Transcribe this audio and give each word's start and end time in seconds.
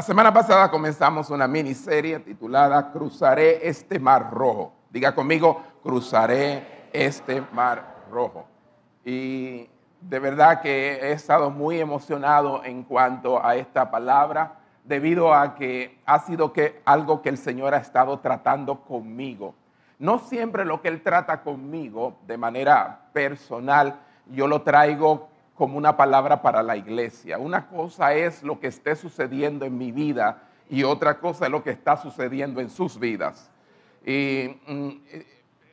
La 0.00 0.06
semana 0.06 0.32
pasada 0.32 0.70
comenzamos 0.70 1.28
una 1.28 1.46
miniserie 1.46 2.20
titulada 2.20 2.90
Cruzaré 2.90 3.68
este 3.68 3.98
mar 3.98 4.30
rojo. 4.32 4.72
Diga 4.88 5.14
conmigo, 5.14 5.62
cruzaré 5.82 6.88
este 6.90 7.42
mar 7.52 8.06
rojo. 8.10 8.46
Y 9.04 9.68
de 10.00 10.18
verdad 10.18 10.62
que 10.62 10.92
he 10.94 11.12
estado 11.12 11.50
muy 11.50 11.78
emocionado 11.78 12.64
en 12.64 12.82
cuanto 12.82 13.44
a 13.44 13.56
esta 13.56 13.90
palabra, 13.90 14.54
debido 14.84 15.34
a 15.34 15.54
que 15.54 16.00
ha 16.06 16.18
sido 16.20 16.54
que 16.54 16.80
algo 16.86 17.20
que 17.20 17.28
el 17.28 17.36
Señor 17.36 17.74
ha 17.74 17.78
estado 17.78 18.20
tratando 18.20 18.80
conmigo. 18.80 19.54
No 19.98 20.18
siempre 20.18 20.64
lo 20.64 20.80
que 20.80 20.88
Él 20.88 21.02
trata 21.02 21.42
conmigo 21.42 22.16
de 22.26 22.38
manera 22.38 23.10
personal, 23.12 24.00
yo 24.30 24.46
lo 24.46 24.62
traigo 24.62 25.28
como 25.60 25.76
una 25.76 25.94
palabra 25.94 26.40
para 26.40 26.62
la 26.62 26.74
iglesia. 26.74 27.36
Una 27.36 27.66
cosa 27.66 28.14
es 28.14 28.42
lo 28.42 28.58
que 28.58 28.68
esté 28.68 28.96
sucediendo 28.96 29.66
en 29.66 29.76
mi 29.76 29.92
vida 29.92 30.44
y 30.70 30.84
otra 30.84 31.18
cosa 31.18 31.44
es 31.44 31.50
lo 31.50 31.62
que 31.62 31.68
está 31.68 31.98
sucediendo 31.98 32.62
en 32.62 32.70
sus 32.70 32.98
vidas. 32.98 33.50
Y 34.02 34.58
mm, 34.66 34.90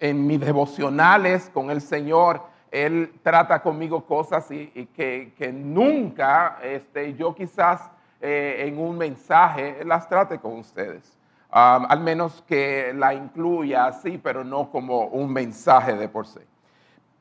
en 0.02 0.28
mis 0.28 0.42
devocionales 0.42 1.50
con 1.54 1.72
el 1.72 1.80
Señor, 1.80 2.42
Él 2.70 3.14
trata 3.24 3.62
conmigo 3.62 4.06
cosas 4.06 4.52
y, 4.52 4.90
que, 4.94 5.54
nunca 5.54 6.60
este, 6.62 7.14
yo 7.14 7.34
quizás 7.34 7.90
eh, 8.20 8.66
en 8.68 8.80
un 8.80 8.98
mensaje 8.98 9.86
las 9.86 10.10
trate 10.10 10.38
con 10.38 10.60
ustedes. 10.60 11.18
al 11.50 12.02
menos 12.02 12.44
que 12.46 12.92
la 12.94 13.14
incluya 13.14 13.86
así, 13.86 14.18
pero 14.18 14.44
no 14.44 14.70
como 14.70 15.06
un 15.06 15.32
mensaje 15.32 15.94
de 15.94 16.10
por 16.10 16.28
sí. 16.28 16.42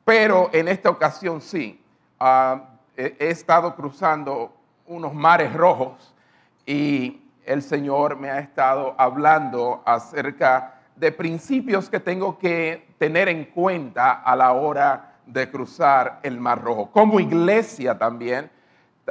Pero 0.05 0.51
en 0.53 0.67
esta 0.67 0.91
ocasión 0.91 1.41
sí. 1.41 1.81
Ah, 2.19 2.71
he, 2.97 3.15
estado 3.29 3.75
cruzando 3.75 4.57
unos 4.87 5.13
mares 5.13 5.53
rojos 5.53 6.15
y 6.65 7.21
el 7.45 7.63
Señor 7.63 8.17
me 8.17 8.31
ha 8.31 8.39
estado 8.39 8.95
hablando 8.97 9.83
acerca 9.85 10.81
de 10.97 11.13
principios 11.13 11.91
que 11.91 12.01
tengo 12.01 12.39
que 12.39 12.89
tener 12.99 13.29
en 13.29 13.45
cuenta 13.45 14.13
a 14.13 14.35
la 14.35 14.53
hora 14.53 15.17
de 15.27 15.51
cruzar 15.51 16.21
el 16.23 16.41
Mar 16.41 16.63
Rojo. 16.63 16.91
Como 16.91 17.21
iglesia 17.21 17.99
también 17.99 18.51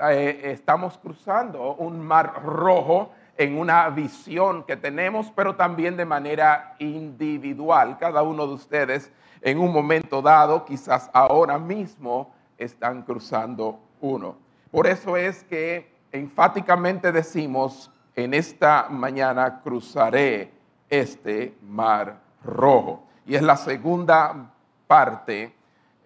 eh, 0.09 0.42
estamos 0.45 0.98
cruzando 0.98 1.76
un 1.76 2.00
Mar 2.00 2.42
Rojo 2.44 3.11
en 3.38 3.59
una 3.59 3.88
visión 3.89 4.64
que 4.64 4.78
tenemos, 4.78 5.31
pero 5.36 5.56
también 5.56 5.95
de 5.95 6.06
manera 6.06 6.76
individual. 6.80 7.98
Cada 8.00 8.23
uno 8.23 8.48
de 8.48 8.53
ustedes 8.53 9.11
en 9.42 9.59
un 9.59 9.72
momento 9.72 10.23
dado, 10.23 10.66
quizás 10.66 11.09
ahora 11.14 11.59
mismo, 11.59 12.33
están 12.58 13.03
cruzando 13.03 13.80
uno. 14.02 14.38
Por 14.72 14.88
eso 14.88 15.17
es 15.17 15.44
que 15.44 15.94
enfáticamente 16.11 17.11
decimos, 17.11 17.92
en 18.16 18.34
esta 18.34 18.88
mañana 18.89 19.61
cruzaré 19.61 20.52
este 20.89 21.56
mar 21.61 22.22
rojo. 22.44 23.03
Y 23.26 23.36
es 23.36 23.42
la 23.42 23.58
segunda 23.58 24.52
parte 24.88 25.53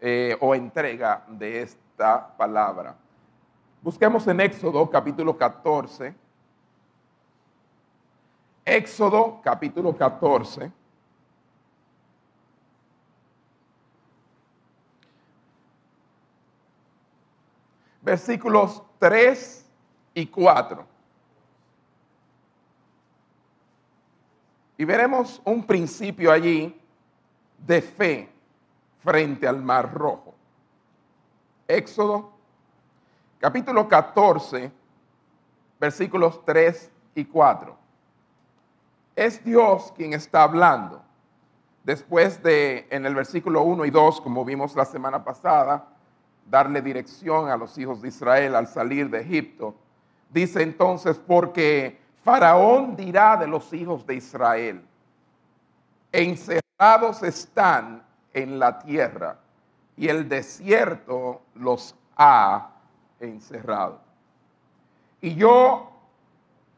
eh, 0.01 0.35
o 0.39 0.55
entrega 0.55 1.23
de 1.27 1.61
esta 1.61 2.35
palabra. 2.37 2.95
Busquemos 3.81 4.27
en 4.27 4.41
Éxodo 4.41 4.89
capítulo 4.89 5.37
14. 5.37 6.13
Éxodo 8.65 9.39
capítulo 9.43 9.95
14. 9.95 10.71
Versículos 18.01 18.83
3 18.99 19.65
y 20.13 20.27
4. 20.27 20.85
Y 24.77 24.85
veremos 24.85 25.41
un 25.43 25.65
principio 25.65 26.31
allí 26.31 26.79
de 27.57 27.81
fe 27.81 28.31
frente 29.03 29.47
al 29.47 29.61
mar 29.61 29.93
rojo. 29.93 30.33
Éxodo 31.67 32.31
capítulo 33.39 33.87
14, 33.87 34.71
versículos 35.79 36.43
3 36.45 36.91
y 37.15 37.25
4. 37.25 37.75
Es 39.15 39.43
Dios 39.43 39.93
quien 39.95 40.13
está 40.13 40.43
hablando. 40.43 41.01
Después 41.83 42.43
de, 42.43 42.87
en 42.89 43.05
el 43.05 43.15
versículo 43.15 43.63
1 43.63 43.85
y 43.85 43.89
2, 43.89 44.21
como 44.21 44.45
vimos 44.45 44.75
la 44.75 44.85
semana 44.85 45.23
pasada, 45.23 45.87
darle 46.49 46.81
dirección 46.81 47.49
a 47.49 47.57
los 47.57 47.77
hijos 47.77 48.01
de 48.01 48.07
Israel 48.07 48.55
al 48.55 48.67
salir 48.67 49.09
de 49.09 49.21
Egipto. 49.21 49.75
Dice 50.29 50.61
entonces, 50.63 51.19
porque 51.19 51.99
Faraón 52.23 52.95
dirá 52.95 53.37
de 53.37 53.47
los 53.47 53.71
hijos 53.73 54.05
de 54.05 54.15
Israel, 54.15 54.81
encerrados 56.11 57.23
están 57.23 58.03
en 58.33 58.59
la 58.59 58.79
tierra 58.79 59.37
y 59.95 60.07
el 60.07 60.27
desierto 60.27 61.41
los 61.55 61.95
ha 62.15 62.71
encerrado. 63.19 63.99
Y 65.21 65.35
yo 65.35 65.91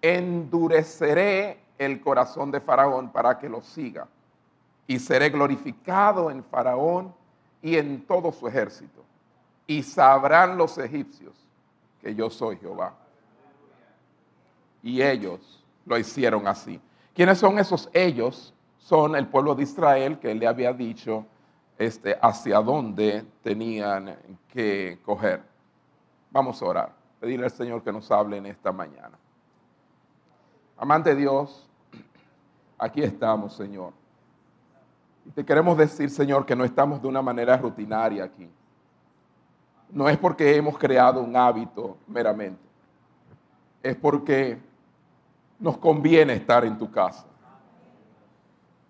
endureceré 0.01 1.59
el 1.77 2.01
corazón 2.01 2.51
de 2.51 2.59
Faraón 2.59 3.11
para 3.11 3.37
que 3.37 3.47
lo 3.47 3.61
siga 3.61 4.07
y 4.87 4.99
seré 4.99 5.29
glorificado 5.29 6.31
en 6.31 6.43
Faraón 6.43 7.13
y 7.61 7.77
en 7.77 8.05
todo 8.05 8.31
su 8.31 8.47
ejército 8.47 9.01
y 9.67 9.83
sabrán 9.83 10.57
los 10.57 10.77
egipcios 10.77 11.35
que 12.01 12.13
yo 12.15 12.29
soy 12.29 12.57
Jehová. 12.57 12.93
Y 14.83 15.01
ellos 15.01 15.63
lo 15.85 15.97
hicieron 15.97 16.47
así. 16.47 16.81
¿Quiénes 17.13 17.37
son 17.37 17.59
esos 17.59 17.89
ellos? 17.93 18.53
Son 18.79 19.15
el 19.15 19.27
pueblo 19.27 19.53
de 19.53 19.63
Israel 19.63 20.19
que 20.19 20.33
le 20.33 20.47
había 20.47 20.73
dicho 20.73 21.25
este, 21.77 22.17
hacia 22.21 22.59
dónde 22.61 23.23
tenían 23.43 24.17
que 24.51 24.99
coger. 25.05 25.43
Vamos 26.31 26.61
a 26.61 26.65
orar, 26.65 26.93
pedirle 27.19 27.45
al 27.45 27.51
Señor 27.51 27.83
que 27.83 27.91
nos 27.91 28.09
hable 28.11 28.37
en 28.37 28.47
esta 28.47 28.71
mañana. 28.71 29.17
Amante 30.77 31.15
Dios, 31.15 31.69
aquí 32.77 33.03
estamos, 33.03 33.53
Señor. 33.53 33.93
Y 35.25 35.29
te 35.29 35.45
queremos 35.45 35.77
decir, 35.77 36.09
Señor, 36.09 36.45
que 36.45 36.55
no 36.55 36.63
estamos 36.63 37.01
de 37.01 37.07
una 37.07 37.21
manera 37.21 37.55
rutinaria 37.57 38.23
aquí 38.23 38.49
no 39.91 40.09
es 40.09 40.17
porque 40.17 40.55
hemos 40.55 40.77
creado 40.77 41.21
un 41.21 41.35
hábito 41.35 41.97
meramente, 42.07 42.61
es 43.83 43.95
porque 43.95 44.57
nos 45.59 45.77
conviene 45.77 46.33
estar 46.33 46.65
en 46.65 46.77
tu 46.77 46.89
casa. 46.89 47.25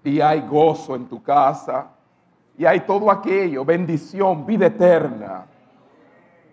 Y 0.03 0.19
hay 0.19 0.41
gozo 0.41 0.95
en 0.95 1.07
tu 1.07 1.22
casa, 1.22 1.91
y 2.57 2.66
hay 2.66 2.81
todo 2.81 3.09
aquello, 3.09 3.63
bendición, 3.63 4.45
vida 4.45 4.67
eterna 4.67 5.45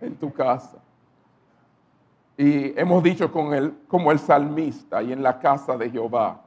en 0.01 0.17
tu 0.17 0.33
casa. 0.33 0.79
Y 2.37 2.79
hemos 2.79 3.03
dicho 3.03 3.31
con 3.33 3.53
él, 3.53 3.75
como 3.89 4.13
el 4.13 4.19
salmista, 4.19 5.03
y 5.03 5.13
en 5.13 5.23
la 5.23 5.39
casa 5.39 5.77
de 5.77 5.91
Jehová 5.91 6.41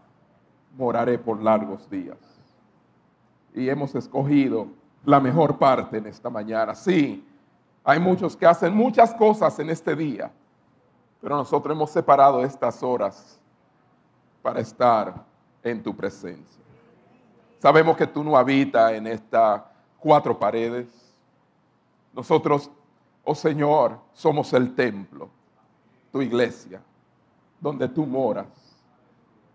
moraré 0.78 1.19
por 1.19 1.41
largos 1.41 1.89
días. 1.89 2.18
Y 3.53 3.68
hemos 3.68 3.94
escogido 3.95 4.68
la 5.03 5.19
mejor 5.19 5.57
parte 5.57 5.97
en 5.97 6.07
esta 6.07 6.29
mañana. 6.29 6.73
Sí, 6.75 7.28
hay 7.84 8.00
muchos 8.00 8.36
que 8.36 8.46
hacen 8.46 8.75
muchas 8.75 9.14
cosas 9.14 9.58
en 9.59 9.69
este 9.69 9.96
día, 9.96 10.31
pero 11.19 11.36
nosotros 11.36 11.75
hemos 11.75 11.90
separado 11.90 12.44
estas 12.44 12.81
horas 12.84 13.40
para 14.42 14.59
estar 14.59 15.24
en 15.64 15.81
tu 15.81 15.96
presencia. 15.96 16.62
Sabemos 17.59 17.96
que 17.96 18.08
tú 18.08 18.24
no 18.24 18.38
habitas 18.38 18.92
en 18.94 19.08
estas 19.08 19.62
cuatro 20.00 20.38
paredes. 20.38 20.88
Nosotros, 22.14 22.69
oh 23.24 23.36
Señor, 23.36 24.00
somos 24.13 24.52
el 24.53 24.74
templo, 24.74 25.30
tu 26.12 26.22
iglesia, 26.22 26.81
donde 27.59 27.88
tú 27.88 28.06
moras. 28.06 28.48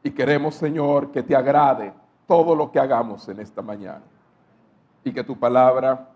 Y 0.02 0.10
queremos, 0.10 0.54
Señor, 0.54 1.10
que 1.10 1.22
te 1.22 1.34
agrade 1.34 1.92
todo 2.26 2.54
lo 2.54 2.70
que 2.70 2.78
hagamos 2.78 3.28
en 3.28 3.40
esta 3.40 3.60
mañana. 3.60 4.04
Y 5.02 5.12
que 5.12 5.24
tu 5.24 5.36
palabra 5.36 6.15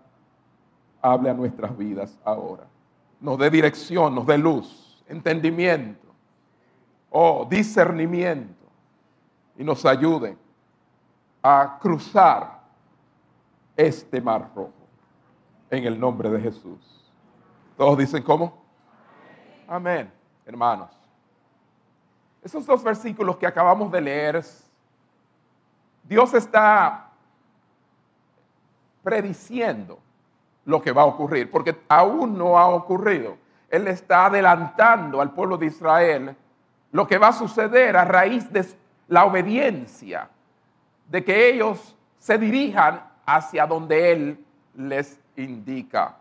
hable 1.01 1.29
a 1.29 1.33
nuestras 1.33 1.75
vidas 1.77 2.17
ahora. 2.23 2.63
Nos 3.19 3.37
dé 3.37 3.49
dirección, 3.49 4.15
nos 4.15 4.25
dé 4.25 4.37
luz, 4.37 5.03
entendimiento, 5.07 6.07
o 7.09 7.41
oh, 7.41 7.45
discernimiento 7.45 8.65
y 9.57 9.63
nos 9.63 9.85
ayude 9.85 10.37
a 11.43 11.77
cruzar 11.79 12.61
este 13.75 14.21
mar 14.21 14.49
rojo 14.55 14.71
en 15.69 15.85
el 15.85 15.99
nombre 15.99 16.29
de 16.29 16.39
Jesús. 16.39 17.11
Todos 17.77 17.97
dicen 17.97 18.23
cómo? 18.23 18.61
Amén, 19.67 20.11
hermanos. 20.45 20.89
Esos 22.41 22.65
dos 22.65 22.83
versículos 22.83 23.37
que 23.37 23.45
acabamos 23.45 23.91
de 23.91 24.01
leer, 24.01 24.43
Dios 26.03 26.33
está 26.33 27.09
prediciendo 29.03 29.99
lo 30.65 30.81
que 30.81 30.91
va 30.91 31.03
a 31.03 31.05
ocurrir, 31.05 31.49
porque 31.49 31.75
aún 31.87 32.37
no 32.37 32.57
ha 32.57 32.67
ocurrido. 32.67 33.37
Él 33.69 33.87
está 33.87 34.25
adelantando 34.25 35.21
al 35.21 35.31
pueblo 35.31 35.57
de 35.57 35.67
Israel 35.67 36.35
lo 36.91 37.07
que 37.07 37.17
va 37.17 37.29
a 37.29 37.33
suceder 37.33 37.95
a 37.95 38.05
raíz 38.05 38.51
de 38.51 38.65
la 39.07 39.25
obediencia, 39.25 40.29
de 41.07 41.23
que 41.23 41.49
ellos 41.49 41.95
se 42.17 42.37
dirijan 42.37 43.01
hacia 43.25 43.65
donde 43.65 44.11
Él 44.11 44.45
les 44.75 45.19
indica. 45.35 46.15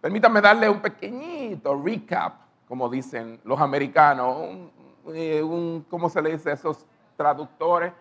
Permítanme 0.00 0.40
darle 0.40 0.68
un 0.68 0.80
pequeñito 0.80 1.80
recap, 1.82 2.34
como 2.66 2.88
dicen 2.88 3.40
los 3.44 3.60
americanos, 3.60 4.36
un, 4.36 4.70
eh, 5.12 5.42
¿cómo 5.90 6.08
se 6.08 6.22
le 6.22 6.32
dice 6.32 6.50
a 6.50 6.54
esos 6.54 6.86
traductores? 7.16 7.92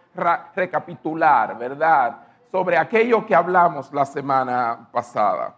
recapitular, 0.55 1.57
¿verdad? 1.57 2.17
Sobre 2.51 2.77
aquello 2.77 3.27
que 3.27 3.35
hablamos 3.35 3.93
la 3.93 4.05
semana 4.05 4.89
pasada. 4.91 5.55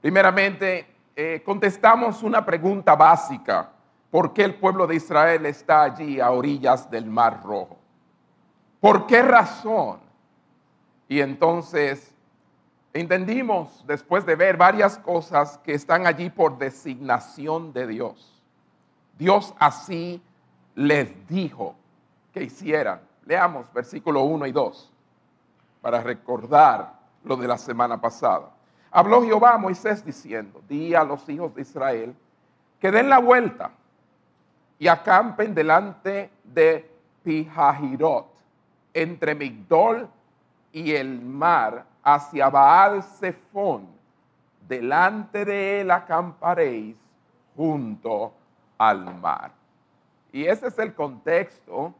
Primeramente, 0.00 0.86
eh, 1.16 1.42
contestamos 1.44 2.22
una 2.22 2.44
pregunta 2.44 2.94
básica. 2.94 3.70
¿Por 4.08 4.32
qué 4.32 4.44
el 4.44 4.54
pueblo 4.54 4.86
de 4.86 4.94
Israel 4.94 5.46
está 5.46 5.82
allí 5.82 6.20
a 6.20 6.30
orillas 6.30 6.88
del 6.88 7.06
Mar 7.06 7.42
Rojo? 7.42 7.76
¿Por 8.78 9.06
qué 9.06 9.20
razón? 9.22 9.98
Y 11.08 11.20
entonces 11.20 12.14
entendimos, 12.92 13.84
después 13.84 14.24
de 14.24 14.36
ver 14.36 14.56
varias 14.56 14.96
cosas, 14.96 15.58
que 15.58 15.74
están 15.74 16.06
allí 16.06 16.30
por 16.30 16.56
designación 16.56 17.72
de 17.72 17.88
Dios. 17.88 18.40
Dios 19.18 19.54
así 19.58 20.22
les 20.76 21.26
dijo 21.26 21.74
que 22.32 22.44
hicieran. 22.44 23.00
Leamos 23.26 23.72
versículo 23.72 24.22
1 24.22 24.46
y 24.46 24.52
2 24.52 24.90
para 25.80 26.00
recordar 26.00 26.94
lo 27.24 27.36
de 27.36 27.48
la 27.48 27.58
semana 27.58 28.00
pasada. 28.00 28.50
Habló 28.90 29.22
Jehová 29.22 29.54
a 29.54 29.58
Moisés 29.58 30.04
diciendo, 30.04 30.60
di 30.68 30.94
a 30.94 31.04
los 31.04 31.28
hijos 31.28 31.54
de 31.54 31.62
Israel 31.62 32.14
que 32.80 32.90
den 32.90 33.08
la 33.08 33.18
vuelta 33.18 33.70
y 34.78 34.88
acampen 34.88 35.54
delante 35.54 36.30
de 36.42 36.90
Pijahirot, 37.22 38.26
entre 38.94 39.34
Migdol 39.34 40.08
y 40.72 40.92
el 40.92 41.20
mar, 41.20 41.84
hacia 42.02 42.48
Baal 42.48 43.02
Zephon. 43.02 43.86
Delante 44.66 45.44
de 45.44 45.82
él 45.82 45.90
acamparéis 45.90 46.96
junto 47.54 48.32
al 48.78 49.14
mar. 49.16 49.52
Y 50.32 50.46
ese 50.46 50.68
es 50.68 50.78
el 50.78 50.94
contexto 50.94 51.92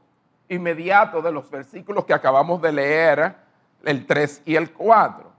inmediato 0.49 1.21
de 1.21 1.33
los 1.33 1.51
versículos 1.51 2.05
que 2.05 2.15
acabamos 2.15 2.63
de 2.63 2.73
leer, 2.73 3.37
el 3.85 4.07
3 4.07 4.43
y 4.47 4.57
el 4.57 4.73
4. 4.73 5.31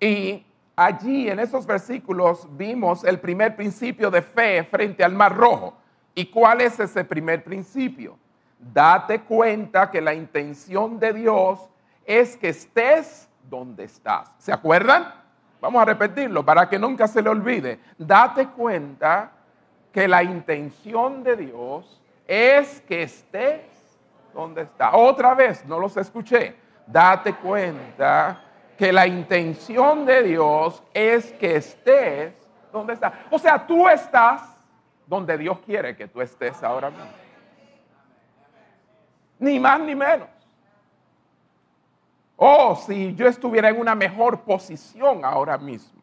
Y 0.00 0.44
allí 0.76 1.28
en 1.28 1.40
esos 1.40 1.66
versículos 1.66 2.46
vimos 2.56 3.04
el 3.04 3.20
primer 3.20 3.56
principio 3.56 4.10
de 4.10 4.22
fe 4.22 4.64
frente 4.64 5.04
al 5.04 5.14
mar 5.14 5.36
rojo. 5.36 5.74
¿Y 6.14 6.26
cuál 6.26 6.60
es 6.60 6.78
ese 6.78 7.04
primer 7.04 7.42
principio? 7.42 8.18
Date 8.58 9.20
cuenta 9.20 9.90
que 9.90 10.00
la 10.00 10.14
intención 10.14 10.98
de 10.98 11.12
Dios 11.12 11.60
es 12.04 12.36
que 12.36 12.50
estés 12.50 13.28
donde 13.48 13.84
estás. 13.84 14.30
¿Se 14.38 14.52
acuerdan? 14.52 15.12
Vamos 15.60 15.82
a 15.82 15.84
repetirlo 15.84 16.44
para 16.44 16.68
que 16.68 16.78
nunca 16.78 17.08
se 17.08 17.22
le 17.22 17.30
olvide. 17.30 17.80
Date 17.98 18.48
cuenta 18.48 19.32
que 19.92 20.06
la 20.08 20.22
intención 20.22 21.22
de 21.22 21.36
Dios 21.36 22.02
es 22.26 22.80
que 22.82 23.02
estés 23.02 23.62
donde 24.32 24.62
estás. 24.62 24.90
Otra 24.92 25.34
vez, 25.34 25.64
no 25.66 25.78
los 25.78 25.96
escuché. 25.96 26.56
Date 26.86 27.34
cuenta 27.34 28.42
que 28.76 28.92
la 28.92 29.06
intención 29.06 30.04
de 30.04 30.22
Dios 30.22 30.82
es 30.92 31.32
que 31.32 31.56
estés 31.56 32.34
donde 32.72 32.94
estás. 32.94 33.12
O 33.30 33.38
sea, 33.38 33.66
tú 33.66 33.88
estás 33.88 34.42
donde 35.06 35.38
Dios 35.38 35.58
quiere 35.60 35.96
que 35.96 36.08
tú 36.08 36.20
estés 36.20 36.62
ahora 36.62 36.90
mismo. 36.90 37.06
Ni 39.38 39.60
más 39.60 39.80
ni 39.80 39.94
menos. 39.94 40.28
Oh, 42.36 42.74
si 42.74 43.14
yo 43.14 43.26
estuviera 43.26 43.68
en 43.68 43.78
una 43.78 43.94
mejor 43.94 44.40
posición 44.40 45.24
ahora 45.24 45.56
mismo. 45.56 46.02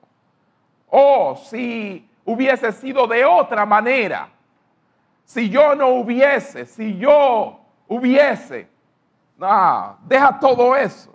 Oh, 0.89 1.36
si 1.36 2.10
hubiese 2.25 2.72
sido 2.72 3.07
de 3.07 3.25
otra 3.25 3.66
manera. 3.66 4.30
Si 5.25 5.50
yo 5.50 5.75
no 5.75 5.89
hubiese, 5.89 6.66
si 6.66 6.98
yo 6.98 7.60
hubiese. 7.88 8.68
No, 9.41 9.97
deja 10.05 10.39
todo 10.39 10.75
eso. 10.75 11.11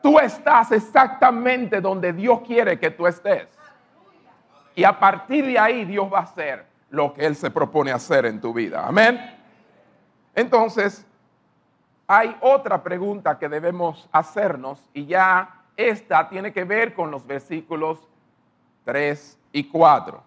Tú 0.00 0.16
estás 0.20 0.70
exactamente 0.70 1.80
donde 1.80 2.12
Dios 2.12 2.40
quiere 2.46 2.78
que 2.78 2.88
tú 2.88 3.04
estés. 3.04 3.48
Y 4.76 4.84
a 4.84 4.96
partir 4.96 5.46
de 5.46 5.58
ahí 5.58 5.84
Dios 5.84 6.08
va 6.12 6.20
a 6.20 6.22
hacer 6.22 6.64
lo 6.90 7.12
que 7.12 7.26
Él 7.26 7.34
se 7.34 7.50
propone 7.50 7.90
hacer 7.90 8.26
en 8.26 8.40
tu 8.40 8.54
vida. 8.54 8.86
Amén. 8.86 9.20
Entonces, 10.36 11.04
hay 12.06 12.36
otra 12.40 12.80
pregunta 12.80 13.36
que 13.36 13.48
debemos 13.48 14.08
hacernos 14.12 14.88
y 14.94 15.06
ya 15.06 15.64
esta 15.76 16.28
tiene 16.28 16.52
que 16.52 16.62
ver 16.62 16.94
con 16.94 17.10
los 17.10 17.26
versículos 17.26 18.08
3 18.84 19.36
y 19.50 19.64
4. 19.64 20.22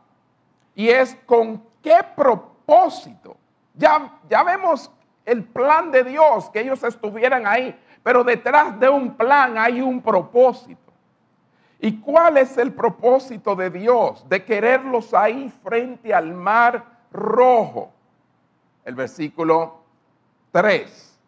Y 0.76 0.90
es 0.90 1.16
con 1.26 1.64
qué 1.82 2.00
propósito. 2.14 3.38
Ya, 3.74 4.20
ya 4.30 4.44
vemos 4.44 4.92
el 5.26 5.44
plan 5.44 5.92
de 5.92 6.04
Dios, 6.04 6.50
que 6.50 6.62
ellos 6.62 6.84
estuvieran 6.84 7.48
ahí, 7.48 7.78
pero 8.04 8.24
detrás 8.24 8.80
de 8.80 8.88
un 8.88 9.16
plan 9.16 9.58
hay 9.58 9.82
un 9.82 10.02
propósito. 10.02 10.94
¿Y 11.80 12.00
cuál 12.00 12.38
es 12.38 12.58
el 12.58 12.74
propósito 12.74 13.56
de 13.56 13.70
Dios? 13.70 14.28
De 14.30 14.44
quererlos 14.44 15.14
ahí 15.14 15.52
frente 15.64 16.14
al 16.14 16.34
mar 16.34 16.84
rojo. 17.12 17.92
El 18.84 18.96
versículo 18.96 19.80
3 20.52 21.20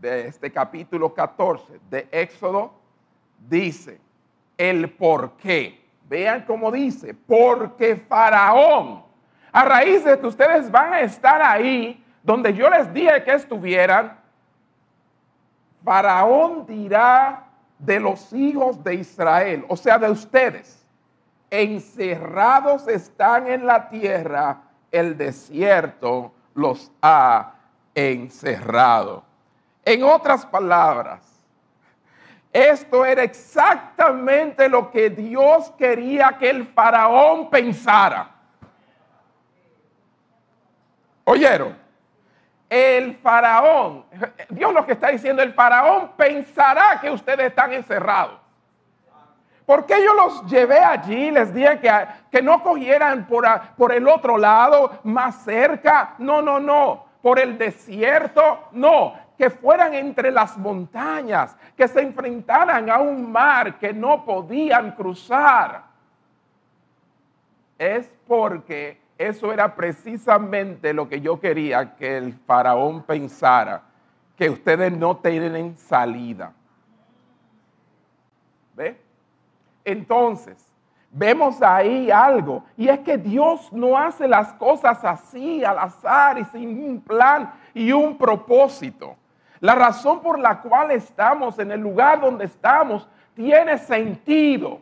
de 0.00 0.28
este 0.28 0.52
capítulo 0.52 1.12
14 1.12 1.80
de 1.90 2.08
Éxodo 2.12 2.72
dice 3.48 4.00
el 4.58 4.90
por 4.90 5.32
qué. 5.32 5.82
Vean 6.06 6.44
cómo 6.46 6.70
dice, 6.70 7.14
porque 7.14 7.96
Faraón, 7.96 9.02
a 9.50 9.64
raíz 9.64 10.04
de 10.04 10.18
que 10.20 10.26
ustedes 10.26 10.70
van 10.70 10.92
a 10.92 11.00
estar 11.00 11.40
ahí, 11.40 12.03
donde 12.24 12.54
yo 12.54 12.70
les 12.70 12.92
dije 12.92 13.22
que 13.22 13.34
estuvieran, 13.34 14.18
Faraón 15.84 16.64
dirá 16.66 17.44
de 17.78 18.00
los 18.00 18.32
hijos 18.32 18.82
de 18.82 18.94
Israel, 18.94 19.66
o 19.68 19.76
sea, 19.76 19.98
de 19.98 20.10
ustedes, 20.10 20.86
encerrados 21.50 22.88
están 22.88 23.46
en 23.46 23.66
la 23.66 23.90
tierra, 23.90 24.62
el 24.90 25.18
desierto 25.18 26.32
los 26.54 26.90
ha 27.02 27.52
encerrado. 27.94 29.22
En 29.84 30.02
otras 30.02 30.46
palabras, 30.46 31.20
esto 32.50 33.04
era 33.04 33.22
exactamente 33.22 34.66
lo 34.70 34.90
que 34.90 35.10
Dios 35.10 35.70
quería 35.76 36.38
que 36.38 36.48
el 36.48 36.66
faraón 36.68 37.50
pensara. 37.50 38.30
¿Oyeron? 41.24 41.83
El 42.74 43.14
faraón, 43.18 44.04
Dios 44.48 44.74
lo 44.74 44.84
que 44.84 44.94
está 44.94 45.10
diciendo, 45.10 45.42
el 45.42 45.54
faraón 45.54 46.10
pensará 46.16 46.98
que 47.00 47.08
ustedes 47.08 47.46
están 47.46 47.72
encerrados. 47.72 48.40
¿Por 49.64 49.86
qué 49.86 50.04
yo 50.04 50.12
los 50.12 50.44
llevé 50.46 50.80
allí? 50.80 51.30
Les 51.30 51.54
dije 51.54 51.78
que, 51.78 51.92
que 52.32 52.42
no 52.42 52.64
cogieran 52.64 53.28
por, 53.28 53.46
por 53.76 53.92
el 53.92 54.08
otro 54.08 54.36
lado, 54.36 54.98
más 55.04 55.44
cerca. 55.44 56.14
No, 56.18 56.42
no, 56.42 56.58
no. 56.58 57.04
Por 57.22 57.38
el 57.38 57.56
desierto, 57.56 58.68
no 58.72 59.14
que 59.38 59.50
fueran 59.50 59.94
entre 59.94 60.32
las 60.32 60.58
montañas, 60.58 61.56
que 61.76 61.86
se 61.86 62.00
enfrentaran 62.00 62.90
a 62.90 62.98
un 62.98 63.30
mar 63.30 63.78
que 63.78 63.92
no 63.92 64.24
podían 64.24 64.92
cruzar. 64.92 65.82
Es 67.78 68.10
porque 68.26 69.03
eso 69.28 69.52
era 69.52 69.74
precisamente 69.74 70.92
lo 70.92 71.08
que 71.08 71.20
yo 71.20 71.40
quería 71.40 71.94
que 71.96 72.16
el 72.16 72.34
faraón 72.34 73.02
pensara, 73.02 73.82
que 74.36 74.50
ustedes 74.50 74.92
no 74.92 75.16
tienen 75.16 75.76
salida. 75.78 76.52
¿Ve? 78.74 79.00
Entonces, 79.84 80.56
vemos 81.10 81.62
ahí 81.62 82.10
algo, 82.10 82.64
y 82.76 82.88
es 82.88 82.98
que 83.00 83.16
Dios 83.16 83.72
no 83.72 83.96
hace 83.96 84.26
las 84.26 84.52
cosas 84.54 85.04
así 85.04 85.64
al 85.64 85.78
azar 85.78 86.38
y 86.38 86.44
sin 86.46 86.82
un 86.82 87.00
plan 87.00 87.52
y 87.72 87.92
un 87.92 88.18
propósito. 88.18 89.16
La 89.60 89.74
razón 89.74 90.20
por 90.20 90.38
la 90.38 90.60
cual 90.60 90.90
estamos 90.90 91.58
en 91.58 91.70
el 91.70 91.80
lugar 91.80 92.20
donde 92.20 92.44
estamos 92.44 93.08
tiene 93.34 93.78
sentido. 93.78 94.80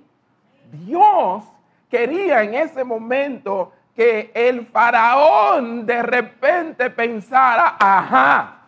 Dios 0.73 1.45
quería 1.91 2.43
en 2.43 2.55
ese 2.55 2.83
momento 2.83 3.73
que 3.95 4.31
el 4.35 4.67
faraón 4.67 5.85
de 5.85 6.03
repente 6.03 6.91
pensara, 6.91 7.77
ajá. 7.79 8.59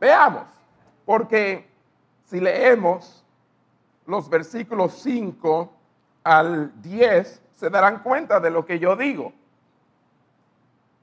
Veamos, 0.00 0.44
porque 1.04 1.68
si 2.24 2.40
leemos 2.40 3.24
los 4.06 4.28
versículos 4.28 4.92
5 5.02 5.72
al 6.24 6.82
10, 6.82 7.42
se 7.54 7.70
darán 7.70 8.02
cuenta 8.02 8.40
de 8.40 8.50
lo 8.50 8.66
que 8.66 8.78
yo 8.78 8.96
digo. 8.96 9.32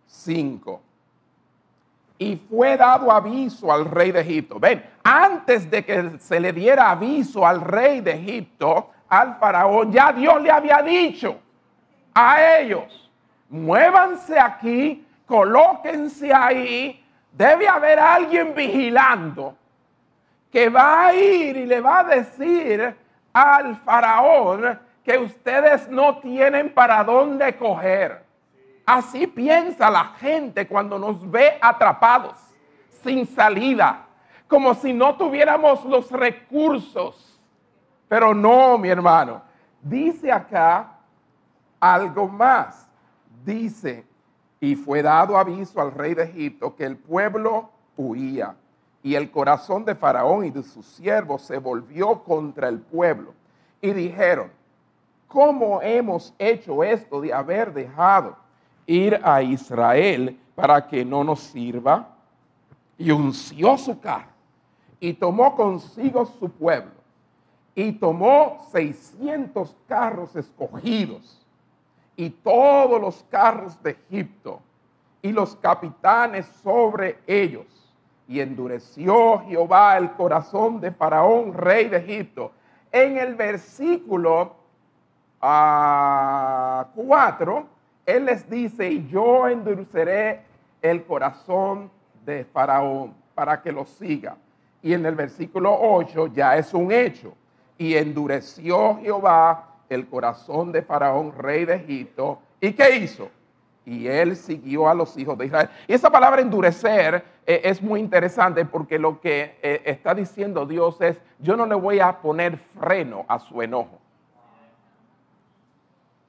5. 0.08 0.82
Y 2.18 2.36
fue 2.36 2.78
dado 2.78 3.12
aviso 3.12 3.72
al 3.72 3.86
rey 3.86 4.12
de 4.12 4.22
Egipto. 4.22 4.60
Ven, 4.60 4.86
antes 5.04 5.72
de 5.72 5.84
que 5.84 6.20
se 6.20 6.40
le 6.40 6.54
diera 6.54 6.92
aviso 6.92 7.48
al 7.48 7.62
rey 7.62 8.02
de 8.02 8.12
Egipto, 8.12 8.92
al 9.12 9.36
faraón, 9.36 9.92
ya 9.92 10.14
Dios 10.14 10.42
le 10.42 10.50
había 10.50 10.82
dicho 10.82 11.38
a 12.14 12.60
ellos, 12.60 13.12
muévanse 13.50 14.40
aquí, 14.40 15.06
colóquense 15.26 16.34
ahí, 16.34 17.04
debe 17.34 17.68
haber 17.68 18.00
alguien 18.00 18.56
vigilando 18.56 19.54
que 20.50 20.70
va 20.70 21.08
a 21.08 21.14
ir 21.14 21.58
y 21.58 21.66
le 21.66 21.82
va 21.82 22.00
a 22.00 22.04
decir 22.06 22.96
al 23.34 23.76
faraón 23.82 24.80
que 25.04 25.18
ustedes 25.18 25.90
no 25.90 26.20
tienen 26.20 26.74
para 26.74 27.04
dónde 27.04 27.58
coger. 27.58 28.24
Así 28.86 29.28
piensa 29.28 29.92
la 29.92 30.06
gente 30.20 30.70
cuando 30.70 30.98
nos 30.98 31.30
ve 31.30 31.58
atrapados, 31.62 32.38
sin 33.04 33.26
salida, 33.26 34.06
como 34.48 34.74
si 34.74 34.94
no 34.94 35.16
tuviéramos 35.16 35.84
los 35.84 36.10
recursos. 36.12 37.31
Pero 38.12 38.34
no, 38.34 38.78
mi 38.78 38.90
hermano, 38.90 39.42
dice 39.82 40.30
acá 40.30 40.98
algo 41.80 42.28
más. 42.28 42.86
Dice, 43.46 44.04
y 44.60 44.76
fue 44.76 45.02
dado 45.02 45.38
aviso 45.38 45.80
al 45.80 45.94
rey 45.94 46.14
de 46.14 46.24
Egipto 46.24 46.76
que 46.76 46.84
el 46.84 46.98
pueblo 46.98 47.70
huía 47.96 48.54
y 49.02 49.16
el 49.16 49.32
corazón 49.32 49.86
de 49.86 49.96
Faraón 49.96 50.44
y 50.44 50.50
de 50.50 50.62
sus 50.62 50.86
siervos 50.88 51.44
se 51.44 51.58
volvió 51.58 52.22
contra 52.22 52.68
el 52.68 52.82
pueblo. 52.82 53.34
Y 53.80 53.92
dijeron, 53.94 54.52
¿cómo 55.30 55.82
hemos 55.82 56.34
hecho 56.38 56.84
esto 56.84 57.22
de 57.22 57.32
haber 57.32 57.72
dejado 57.72 58.36
ir 58.88 59.22
a 59.24 59.42
Israel 59.42 60.38
para 60.54 60.86
que 60.86 61.06
no 61.06 61.24
nos 61.24 61.40
sirva? 61.40 62.10
Y 62.98 63.10
unció 63.12 63.78
su 63.78 64.02
carro 64.02 64.32
y 65.00 65.14
tomó 65.14 65.56
consigo 65.56 66.26
su 66.26 66.50
pueblo 66.50 67.01
y 67.76 67.94
tomó 67.94 68.68
600 68.72 69.76
carros 69.88 70.36
escogidos 70.36 71.46
y 72.16 72.30
todos 72.30 73.00
los 73.00 73.24
carros 73.30 73.82
de 73.82 73.92
Egipto 73.92 74.60
y 75.22 75.32
los 75.32 75.56
capitanes 75.56 76.46
sobre 76.64 77.20
ellos 77.28 77.66
y 78.32 78.40
endureció 78.40 79.40
Jehová 79.48 79.98
el 79.98 80.12
corazón 80.12 80.80
de 80.80 80.92
Faraón, 80.92 81.54
rey 81.54 81.90
de 81.90 81.98
Egipto. 81.98 82.54
En 82.90 83.18
el 83.18 83.36
versículo 83.36 84.56
4, 85.40 85.42
ah, 85.42 86.88
él 88.06 88.26
les 88.26 88.50
dice, 88.50 88.90
y 88.90 89.06
yo 89.10 89.50
endureceré 89.50 90.44
el 90.82 91.04
corazón 91.04 91.92
de 92.26 92.46
Faraón 92.46 93.14
para 93.36 93.62
que 93.62 93.72
lo 93.72 93.84
siga. 93.86 94.38
Y 94.82 94.94
en 94.94 95.06
el 95.06 95.16
versículo 95.16 95.78
8 95.80 96.28
ya 96.28 96.56
es 96.56 96.74
un 96.74 96.90
hecho. 96.92 97.34
Y 97.82 97.96
endureció 97.96 99.00
Jehová 99.02 99.70
el 99.90 100.08
corazón 100.08 100.72
de 100.72 100.84
Faraón, 100.84 101.34
rey 101.36 101.66
de 101.66 101.76
Egipto. 101.78 102.40
¿Y 102.60 102.74
qué 102.74 102.96
hizo? 102.98 103.30
y 103.86 104.08
él 104.08 104.36
siguió 104.36 104.88
a 104.88 104.94
los 104.94 105.18
hijos 105.18 105.38
de 105.38 105.48
Israel. 105.48 105.70
Y 105.88 105.94
esa 105.94 106.10
palabra 106.12 106.42
endurecer 106.42 107.26
eh, 107.46 107.62
es 107.64 107.82
muy 107.82 108.00
interesante 108.00 108.64
porque 108.64 109.00
lo 109.00 109.20
que 109.20 109.58
eh, 109.62 109.82
está 109.86 110.14
diciendo 110.14 110.66
Dios 110.66 111.02
es, 111.02 111.18
yo 111.40 111.56
no 111.56 111.66
le 111.66 111.76
voy 111.76 112.00
a 112.00 112.22
poner 112.22 112.58
freno 112.58 113.26
a 113.28 113.40
su 113.40 113.62
enojo. 113.62 114.00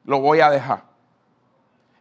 Lo 0.04 0.20
voy 0.20 0.40
a 0.40 0.50
dejar. 0.50 0.82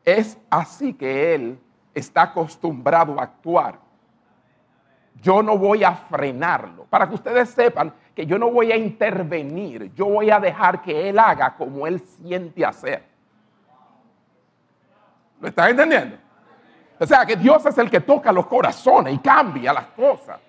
Es 0.06 0.38
así 0.50 0.94
que 0.94 1.36
él 1.36 1.60
está 1.94 2.24
acostumbrado 2.24 3.20
a 3.20 3.24
actuar. 3.24 3.80
Yo 5.22 5.44
no 5.44 5.58
voy 5.58 5.84
a 5.84 5.94
frenarlo. 5.94 6.86
Para 6.86 7.08
que 7.08 7.16
ustedes 7.16 7.50
sepan 7.50 7.94
que 8.16 8.26
yo 8.26 8.38
no 8.38 8.50
voy 8.52 8.72
a 8.72 8.78
intervenir, 8.78 9.94
yo 9.94 10.06
voy 10.06 10.32
a 10.32 10.40
dejar 10.40 10.82
que 10.82 11.10
él 11.10 11.20
haga 11.20 11.56
como 11.56 11.86
él 11.86 12.00
siente 12.00 12.66
hacer. 12.66 13.04
¿Lo 15.40 15.48
están 15.48 15.72
entendiendo? 15.72 16.18
O 17.00 17.06
sea, 17.06 17.26
que 17.26 17.36
Dios 17.36 17.66
es 17.66 17.78
el 17.80 17.90
que 17.90 18.00
toca 18.00 18.32
los 18.32 18.46
corazones 18.46 19.16
y 19.16 19.18
cambia 19.18 19.74
las 19.74 19.88
cosas. 19.88 20.40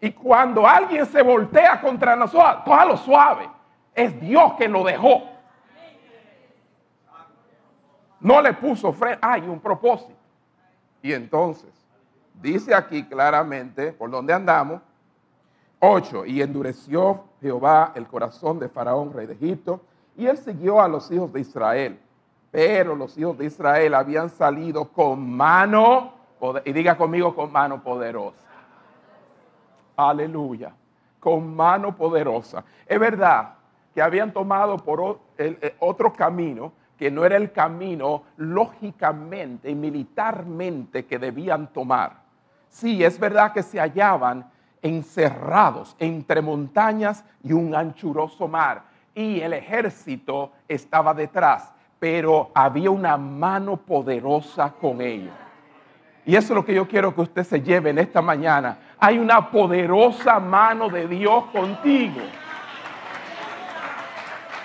Y 0.00 0.12
cuando 0.12 0.66
alguien 0.66 1.06
se 1.06 1.22
voltea 1.22 1.80
contra 1.80 2.14
nosotros, 2.16 2.86
lo 2.86 2.96
suave. 2.96 3.48
Es 3.94 4.20
Dios 4.20 4.54
que 4.54 4.68
lo 4.68 4.84
dejó. 4.84 5.22
No 8.20 8.40
le 8.40 8.52
puso 8.52 8.92
freno. 8.92 9.18
Hay 9.20 9.42
un 9.42 9.60
propósito. 9.60 10.14
Y 11.02 11.12
entonces, 11.12 11.70
dice 12.42 12.74
aquí 12.74 13.04
claramente 13.04 13.92
por 13.92 14.10
dónde 14.10 14.32
andamos. 14.32 14.82
8. 15.80 16.26
Y 16.26 16.42
endureció 16.42 17.24
Jehová 17.40 17.92
el 17.94 18.06
corazón 18.06 18.58
de 18.58 18.68
Faraón, 18.68 19.12
rey 19.12 19.26
de 19.26 19.34
Egipto, 19.34 19.80
y 20.16 20.26
él 20.26 20.36
siguió 20.36 20.80
a 20.80 20.88
los 20.88 21.10
hijos 21.10 21.32
de 21.32 21.40
Israel 21.40 21.98
pero 22.52 22.94
los 22.94 23.16
hijos 23.16 23.38
de 23.38 23.46
Israel 23.46 23.94
habían 23.94 24.28
salido 24.28 24.84
con 24.84 25.28
mano, 25.34 26.12
y 26.66 26.72
diga 26.72 26.98
conmigo 26.98 27.34
con 27.34 27.50
mano 27.50 27.82
poderosa. 27.82 28.46
Aleluya. 29.96 30.74
Con 31.18 31.56
mano 31.56 31.96
poderosa. 31.96 32.62
Es 32.86 33.00
verdad 33.00 33.54
que 33.94 34.02
habían 34.02 34.32
tomado 34.32 34.76
por 34.76 35.18
otro 35.78 36.12
camino 36.12 36.72
que 36.98 37.10
no 37.10 37.24
era 37.24 37.36
el 37.38 37.52
camino 37.52 38.24
lógicamente 38.36 39.70
y 39.70 39.74
militarmente 39.74 41.06
que 41.06 41.18
debían 41.18 41.72
tomar. 41.72 42.21
Sí, 42.72 43.04
es 43.04 43.20
verdad 43.20 43.52
que 43.52 43.62
se 43.62 43.78
hallaban 43.78 44.50
encerrados 44.82 45.94
entre 46.00 46.42
montañas 46.42 47.24
y 47.44 47.52
un 47.52 47.72
anchuroso 47.72 48.48
mar 48.48 48.82
y 49.14 49.40
el 49.40 49.52
ejército 49.52 50.50
estaba 50.66 51.14
detrás 51.14 51.72
pero 52.02 52.50
había 52.52 52.90
una 52.90 53.16
mano 53.16 53.76
poderosa 53.76 54.72
con 54.72 55.00
ellos. 55.00 55.32
Y 56.26 56.34
eso 56.34 56.52
es 56.52 56.56
lo 56.56 56.64
que 56.64 56.74
yo 56.74 56.88
quiero 56.88 57.14
que 57.14 57.20
usted 57.20 57.44
se 57.44 57.62
lleve 57.62 57.90
en 57.90 57.98
esta 58.00 58.20
mañana. 58.20 58.76
Hay 58.98 59.20
una 59.20 59.48
poderosa 59.48 60.40
mano 60.40 60.88
de 60.88 61.06
Dios 61.06 61.44
contigo. 61.52 62.20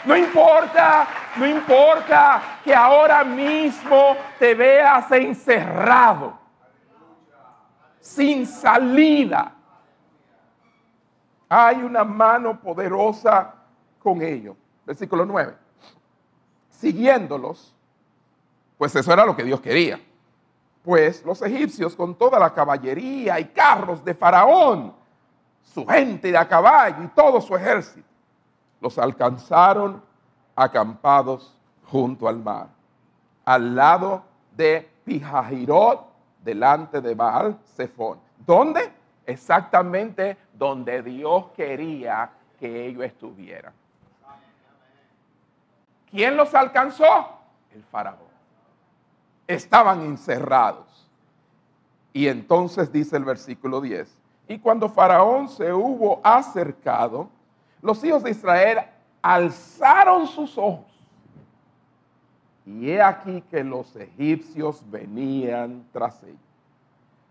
No 0.04 0.18
importa, 0.18 1.08
no 1.36 1.46
importa 1.46 2.42
que 2.64 2.74
ahora 2.74 3.24
mismo 3.24 4.18
te 4.40 4.56
veas 4.56 5.12
encerrado, 5.12 6.34
sin 8.08 8.46
salida. 8.46 9.54
Hay 11.50 11.78
una 11.78 12.04
mano 12.04 12.60
poderosa 12.60 13.54
con 14.00 14.22
ellos. 14.22 14.56
Versículo 14.86 15.26
9 15.26 15.68
siguiéndolos, 16.80 17.74
pues 18.78 18.96
eso 18.96 19.12
era 19.12 19.26
lo 19.26 19.36
que 19.36 19.44
Dios 19.44 19.60
quería. 19.60 20.00
Pues 20.84 21.26
los 21.26 21.42
egipcios 21.42 21.96
con 21.96 22.16
toda 22.16 22.40
la 22.40 22.54
caballería 22.54 23.40
y 23.40 23.46
carros 23.46 24.04
de 24.06 24.14
Faraón, 24.14 24.94
su 25.64 25.86
gente 25.86 26.32
de 26.32 26.38
a 26.38 26.48
caballo 26.48 27.04
y 27.04 27.08
todo 27.08 27.42
su 27.42 27.56
ejército, 27.56 28.08
los 28.80 28.98
alcanzaron 28.98 30.02
acampados 30.56 31.58
junto 31.86 32.28
al 32.28 32.38
mar, 32.38 32.68
al 33.44 33.76
lado 33.76 34.24
de 34.56 34.90
Pijajirot, 35.04 36.07
delante 36.48 37.02
de 37.02 37.14
Baal 37.14 37.60
Zephon. 37.76 38.18
¿Dónde? 38.46 38.90
Exactamente 39.26 40.38
donde 40.54 41.04
Dios 41.04 41.48
quería 41.58 42.30
que 42.58 42.88
ellos 42.88 43.04
estuvieran. 43.04 43.74
¿Quién 46.10 46.38
los 46.38 46.56
alcanzó? 46.56 47.38
El 47.76 47.84
faraón. 47.84 48.20
Estaban 49.46 50.02
encerrados. 50.04 51.10
Y 52.14 52.30
entonces 52.30 52.94
dice 52.94 53.18
el 53.18 53.26
versículo 53.26 53.82
10, 53.82 54.10
y 54.48 54.58
cuando 54.60 54.88
faraón 54.88 55.50
se 55.50 55.74
hubo 55.74 56.22
acercado, 56.24 57.30
los 57.82 58.02
hijos 58.06 58.24
de 58.24 58.32
Israel 58.32 58.80
alzaron 59.22 60.26
sus 60.26 60.58
ojos. 60.58 60.87
Y 62.68 62.92
he 62.92 63.02
aquí 63.02 63.42
que 63.50 63.64
los 63.64 63.96
egipcios 63.96 64.84
venían 64.92 65.88
tras 65.94 66.22
ellos. 66.24 66.36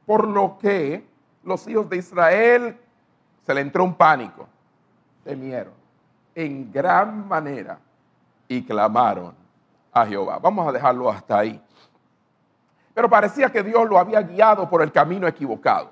Por 0.07 0.27
lo 0.27 0.57
que 0.57 1.07
los 1.45 1.69
hijos 1.69 1.91
de 1.91 1.99
Israel 1.99 2.77
se 3.45 3.55
le 3.55 3.61
entró 3.61 3.85
un 3.85 3.95
pánico, 3.95 4.49
temieron 5.23 5.75
en 6.35 6.73
gran 6.73 7.29
manera 7.29 7.79
y 8.49 8.63
clamaron 8.63 9.35
a 9.93 10.07
Jehová. 10.07 10.39
Vamos 10.39 10.67
a 10.69 10.73
dejarlo 10.73 11.11
hasta 11.11 11.39
ahí. 11.39 11.61
Pero 12.95 13.11
parecía 13.11 13.53
que 13.53 13.63
Dios 13.63 13.87
lo 13.91 13.99
había 13.99 14.23
guiado 14.23 14.71
por 14.71 14.81
el 14.81 14.91
camino 14.91 15.29
equivocado. 15.29 15.91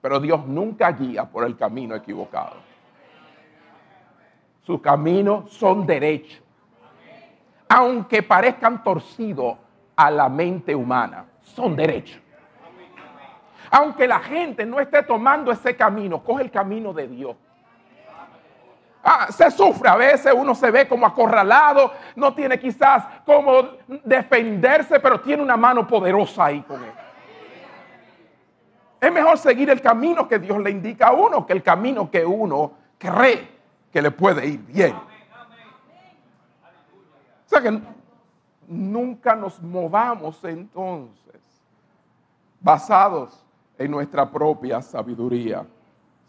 Pero 0.00 0.20
Dios 0.20 0.46
nunca 0.46 0.90
guía 0.92 1.26
por 1.26 1.44
el 1.44 1.54
camino 1.54 1.94
equivocado. 1.94 2.56
Sus 4.62 4.80
caminos 4.80 5.52
son 5.52 5.86
derechos. 5.86 6.47
Aunque 7.68 8.22
parezcan 8.22 8.82
torcidos 8.82 9.56
a 9.96 10.10
la 10.10 10.28
mente 10.28 10.74
humana, 10.74 11.26
son 11.42 11.76
derechos. 11.76 12.20
Aunque 13.70 14.08
la 14.08 14.20
gente 14.20 14.64
no 14.64 14.80
esté 14.80 15.02
tomando 15.02 15.52
ese 15.52 15.76
camino, 15.76 16.22
coge 16.22 16.44
el 16.44 16.50
camino 16.50 16.92
de 16.92 17.08
Dios. 17.08 17.36
Ah, 19.02 19.28
se 19.30 19.50
sufre 19.50 19.88
a 19.88 19.96
veces, 19.96 20.32
uno 20.36 20.54
se 20.54 20.70
ve 20.70 20.88
como 20.88 21.06
acorralado, 21.06 21.92
no 22.16 22.34
tiene 22.34 22.58
quizás 22.58 23.04
cómo 23.24 23.62
defenderse, 24.04 25.00
pero 25.00 25.20
tiene 25.20 25.42
una 25.42 25.56
mano 25.56 25.86
poderosa 25.86 26.46
ahí 26.46 26.62
con 26.62 26.82
él. 26.82 26.92
Es 29.00 29.12
mejor 29.12 29.38
seguir 29.38 29.70
el 29.70 29.80
camino 29.80 30.26
que 30.26 30.38
Dios 30.38 30.58
le 30.58 30.70
indica 30.70 31.08
a 31.08 31.12
uno 31.12 31.46
que 31.46 31.52
el 31.52 31.62
camino 31.62 32.10
que 32.10 32.24
uno 32.24 32.72
cree 32.98 33.48
que 33.92 34.02
le 34.02 34.10
puede 34.10 34.46
ir 34.46 34.60
bien. 34.60 34.94
O 37.48 37.50
sea 37.50 37.62
que 37.62 37.80
nunca 38.66 39.34
nos 39.34 39.62
movamos 39.62 40.44
entonces 40.44 41.40
basados 42.60 43.42
en 43.78 43.90
nuestra 43.90 44.30
propia 44.30 44.82
sabiduría, 44.82 45.64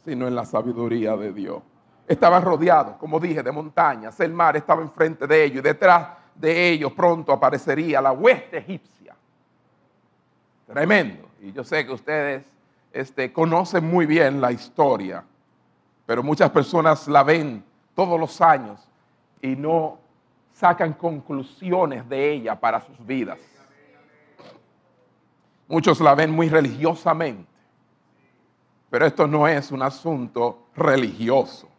sino 0.06 0.30
en 0.30 0.34
la 0.34 0.46
sabiduría 0.46 1.18
de 1.18 1.34
Dios. 1.34 1.62
Estaban 2.08 2.42
rodeados, 2.42 2.96
como 2.96 3.20
dije, 3.20 3.44
de 3.44 3.52
montañas. 3.52 4.18
El 4.22 4.32
mar 4.32 4.56
estaba 4.56 4.82
enfrente 4.82 5.28
de 5.28 5.44
ellos 5.44 5.60
y 5.60 5.62
detrás 5.62 6.08
de 6.36 6.70
ellos 6.70 6.94
pronto 6.94 7.34
aparecería 7.34 8.02
la 8.02 8.14
hueste 8.14 8.60
egipcia. 8.60 9.14
Tremendo. 10.68 11.28
Y 11.42 11.52
yo 11.52 11.66
sé 11.66 11.86
que 11.86 11.92
ustedes 11.92 12.46
este, 12.94 13.34
conocen 13.34 13.84
muy 13.84 14.06
bien 14.06 14.40
la 14.40 14.54
historia, 14.54 15.26
pero 16.06 16.24
muchas 16.24 16.50
personas 16.50 17.10
la 17.10 17.24
ven 17.24 17.62
todos 17.94 18.18
los 18.18 18.40
años 18.40 18.88
y 19.42 19.58
no 19.58 19.98
sacan 20.60 20.92
conclusiones 20.92 22.08
de 22.10 22.34
ella 22.34 22.60
para 22.60 22.82
sus 22.82 23.06
vidas. 23.06 23.40
Muchos 25.70 26.02
la 26.02 26.14
ven 26.16 26.32
muy 26.32 26.50
religiosamente, 26.50 27.50
pero 28.90 29.06
esto 29.06 29.26
no 29.26 29.48
es 29.48 29.72
un 29.72 29.82
asunto 29.82 30.68
religioso. 30.76 31.70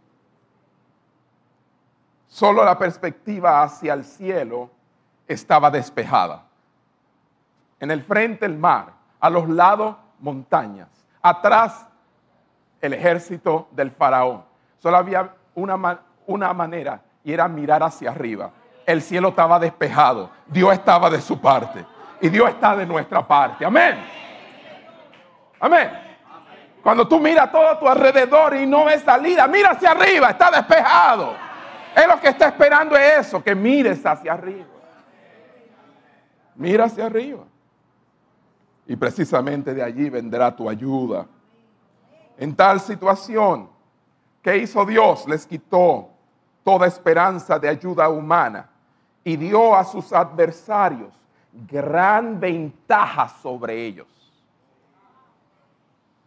Solo 2.26 2.64
la 2.64 2.78
perspectiva 2.78 3.62
hacia 3.62 3.92
el 3.92 4.02
cielo 4.02 4.70
estaba 5.28 5.70
despejada. 5.70 6.46
En 7.80 7.90
el 7.90 8.02
frente 8.02 8.46
el 8.46 8.56
mar, 8.56 8.94
a 9.18 9.28
los 9.28 9.46
lados 9.46 9.96
montañas, 10.20 10.88
atrás 11.20 11.86
el 12.80 12.94
ejército 12.94 13.68
del 13.72 13.90
faraón. 13.90 14.42
Solo 14.78 14.96
había 14.96 15.34
una, 15.54 16.00
una 16.26 16.54
manera 16.54 17.02
y 17.22 17.34
era 17.34 17.46
mirar 17.46 17.82
hacia 17.82 18.10
arriba. 18.10 18.52
El 18.90 19.02
cielo 19.02 19.28
estaba 19.28 19.60
despejado, 19.60 20.30
Dios 20.48 20.72
estaba 20.72 21.08
de 21.08 21.20
su 21.20 21.40
parte 21.40 21.86
y 22.20 22.28
Dios 22.28 22.48
está 22.50 22.74
de 22.74 22.84
nuestra 22.84 23.24
parte. 23.24 23.64
Amén. 23.64 23.94
Amén. 25.60 25.90
Cuando 26.82 27.06
tú 27.06 27.20
miras 27.20 27.52
todo 27.52 27.68
a 27.68 27.78
tu 27.78 27.86
alrededor 27.86 28.56
y 28.56 28.66
no 28.66 28.86
ves 28.86 29.02
salida, 29.02 29.46
mira 29.46 29.70
hacia 29.70 29.92
arriba, 29.92 30.30
está 30.30 30.50
despejado. 30.50 31.36
Es 31.94 32.04
lo 32.04 32.18
que 32.18 32.30
está 32.30 32.48
esperando 32.48 32.96
es 32.96 33.28
eso, 33.28 33.40
que 33.40 33.54
mires 33.54 34.04
hacia 34.04 34.32
arriba. 34.32 34.66
Mira 36.56 36.86
hacia 36.86 37.06
arriba. 37.06 37.44
Y 38.88 38.96
precisamente 38.96 39.72
de 39.72 39.84
allí 39.84 40.10
vendrá 40.10 40.50
tu 40.56 40.68
ayuda. 40.68 41.26
En 42.36 42.56
tal 42.56 42.80
situación, 42.80 43.70
¿qué 44.42 44.56
hizo 44.56 44.84
Dios? 44.84 45.28
Les 45.28 45.46
quitó 45.46 46.08
toda 46.64 46.88
esperanza 46.88 47.56
de 47.56 47.68
ayuda 47.68 48.08
humana 48.08 48.68
y 49.24 49.36
dio 49.36 49.74
a 49.74 49.84
sus 49.84 50.12
adversarios 50.12 51.12
gran 51.52 52.38
ventaja 52.38 53.28
sobre 53.28 53.84
ellos. 53.84 54.06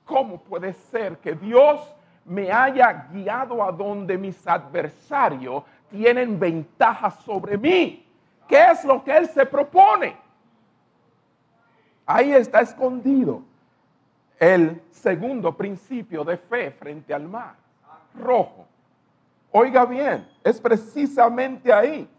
¿Cómo 0.06 0.40
puede 0.42 0.74
ser 0.74 1.18
que 1.18 1.34
Dios 1.34 1.82
me 2.26 2.52
haya 2.52 3.08
guiado 3.12 3.64
a 3.64 3.72
donde 3.72 4.18
mis 4.18 4.46
adversarios 4.48 5.64
tienen 5.90 6.40
ventaja 6.40 7.12
sobre 7.12 7.58
mí? 7.58 8.06
¿Qué 8.48 8.64
es 8.72 8.84
lo 8.84 9.04
que 9.04 9.16
Él 9.16 9.28
se 9.28 9.46
propone? 9.46 10.18
Ahí 12.06 12.34
está 12.34 12.60
escondido 12.60 13.42
el 14.38 14.82
segundo 14.92 15.56
principio 15.56 16.24
de 16.24 16.38
fe 16.38 16.72
frente 16.72 17.14
al 17.14 17.28
mar 17.28 17.56
rojo. 18.14 18.68
Oiga 19.52 19.86
bien, 19.86 20.28
es 20.44 20.60
precisamente 20.60 21.72
ahí. 21.72 22.10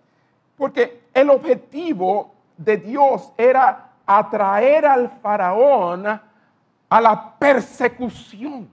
Porque 0.57 1.09
el 1.13 1.31
objetivo 1.31 2.35
de 2.57 2.77
Dios 2.77 3.33
era 3.37 3.91
atraer 4.07 4.87
al 4.87 5.09
faraón 5.23 6.07
a 6.07 7.01
la 7.01 7.35
persecución. 7.39 8.69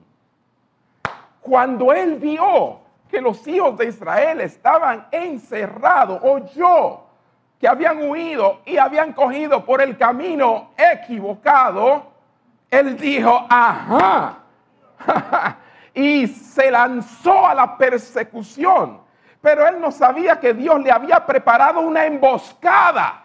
Cuando 1.41 1.91
él 1.91 2.17
vio 2.17 2.79
que 3.09 3.19
los 3.19 3.45
hijos 3.47 3.77
de 3.77 3.87
Israel 3.87 4.41
estaban 4.41 5.07
encerrados, 5.11 6.21
oyó 6.23 7.01
que 7.59 7.67
habían 7.67 8.09
huido 8.09 8.61
y 8.65 8.77
habían 8.77 9.13
cogido 9.13 9.63
por 9.65 9.81
el 9.81 9.97
camino 9.97 10.71
equivocado, 10.77 12.11
él 12.69 12.97
dijo, 12.97 13.45
ajá, 13.49 14.37
y 15.93 16.27
se 16.27 16.71
lanzó 16.71 17.45
a 17.45 17.53
la 17.53 17.77
persecución. 17.77 18.99
Pero 19.41 19.67
él 19.67 19.81
no 19.81 19.91
sabía 19.91 20.39
que 20.39 20.53
Dios 20.53 20.79
le 20.81 20.91
había 20.91 21.25
preparado 21.25 21.79
una 21.79 22.05
emboscada. 22.05 23.23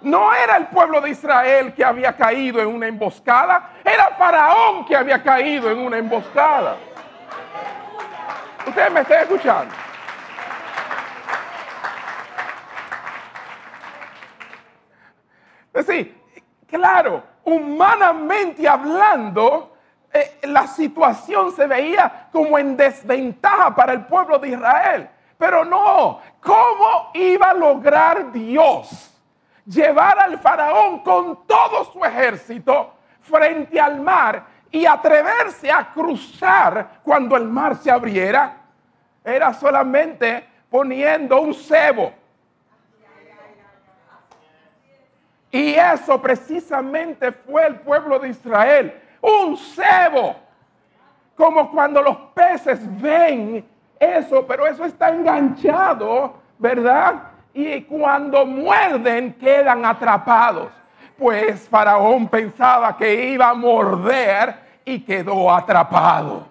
No 0.00 0.32
era 0.32 0.56
el 0.56 0.68
pueblo 0.68 1.00
de 1.00 1.10
Israel 1.10 1.74
que 1.74 1.84
había 1.84 2.16
caído 2.16 2.60
en 2.60 2.68
una 2.68 2.86
emboscada, 2.86 3.70
era 3.84 4.10
Faraón 4.16 4.86
que 4.86 4.94
había 4.94 5.20
caído 5.20 5.70
en 5.70 5.78
una 5.80 5.98
emboscada. 5.98 6.76
Ustedes 8.64 8.92
me 8.92 9.00
están 9.00 9.22
escuchando. 9.22 9.74
Es 15.72 15.86
decir, 15.86 16.22
claro, 16.68 17.22
humanamente 17.44 18.68
hablando, 18.68 19.77
eh, 20.20 20.38
la 20.42 20.66
situación 20.66 21.52
se 21.52 21.66
veía 21.66 22.28
como 22.32 22.58
en 22.58 22.76
desventaja 22.76 23.74
para 23.74 23.92
el 23.92 24.06
pueblo 24.06 24.38
de 24.38 24.48
Israel. 24.48 25.08
Pero 25.36 25.64
no, 25.64 26.20
¿cómo 26.40 27.10
iba 27.14 27.50
a 27.50 27.54
lograr 27.54 28.32
Dios 28.32 29.14
llevar 29.64 30.18
al 30.18 30.38
faraón 30.38 31.00
con 31.00 31.46
todo 31.46 31.84
su 31.84 32.04
ejército 32.04 32.94
frente 33.20 33.80
al 33.80 34.00
mar 34.00 34.44
y 34.70 34.84
atreverse 34.84 35.70
a 35.70 35.92
cruzar 35.92 37.00
cuando 37.02 37.36
el 37.36 37.44
mar 37.44 37.76
se 37.76 37.90
abriera? 37.90 38.56
Era 39.22 39.52
solamente 39.52 40.46
poniendo 40.68 41.40
un 41.40 41.54
cebo. 41.54 42.12
Y 45.50 45.74
eso 45.74 46.20
precisamente 46.20 47.32
fue 47.32 47.66
el 47.66 47.76
pueblo 47.80 48.18
de 48.18 48.28
Israel 48.28 49.02
un 49.20 49.56
cebo. 49.56 50.36
Como 51.36 51.70
cuando 51.70 52.02
los 52.02 52.16
peces 52.34 52.80
ven 53.00 53.64
eso, 53.98 54.46
pero 54.46 54.66
eso 54.66 54.84
está 54.84 55.10
enganchado, 55.10 56.34
¿verdad? 56.58 57.14
Y 57.54 57.82
cuando 57.82 58.44
muerden 58.44 59.34
quedan 59.34 59.84
atrapados. 59.84 60.68
Pues 61.16 61.68
Faraón 61.68 62.28
pensaba 62.28 62.96
que 62.96 63.30
iba 63.32 63.48
a 63.48 63.54
morder 63.54 64.80
y 64.84 65.00
quedó 65.00 65.52
atrapado. 65.52 66.46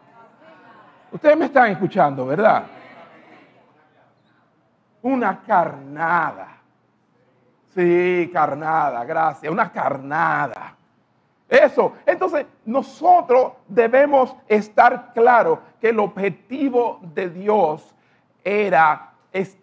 Ustedes 1.12 1.38
me 1.38 1.46
están 1.46 1.72
escuchando, 1.72 2.26
¿verdad? 2.26 2.64
Una 5.02 5.40
carnada. 5.40 6.58
Sí, 7.74 8.30
carnada, 8.34 9.04
gracias. 9.06 9.52
Una 9.52 9.72
carnada. 9.72 10.77
Eso. 11.50 11.94
Entonces, 12.06 12.46
nosotros 12.66 13.54
debemos 13.68 14.36
estar 14.48 15.14
claro 15.14 15.62
que 15.80 15.90
el 15.90 16.00
objetivo 16.00 17.00
de 17.14 17.30
Dios 17.30 17.96
era, 18.44 19.14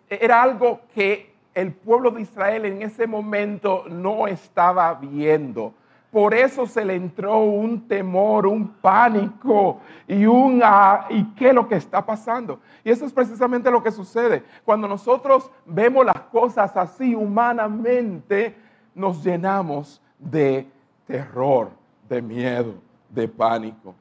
era 0.08 0.42
algo 0.42 0.80
que 0.94 1.34
el 1.54 1.72
pueblo 1.72 2.10
de 2.10 2.22
Israel 2.22 2.64
en 2.64 2.82
ese 2.82 3.06
momento 3.06 3.84
no 3.88 4.26
estaba 4.26 4.94
viendo. 4.94 5.74
Por 6.10 6.32
eso 6.32 6.64
se 6.66 6.84
le 6.84 6.94
entró 6.94 7.40
un 7.40 7.88
temor, 7.88 8.46
un 8.46 8.68
pánico 8.68 9.80
y 10.06 10.26
un 10.26 10.60
ah, 10.62 11.06
¿y 11.10 11.24
qué 11.34 11.48
es 11.48 11.54
lo 11.54 11.66
que 11.66 11.74
está 11.74 12.06
pasando? 12.06 12.60
Y 12.84 12.90
eso 12.90 13.04
es 13.04 13.12
precisamente 13.12 13.70
lo 13.70 13.82
que 13.82 13.90
sucede. 13.90 14.44
Cuando 14.64 14.86
nosotros 14.86 15.50
vemos 15.66 16.06
las 16.06 16.20
cosas 16.30 16.76
así 16.76 17.16
humanamente, 17.16 18.54
nos 18.94 19.24
llenamos 19.24 20.00
de 20.18 20.68
terror, 21.06 21.70
de 22.08 22.22
miedo, 22.22 22.74
de 23.08 23.28
pánico. 23.28 23.94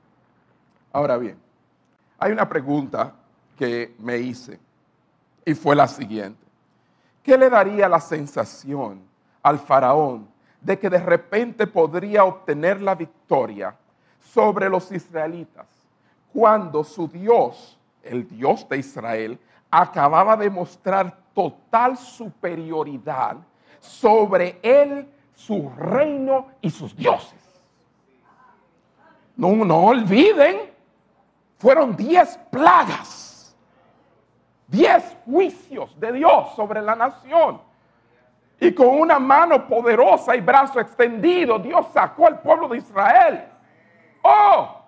Ahora 0.92 1.18
bien, 1.18 1.38
hay 2.18 2.32
una 2.32 2.48
pregunta 2.48 3.14
que 3.58 3.96
me 4.00 4.18
hice 4.18 4.60
y 5.46 5.54
fue 5.54 5.76
la 5.76 5.88
siguiente. 5.88 6.42
¿Qué 7.22 7.38
le 7.38 7.50
daría 7.50 7.88
la 7.88 8.00
sensación 8.00 9.02
al 9.42 9.60
faraón 9.60 10.28
de 10.62 10.80
que 10.80 10.90
de 10.90 11.00
repente 11.00 11.68
podría 11.68 12.24
obtener 12.24 12.82
la 12.82 12.96
victoria 12.96 13.76
sobre 14.20 14.70
los 14.70 14.92
israelitas 14.92 15.68
cuando 16.34 16.84
su 16.84 17.08
Dios, 17.08 17.78
el 18.02 18.28
Dios 18.28 18.68
de 18.68 18.78
Israel, 18.78 19.40
acababa 19.70 20.36
de 20.36 20.50
mostrar 20.50 21.16
total 21.34 21.98
superioridad 21.98 23.38
sobre 23.80 24.60
él, 24.64 25.08
su 25.36 25.70
reino 25.78 26.48
y 26.62 26.70
sus 26.70 26.96
dioses. 26.96 27.40
No, 29.36 29.54
no 29.54 29.86
olviden, 29.86 30.72
fueron 31.58 31.96
diez 31.96 32.38
plagas, 32.52 33.56
diez 34.68 35.18
juicios 35.26 36.00
de 36.00 36.14
Dios 36.14 36.56
sobre 36.56 36.82
la 36.82 36.96
nación. 36.96 37.62
Y 38.60 38.74
con 38.74 38.88
una 38.88 39.20
mano 39.20 39.68
poderosa 39.68 40.36
y 40.36 40.42
brazo 40.42 40.80
extendido, 40.80 41.60
Dios 41.60 41.88
sacó 41.94 42.28
al 42.28 42.40
pueblo 42.40 42.68
de 42.68 42.78
Israel. 42.78 43.46
Oh, 44.22 44.82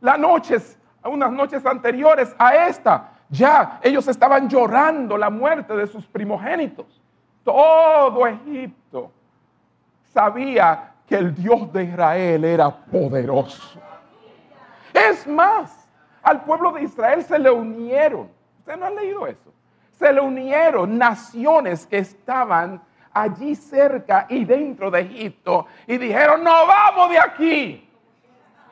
las 0.00 0.18
noches, 0.18 0.78
unas 1.04 1.32
noches 1.32 1.64
anteriores 1.64 2.34
a 2.38 2.66
esta, 2.66 3.12
ya 3.30 3.80
ellos 3.82 4.06
estaban 4.08 4.48
llorando 4.48 5.16
la 5.16 5.30
muerte 5.30 5.74
de 5.74 5.86
sus 5.86 6.06
primogénitos. 6.06 7.00
Todo 7.44 8.26
Egipto 8.26 9.12
sabía 10.18 10.94
que 11.06 11.14
el 11.14 11.32
Dios 11.32 11.72
de 11.72 11.84
Israel 11.84 12.44
era 12.44 12.74
poderoso. 12.74 13.80
Es 14.92 15.28
más, 15.28 15.88
al 16.24 16.42
pueblo 16.42 16.72
de 16.72 16.82
Israel 16.82 17.22
se 17.22 17.38
le 17.38 17.48
unieron. 17.48 18.28
¿Ustedes 18.58 18.80
no 18.80 18.86
han 18.86 18.96
leído 18.96 19.28
eso? 19.28 19.52
Se 19.92 20.12
le 20.12 20.20
unieron 20.20 20.98
naciones 20.98 21.86
que 21.86 21.98
estaban 21.98 22.82
allí 23.12 23.54
cerca 23.54 24.26
y 24.28 24.44
dentro 24.44 24.90
de 24.90 25.02
Egipto 25.02 25.66
y 25.86 25.96
dijeron, 25.98 26.42
no 26.42 26.66
vamos 26.66 27.10
de 27.10 27.18
aquí 27.20 27.88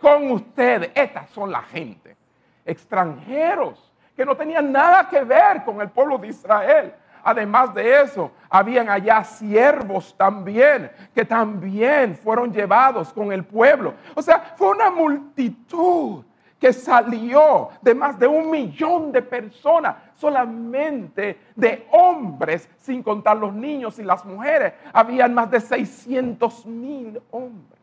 con 0.01 0.29
ustedes. 0.33 0.91
Estas 0.97 1.31
son 1.31 1.53
la 1.53 1.63
gente, 1.63 2.17
extranjeros 2.65 3.93
que 4.17 4.25
no 4.25 4.37
tenían 4.37 4.73
nada 4.73 5.09
que 5.09 5.23
ver 5.23 5.63
con 5.65 5.81
el 5.81 5.91
pueblo 5.91 6.19
de 6.19 6.27
Israel. 6.27 6.93
Además 7.29 7.75
de 7.75 8.03
eso, 8.03 8.31
habían 8.49 8.89
allá 8.89 9.25
siervos 9.25 10.15
también, 10.17 10.93
que 11.13 11.25
también 11.25 12.15
fueron 12.15 12.53
llevados 12.53 13.13
con 13.13 13.33
el 13.33 13.45
pueblo. 13.45 13.95
O 14.15 14.23
sea, 14.23 14.55
fue 14.57 14.71
una 14.71 14.91
multitud 14.91 16.23
que 16.61 16.73
salió 16.73 17.71
de 17.83 17.97
más 17.97 18.17
de 18.17 18.29
un 18.29 18.49
millón 18.49 19.11
de 19.11 19.23
personas, 19.23 19.97
solamente 20.15 21.41
de 21.57 21.89
hombres, 21.91 22.69
sin 22.79 23.03
contar 23.03 23.37
los 23.39 23.53
niños 23.53 23.99
y 23.99 24.05
las 24.05 24.25
mujeres. 24.25 24.75
Habían 24.93 25.35
más 25.35 25.51
de 25.51 25.59
600 25.59 26.65
mil 26.65 27.21
hombres. 27.33 27.76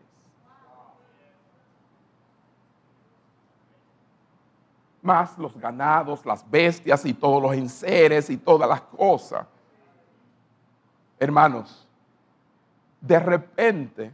Más 5.04 5.38
los 5.38 5.56
ganados, 5.56 6.26
las 6.26 6.50
bestias 6.50 7.06
y 7.06 7.14
todos 7.14 7.40
los 7.44 7.54
enseres 7.54 8.30
y 8.32 8.38
todas 8.38 8.68
las 8.68 8.82
cosas. 8.82 9.46
Hermanos, 11.20 11.88
de 13.00 13.20
repente 13.20 14.12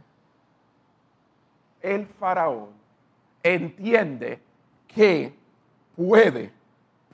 el 1.80 2.06
faraón 2.06 2.70
entiende 3.42 4.42
que 4.86 5.34
puede, 5.96 6.52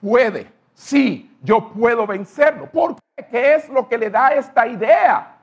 puede, 0.00 0.52
sí, 0.74 1.36
yo 1.42 1.70
puedo 1.70 2.06
vencerlo. 2.06 2.68
¿Por 2.70 2.96
qué? 2.96 3.26
¿Qué 3.30 3.54
es 3.54 3.68
lo 3.68 3.88
que 3.88 3.96
le 3.96 4.10
da 4.10 4.30
esta 4.30 4.66
idea? 4.66 5.38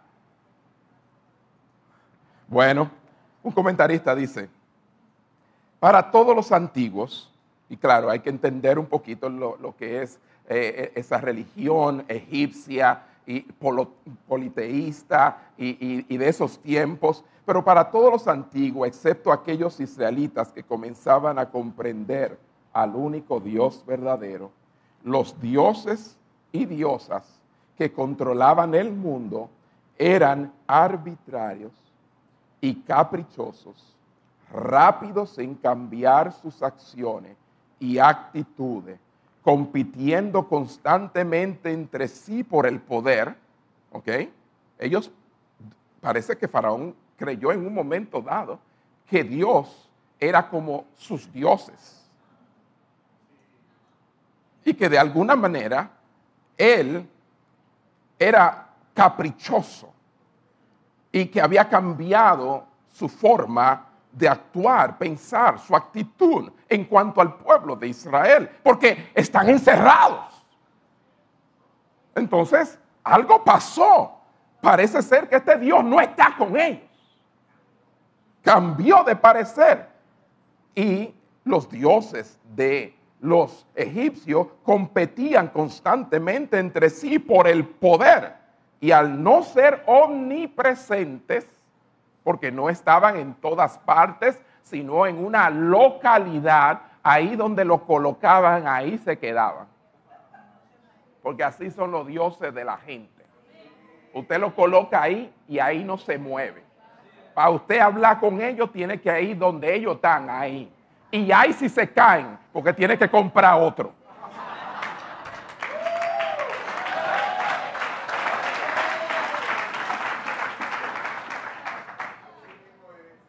Bueno, 2.47 2.91
un 3.41 3.51
comentarista 3.51 4.13
dice, 4.13 4.47
para 5.79 6.11
todos 6.11 6.35
los 6.35 6.51
antiguos, 6.51 7.32
y 7.73 7.77
claro, 7.77 8.11
hay 8.11 8.19
que 8.19 8.29
entender 8.29 8.77
un 8.77 8.85
poquito 8.85 9.29
lo, 9.29 9.75
que 9.75 10.03
es 10.03 10.19
eh, 10.47 10.91
esa 10.93 11.17
religión 11.17 12.05
egipcia 12.07 13.01
y 13.25 13.39
politeísta 14.27 15.39
y 15.57 16.15
de 16.15 16.29
esos 16.29 16.59
tiempos, 16.59 17.23
pero 17.47 17.65
para 17.65 17.89
todos 17.89 18.11
los 18.11 18.27
antiguos, 18.27 18.87
excepto 18.87 19.31
aquellos 19.31 19.79
israelitas 19.79 20.51
que 20.51 20.61
comenzaban 20.61 21.39
a 21.39 21.49
comprender 21.49 22.37
al 22.73 22.95
único 22.95 23.39
Dios 23.39 23.83
verdadero, 23.87 24.51
los 25.03 25.41
dioses 25.41 26.15
y 26.51 26.65
diosas 26.65 27.23
que 27.75 27.91
controlaban 27.91 28.75
el 28.75 28.91
mundo 28.91 29.49
eran 29.97 30.53
arbitrarios 30.67 31.71
y 32.61 32.75
caprichosos, 32.75 33.95
rápidos 34.51 35.39
en 35.39 35.55
cambiar 35.55 36.31
sus 36.33 36.61
acciones 36.61 37.35
y 37.83 37.99
actitudes, 37.99 38.97
compitiendo 39.41 40.47
constantemente 40.47 41.69
entre 41.69 42.07
sí 42.07 42.41
por 42.41 42.65
el 42.65 42.79
poder, 42.79 43.35
¿ok? 43.91 44.07
Ellos, 44.79 45.11
parece 45.99 46.37
que 46.37 46.47
Faraón 46.47 46.95
creyó 47.17 47.51
en 47.51 47.67
un 47.67 47.73
momento 47.73 48.21
dado 48.21 48.57
que 49.05 49.21
Dios 49.25 49.89
era 50.17 50.47
como 50.47 50.85
sus 50.95 51.29
dioses. 51.33 52.09
Y 54.63 54.73
que 54.73 54.87
de 54.87 54.97
alguna 54.97 55.35
manera 55.35 55.91
él 56.57 57.05
era 58.17 58.69
caprichoso 58.93 59.91
y 61.11 61.25
que 61.25 61.41
había 61.41 61.67
cambiado 61.67 62.65
su 62.93 63.09
forma 63.09 63.89
de 64.13 64.29
actuar, 64.29 64.97
pensar, 64.97 65.59
su 65.59 65.75
actitud 65.75 66.51
en 66.69 66.85
cuanto 66.85 67.19
al 67.19 67.35
pueblo 67.35 67.75
de 67.75 67.87
Israel, 67.87 68.49
porque 68.63 69.11
están 69.13 69.49
encerrados. 69.49 70.45
Entonces, 72.15 72.79
algo 73.03 73.43
pasó. 73.43 74.21
Parece 74.61 75.01
ser 75.01 75.27
que 75.27 75.35
este 75.35 75.57
Dios 75.57 75.83
no 75.83 75.99
está 75.99 76.35
con 76.37 76.57
ellos 76.57 76.93
cambió 78.43 79.03
de 79.03 79.15
parecer 79.15 79.87
y 80.75 81.13
los 81.45 81.69
dioses 81.69 82.37
de 82.55 82.95
los 83.21 83.65
egipcios 83.73 84.47
competían 84.63 85.47
constantemente 85.47 86.59
entre 86.59 86.89
sí 86.89 87.17
por 87.17 87.47
el 87.47 87.65
poder 87.65 88.35
y 88.81 88.91
al 88.91 89.23
no 89.23 89.43
ser 89.43 89.81
omnipresentes, 89.87 91.47
porque 92.23 92.51
no 92.51 92.69
estaban 92.69 93.17
en 93.17 93.33
todas 93.33 93.77
partes, 93.79 94.41
sino 94.61 95.05
en 95.05 95.23
una 95.23 95.49
localidad, 95.49 96.81
ahí 97.01 97.35
donde 97.35 97.65
lo 97.65 97.85
colocaban, 97.85 98.67
ahí 98.67 98.97
se 98.97 99.17
quedaban. 99.17 99.67
Porque 101.21 101.43
así 101.43 101.71
son 101.71 101.91
los 101.91 102.07
dioses 102.07 102.53
de 102.53 102.63
la 102.63 102.77
gente. 102.77 103.23
Usted 104.13 104.39
lo 104.39 104.55
coloca 104.55 105.01
ahí 105.01 105.33
y 105.47 105.59
ahí 105.59 105.83
no 105.83 105.97
se 105.97 106.17
mueve 106.17 106.63
para 107.33 107.49
usted 107.49 107.79
hablar 107.79 108.19
con 108.19 108.39
ellos, 108.41 108.71
tiene 108.71 108.99
que 108.99 109.21
ir 109.21 109.37
donde 109.37 109.73
ellos 109.73 109.95
están, 109.95 110.29
ahí. 110.29 110.71
Y 111.11 111.31
ahí 111.31 111.53
si 111.53 111.69
se 111.69 111.91
caen, 111.91 112.37
porque 112.51 112.73
tiene 112.73 112.97
que 112.97 113.09
comprar 113.09 113.59
otro. 113.59 113.93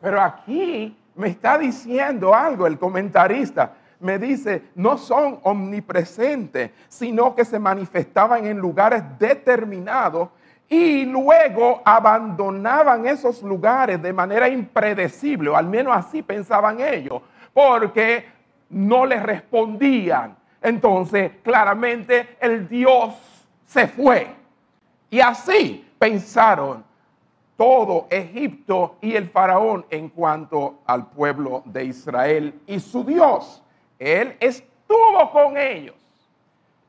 Pero 0.05 0.21
aquí 0.21 0.95
me 1.15 1.29
está 1.29 1.57
diciendo 1.57 2.35
algo 2.35 2.67
el 2.67 2.79
comentarista. 2.79 3.73
Me 4.01 4.19
dice, 4.19 4.65
no 4.75 4.99
son 4.99 5.41
omnipresentes, 5.45 6.73
sino 6.89 7.35
que 7.35 7.43
se 7.43 7.59
manifestaban 7.59 8.45
en 8.45 8.59
lugares 8.59 9.03
determinados 9.19 10.29
y 10.69 11.07
luego 11.07 11.81
abandonaban 11.87 13.07
esos 13.07 13.43
lugares 13.43 14.03
de 14.03 14.13
manera 14.13 14.47
impredecible, 14.47 15.49
o 15.49 15.57
al 15.57 15.69
menos 15.69 15.97
así 15.97 16.21
pensaban 16.21 16.83
ellos, 16.83 17.23
porque 17.55 18.27
no 18.69 19.07
les 19.07 19.23
respondían. 19.23 20.37
Entonces, 20.61 21.33
claramente 21.43 22.37
el 22.43 22.69
Dios 22.69 23.15
se 23.65 23.87
fue. 23.87 24.27
Y 25.09 25.21
así 25.21 25.91
pensaron 25.99 26.85
todo 27.57 28.07
Egipto 28.11 28.97
y 29.01 29.15
el 29.15 29.29
faraón 29.29 29.87
en 29.91 30.09
cuanto 30.09 30.81
al 30.87 31.07
pueblo 31.07 31.63
de 31.67 31.85
Israel 31.85 32.61
y 32.67 32.81
su 32.81 33.05
Dios. 33.05 33.63
Él 33.99 34.37
estuvo 34.41 35.31
con 35.31 35.57
ellos. 35.57 35.97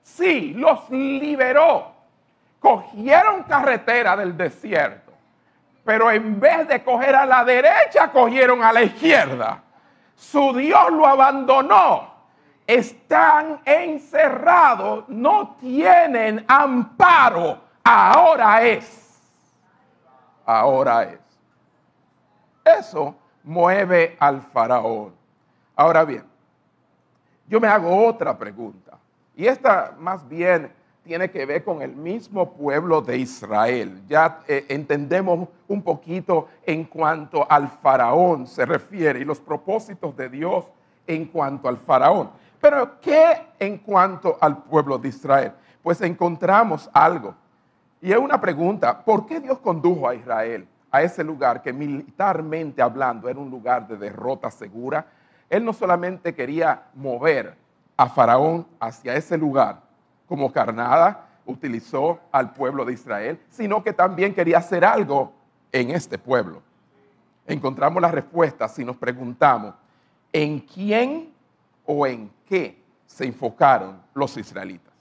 Sí, 0.02 0.54
los 0.54 0.90
liberó 0.90 1.96
cogieron 2.66 3.44
carretera 3.44 4.18
del 4.18 4.36
desierto, 4.36 5.14
pero 5.84 6.10
en 6.10 6.40
vez 6.40 6.68
de 6.68 6.84
coger 6.84 7.16
a 7.16 7.24
la 7.24 7.46
derecha, 7.46 8.12
cogieron 8.12 8.64
a 8.64 8.74
la 8.74 8.82
izquierda. 8.82 9.62
Su 10.16 10.52
Dios 10.52 10.92
lo 10.92 11.06
abandonó. 11.06 12.16
Están 12.66 13.62
encerrados, 13.66 15.08
no 15.10 15.58
tienen 15.60 16.44
amparo. 16.48 17.60
Ahora 17.84 18.64
es 18.64 19.05
ahora 20.46 21.04
es. 21.04 21.20
Eso 22.64 23.16
mueve 23.44 24.16
al 24.20 24.42
faraón. 24.42 25.14
Ahora 25.76 26.04
bien, 26.04 26.24
yo 27.48 27.60
me 27.60 27.68
hago 27.68 28.06
otra 28.06 28.38
pregunta. 28.38 28.98
Y 29.36 29.46
esta 29.46 29.94
más 30.00 30.28
bien 30.28 30.72
tiene 31.04 31.30
que 31.30 31.46
ver 31.46 31.64
con 31.64 31.82
el 31.82 31.96
mismo 31.96 32.54
pueblo 32.54 33.02
de 33.02 33.18
Israel. 33.18 34.02
Ya 34.08 34.40
eh, 34.48 34.66
entendemos 34.70 35.48
un 35.68 35.84
poquito 35.84 36.48
en 36.66 36.86
cuanto 36.86 37.46
al 37.50 37.70
faraón 37.70 38.48
se 38.48 38.66
refiere 38.66 39.20
y 39.20 39.26
los 39.26 39.40
propósitos 39.40 40.16
de 40.18 40.30
Dios 40.30 40.66
en 41.06 41.26
cuanto 41.26 41.68
al 41.68 41.78
faraón. 41.78 42.32
Pero 42.60 43.00
¿qué 43.00 43.44
en 43.60 43.78
cuanto 43.78 44.38
al 44.42 44.64
pueblo 44.64 44.98
de 44.98 45.10
Israel? 45.10 45.52
Pues 45.84 46.02
encontramos 46.02 46.90
algo 46.92 47.36
y 48.06 48.12
es 48.12 48.20
una 48.20 48.40
pregunta, 48.40 49.04
¿por 49.04 49.26
qué 49.26 49.40
Dios 49.40 49.58
condujo 49.58 50.08
a 50.08 50.14
Israel 50.14 50.68
a 50.92 51.02
ese 51.02 51.24
lugar 51.24 51.64
que 51.64 51.74
militarmente 51.74 52.80
hablando 52.80 53.28
era 53.28 53.40
un 53.40 53.50
lugar 53.50 53.88
de 53.88 53.98
derrota 53.98 54.52
segura? 54.52 55.08
Él 55.50 55.66
no 55.66 55.74
solamente 55.74 56.36
quería 56.36 56.84
mover 56.94 57.56
a 57.98 58.08
Faraón 58.08 58.68
hacia 58.80 59.16
ese 59.16 59.40
lugar 59.40 59.82
como 60.28 60.52
carnada, 60.52 61.30
utilizó 61.48 62.20
al 62.32 62.54
pueblo 62.54 62.86
de 62.86 62.94
Israel, 62.94 63.40
sino 63.50 63.84
que 63.84 63.92
también 63.92 64.36
quería 64.36 64.60
hacer 64.60 64.86
algo 64.86 65.34
en 65.72 65.90
este 65.90 66.20
pueblo. 66.20 66.62
Encontramos 67.48 68.00
la 68.04 68.12
respuesta 68.12 68.68
si 68.68 68.86
nos 68.86 68.98
preguntamos, 68.98 69.74
¿en 70.32 70.60
quién 70.60 71.34
o 71.88 72.06
en 72.06 72.30
qué 72.48 72.80
se 73.08 73.26
enfocaron 73.26 74.00
los 74.14 74.38
israelitas? 74.38 74.94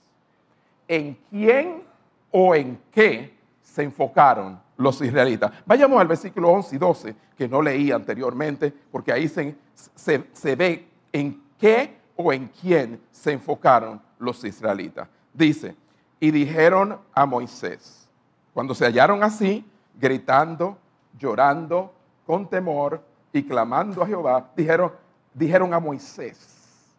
¿En 0.87 1.15
quién 1.29 1.84
o 2.31 2.55
en 2.55 2.79
qué 2.91 3.37
se 3.61 3.83
enfocaron 3.83 4.59
los 4.77 5.01
israelitas. 5.01 5.51
Vayamos 5.65 5.99
al 5.99 6.07
versículo 6.07 6.49
11 6.49 6.75
y 6.75 6.79
12 6.79 7.15
que 7.37 7.47
no 7.47 7.61
leí 7.61 7.91
anteriormente, 7.91 8.73
porque 8.91 9.11
ahí 9.11 9.27
se, 9.27 9.55
se, 9.73 10.25
se 10.33 10.55
ve 10.55 10.87
en 11.11 11.41
qué 11.57 11.97
o 12.15 12.31
en 12.31 12.47
quién 12.47 13.01
se 13.11 13.33
enfocaron 13.33 14.01
los 14.19 14.43
israelitas. 14.43 15.07
Dice, 15.33 15.75
y 16.19 16.31
dijeron 16.31 16.97
a 17.13 17.25
Moisés, 17.25 18.07
cuando 18.53 18.73
se 18.73 18.85
hallaron 18.85 19.23
así, 19.23 19.65
gritando, 19.99 20.77
llorando, 21.17 21.93
con 22.25 22.49
temor 22.49 23.01
y 23.31 23.43
clamando 23.43 24.01
a 24.01 24.07
Jehová, 24.07 24.49
dijeron, 24.55 24.91
dijeron 25.33 25.73
a 25.73 25.79
Moisés, 25.79 26.93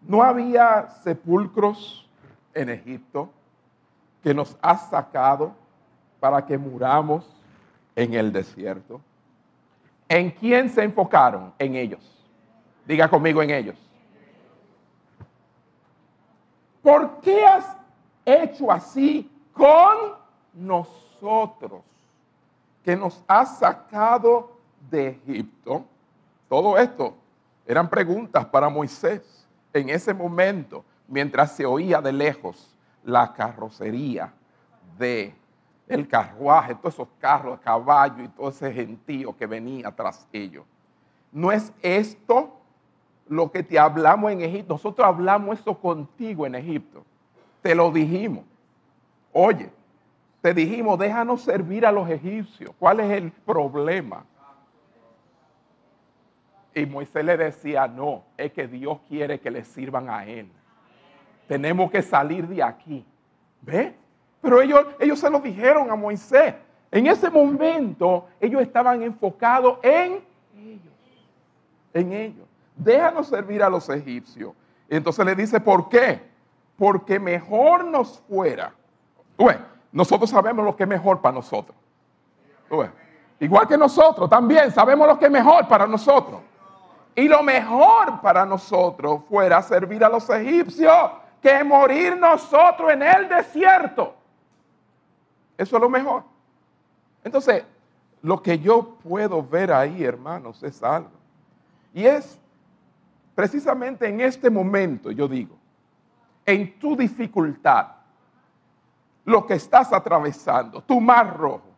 no 0.00 0.22
había 0.22 0.88
sepulcros 1.04 2.08
en 2.54 2.70
Egipto, 2.70 3.30
que 4.22 4.32
nos 4.32 4.56
has 4.62 4.88
sacado 4.88 5.52
para 6.20 6.44
que 6.46 6.56
muramos 6.56 7.28
en 7.96 8.14
el 8.14 8.32
desierto. 8.32 9.00
¿En 10.08 10.30
quién 10.30 10.70
se 10.70 10.84
enfocaron? 10.84 11.52
En 11.58 11.74
ellos. 11.74 12.00
Diga 12.86 13.08
conmigo 13.08 13.42
en 13.42 13.50
ellos. 13.50 13.76
¿Por 16.82 17.20
qué 17.20 17.44
has 17.44 17.76
hecho 18.24 18.70
así 18.70 19.30
con 19.52 20.14
nosotros? 20.52 21.82
Que 22.84 22.96
nos 22.96 23.22
has 23.26 23.58
sacado 23.58 24.58
de 24.90 25.08
Egipto. 25.08 25.84
Todo 26.48 26.76
esto 26.76 27.14
eran 27.66 27.88
preguntas 27.88 28.44
para 28.46 28.68
Moisés 28.68 29.46
en 29.72 29.88
ese 29.88 30.12
momento, 30.12 30.84
mientras 31.08 31.52
se 31.52 31.64
oía 31.64 32.00
de 32.00 32.12
lejos 32.12 32.71
la 33.04 33.32
carrocería 33.32 34.32
de 34.98 35.34
el 35.88 36.08
carruaje, 36.08 36.74
todos 36.74 36.94
esos 36.94 37.08
carros, 37.20 37.60
caballo 37.60 38.24
y 38.24 38.28
todo 38.28 38.48
ese 38.48 38.72
gentío 38.72 39.36
que 39.36 39.46
venía 39.46 39.90
tras 39.90 40.26
ellos. 40.32 40.64
No 41.30 41.52
es 41.52 41.72
esto 41.82 42.56
lo 43.28 43.50
que 43.50 43.62
te 43.62 43.78
hablamos 43.78 44.30
en 44.32 44.42
Egipto. 44.42 44.74
Nosotros 44.74 45.06
hablamos 45.06 45.58
esto 45.58 45.78
contigo 45.78 46.46
en 46.46 46.54
Egipto. 46.54 47.04
Te 47.60 47.74
lo 47.74 47.90
dijimos. 47.90 48.44
Oye, 49.32 49.70
te 50.40 50.52
dijimos, 50.52 50.98
déjanos 50.98 51.42
servir 51.42 51.86
a 51.86 51.92
los 51.92 52.08
egipcios. 52.08 52.74
¿Cuál 52.78 53.00
es 53.00 53.10
el 53.10 53.30
problema? 53.30 54.24
Y 56.74 56.86
Moisés 56.86 57.24
le 57.24 57.36
decía, 57.36 57.86
no, 57.86 58.24
es 58.36 58.52
que 58.52 58.66
Dios 58.66 58.98
quiere 59.08 59.40
que 59.40 59.50
le 59.50 59.64
sirvan 59.64 60.08
a 60.08 60.24
él 60.26 60.50
tenemos 61.46 61.90
que 61.90 62.02
salir 62.02 62.46
de 62.46 62.62
aquí. 62.62 63.04
¿Ve? 63.60 63.94
Pero 64.40 64.60
ellos, 64.60 64.86
ellos 64.98 65.18
se 65.18 65.30
lo 65.30 65.38
dijeron 65.40 65.90
a 65.90 65.96
Moisés. 65.96 66.54
En 66.90 67.06
ese 67.06 67.30
momento 67.30 68.26
ellos 68.40 68.60
estaban 68.60 69.02
enfocados 69.02 69.78
en 69.82 70.20
ellos. 70.56 70.92
En 71.94 72.12
ellos. 72.12 72.46
Déjanos 72.76 73.28
servir 73.28 73.62
a 73.62 73.70
los 73.70 73.88
egipcios. 73.88 74.52
Y 74.90 74.96
Entonces 74.96 75.24
le 75.24 75.34
dice, 75.34 75.60
¿por 75.60 75.88
qué? 75.88 76.20
Porque 76.76 77.18
mejor 77.18 77.84
nos 77.84 78.20
fuera. 78.28 78.74
Ué, 79.38 79.58
nosotros 79.92 80.28
sabemos 80.28 80.64
lo 80.64 80.74
que 80.74 80.82
es 80.82 80.88
mejor 80.88 81.20
para 81.20 81.34
nosotros. 81.34 81.76
Igual 83.38 83.66
que 83.66 83.76
nosotros 83.76 84.30
también 84.30 84.70
sabemos 84.70 85.06
lo 85.06 85.18
que 85.18 85.26
es 85.26 85.30
mejor 85.30 85.68
para 85.68 85.86
nosotros. 85.86 86.40
Y 87.14 87.28
lo 87.28 87.42
mejor 87.42 88.20
para 88.20 88.46
nosotros 88.46 89.22
fuera 89.28 89.60
servir 89.62 90.04
a 90.04 90.08
los 90.08 90.28
egipcios 90.30 90.94
que 91.42 91.64
morir 91.64 92.16
nosotros 92.16 92.92
en 92.92 93.02
el 93.02 93.28
desierto. 93.28 94.14
Eso 95.58 95.76
es 95.76 95.82
lo 95.82 95.90
mejor. 95.90 96.22
Entonces, 97.24 97.64
lo 98.22 98.40
que 98.40 98.58
yo 98.58 98.94
puedo 99.02 99.42
ver 99.42 99.72
ahí, 99.72 100.04
hermanos, 100.04 100.62
es 100.62 100.82
algo. 100.82 101.10
Y 101.92 102.06
es 102.06 102.38
precisamente 103.34 104.08
en 104.08 104.20
este 104.20 104.48
momento, 104.48 105.10
yo 105.10 105.26
digo, 105.26 105.56
en 106.46 106.78
tu 106.78 106.96
dificultad, 106.96 107.88
lo 109.24 109.46
que 109.46 109.54
estás 109.54 109.92
atravesando, 109.92 110.80
tu 110.82 111.00
mar 111.00 111.36
rojo, 111.36 111.68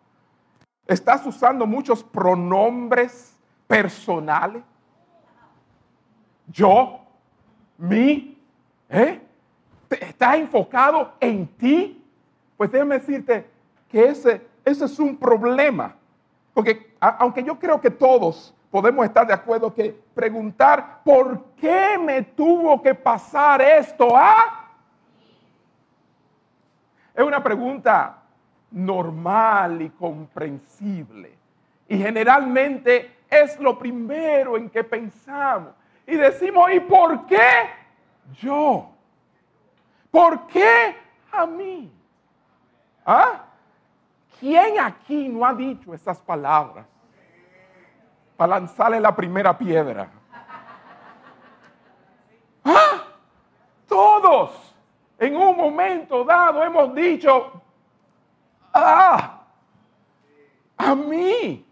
estás 0.86 1.26
usando 1.26 1.66
muchos 1.66 2.02
pronombres 2.02 3.38
personales. 3.66 4.62
Yo, 6.46 7.00
mi, 7.78 8.38
¿eh? 8.88 9.20
estás 9.94 10.36
enfocado 10.36 11.12
en 11.20 11.46
ti, 11.46 12.04
pues 12.56 12.70
déjame 12.70 12.98
decirte 12.98 13.46
que 13.88 14.04
ese, 14.04 14.40
ese 14.64 14.84
es 14.84 14.98
un 14.98 15.16
problema. 15.16 15.94
Porque 16.52 16.94
aunque 17.00 17.42
yo 17.42 17.58
creo 17.58 17.80
que 17.80 17.90
todos 17.90 18.54
podemos 18.70 19.04
estar 19.04 19.24
de 19.26 19.32
acuerdo 19.32 19.72
que 19.72 19.96
preguntar 20.14 21.00
por 21.04 21.44
qué 21.56 21.96
me 21.96 22.22
tuvo 22.22 22.82
que 22.82 22.94
pasar 22.94 23.62
esto. 23.62 24.08
Ah? 24.16 24.68
Es 27.14 27.24
una 27.24 27.40
pregunta 27.40 28.18
normal 28.72 29.80
y 29.80 29.90
comprensible. 29.90 31.32
Y 31.88 31.98
generalmente 31.98 33.18
es 33.30 33.58
lo 33.60 33.78
primero 33.78 34.56
en 34.56 34.68
que 34.68 34.82
pensamos. 34.82 35.72
Y 36.06 36.16
decimos, 36.16 36.72
¿y 36.72 36.80
por 36.80 37.26
qué 37.26 37.68
yo? 38.40 38.93
¿Por 40.14 40.46
qué 40.46 40.94
a 41.32 41.44
mí? 41.44 41.92
¿Ah? 43.04 43.46
¿Quién 44.38 44.78
aquí 44.78 45.28
no 45.28 45.44
ha 45.44 45.52
dicho 45.52 45.92
esas 45.92 46.22
palabras? 46.22 46.86
Para 48.36 48.60
lanzarle 48.60 49.00
la 49.00 49.12
primera 49.16 49.58
piedra. 49.58 50.08
¿Ah? 52.64 53.02
Todos 53.88 54.52
en 55.18 55.34
un 55.34 55.56
momento 55.56 56.22
dado 56.22 56.62
hemos 56.62 56.94
dicho, 56.94 57.60
ah, 58.72 59.40
a 60.76 60.94
mí. 60.94 61.66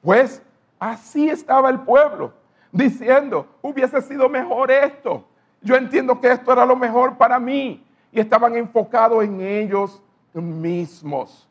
Pues 0.00 0.42
así 0.78 1.28
estaba 1.28 1.68
el 1.68 1.80
pueblo, 1.80 2.32
diciendo, 2.72 3.46
hubiese 3.60 4.00
sido 4.00 4.26
mejor 4.30 4.70
esto 4.70 5.28
yo 5.64 5.76
entiendo 5.76 6.20
que 6.20 6.30
esto 6.30 6.52
era 6.52 6.66
lo 6.66 6.76
mejor 6.76 7.16
para 7.16 7.40
mí 7.40 7.82
y 8.12 8.20
estaban 8.20 8.54
enfocados 8.54 9.24
en 9.24 9.40
ellos 9.40 10.02
mismos. 10.34 11.48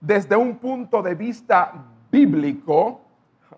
Desde 0.00 0.36
un 0.36 0.56
punto 0.56 1.02
de 1.02 1.16
vista 1.16 1.72
bíblico, 2.12 3.00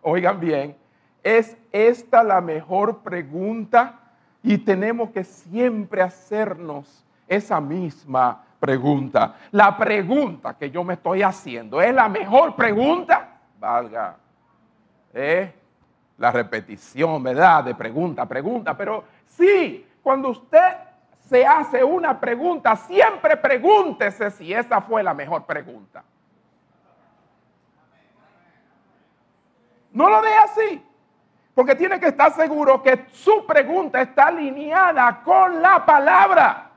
oigan 0.01 0.41
bien, 0.41 0.77
es 1.23 1.57
esta 1.71 2.23
la 2.23 2.41
mejor 2.41 2.99
pregunta 2.99 4.01
y 4.43 4.57
tenemos 4.57 5.11
que 5.11 5.25
siempre 5.25 6.01
hacernos 6.01 7.05
esa 7.29 7.61
misma 7.61 8.45
pregunta. 8.59 9.35
La 9.51 9.77
pregunta 9.77 10.57
que 10.57 10.71
yo 10.71 10.85
me 10.85 10.95
estoy 10.95 11.23
haciendo 11.23 11.83
es 11.83 11.95
la 11.95 12.09
mejor 12.09 12.57
pregunta. 12.57 13.41
Valga. 13.61 14.17
¿Eh? 15.12 15.53
la 16.18 16.31
repetición, 16.31 17.22
¿verdad? 17.22 17.64
De 17.64 17.74
pregunta, 17.74 18.26
pregunta, 18.26 18.76
pero 18.76 19.05
sí, 19.26 19.87
cuando 20.02 20.31
usted 20.31 20.76
se 21.20 21.44
hace 21.44 21.83
una 21.83 22.18
pregunta, 22.18 22.76
siempre 22.76 23.37
pregúntese 23.37 24.31
si 24.31 24.52
esa 24.52 24.81
fue 24.81 25.02
la 25.02 25.12
mejor 25.12 25.44
pregunta. 25.44 26.05
No 29.92 30.09
lo 30.09 30.20
deje 30.20 30.37
así, 30.37 30.87
porque 31.55 31.74
tiene 31.74 31.98
que 31.98 32.09
estar 32.09 32.33
seguro 32.33 32.83
que 32.83 33.07
su 33.12 33.46
pregunta 33.46 34.00
está 34.00 34.26
alineada 34.26 35.22
con 35.22 35.61
la 35.61 35.85
palabra. 35.85 36.70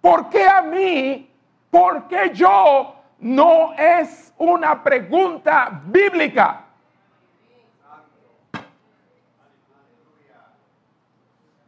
¿Por 0.00 0.28
qué 0.28 0.48
a 0.48 0.62
mí? 0.62 1.30
¿Por 1.70 2.08
qué 2.08 2.30
yo? 2.34 2.99
No 3.20 3.74
es 3.74 4.32
una 4.38 4.82
pregunta 4.82 5.82
bíblica. 5.84 6.64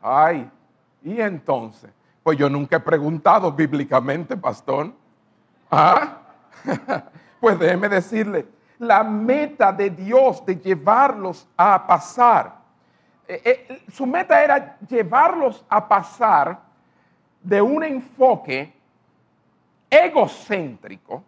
Ay, 0.01 0.51
y 1.03 1.21
entonces, 1.21 1.91
pues 2.23 2.39
yo 2.39 2.49
nunca 2.49 2.77
he 2.77 2.81
preguntado 2.81 3.53
bíblicamente, 3.53 4.37
pastor. 4.37 4.93
¿Ah? 5.71 6.19
pues 7.41 7.59
déjeme 7.59 7.89
decirle, 7.89 8.47
la 8.79 9.05
meta 9.05 9.73
de 9.73 9.91
Dios 9.91 10.45
de 10.45 10.57
llevarlos 10.57 11.47
a 11.57 11.87
pasar, 11.87 12.57
eh, 13.29 13.43
eh, 13.45 13.83
su 13.93 14.07
meta 14.07 14.43
era 14.43 14.79
llevarlos 14.89 15.65
a 15.69 15.87
pasar 15.87 16.59
de 17.43 17.61
un 17.61 17.85
enfoque 17.85 18.73
egocéntrico 19.89 21.23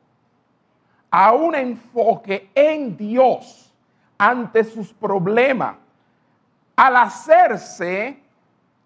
a 1.16 1.30
un 1.30 1.54
enfoque 1.54 2.50
en 2.56 2.96
Dios 2.96 3.72
ante 4.18 4.64
sus 4.64 4.92
problemas. 4.92 5.76
Al 6.74 6.96
hacerse 6.96 8.18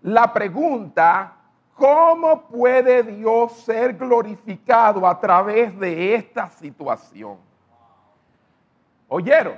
la 0.03 0.31
pregunta, 0.31 1.33
¿cómo 1.75 2.43
puede 2.43 3.03
Dios 3.03 3.53
ser 3.63 3.95
glorificado 3.95 5.09
a 5.09 5.19
través 5.19 5.79
de 5.81 6.17
esta 6.17 6.51
situación? 6.51 7.39
¿Oyeron? 9.09 9.57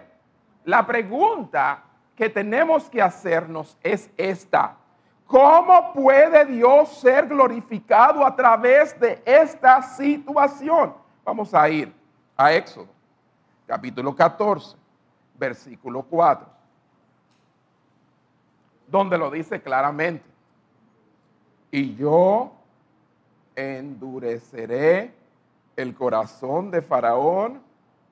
La 0.65 0.87
pregunta 0.87 1.83
que 2.15 2.29
tenemos 2.29 2.89
que 2.89 3.03
hacernos 3.03 3.77
es 3.83 4.09
esta. 4.17 4.77
¿Cómo 5.27 5.93
puede 5.93 6.45
Dios 6.45 7.01
ser 7.01 7.27
glorificado 7.27 8.25
a 8.25 8.37
través 8.37 8.99
de 9.01 9.21
esta 9.27 9.83
situación? 9.83 10.95
Vamos 11.25 11.53
a 11.53 11.69
ir 11.69 12.00
a 12.41 12.55
Éxodo, 12.55 12.89
capítulo 13.67 14.17
14, 14.17 14.75
versículo 15.39 16.03
4, 16.05 16.47
donde 18.89 19.19
lo 19.19 19.31
dice 19.31 19.61
claramente. 19.61 20.25
Y 21.71 21.95
yo 21.97 22.51
endureceré 23.55 25.13
el 25.77 25.95
corazón 25.95 26.71
de 26.71 26.81
Faraón 26.81 27.61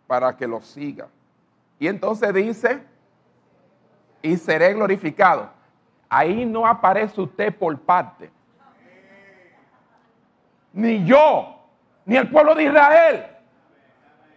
para 0.07 0.37
que 0.37 0.47
lo 0.47 0.61
siga. 0.61 1.09
Y 1.79 1.89
entonces 1.89 2.35
dice, 2.35 2.83
y 4.21 4.37
seré 4.37 4.75
glorificado. 4.75 5.49
Ahí 6.07 6.45
no 6.45 6.67
aparece 6.67 7.19
usted 7.19 7.57
por 7.57 7.79
parte. 7.81 8.31
Ni 10.75 11.03
yo, 11.07 11.63
ni 12.05 12.19
el 12.19 12.31
pueblo 12.31 12.55
de 12.55 12.65
Israel. 12.65 13.38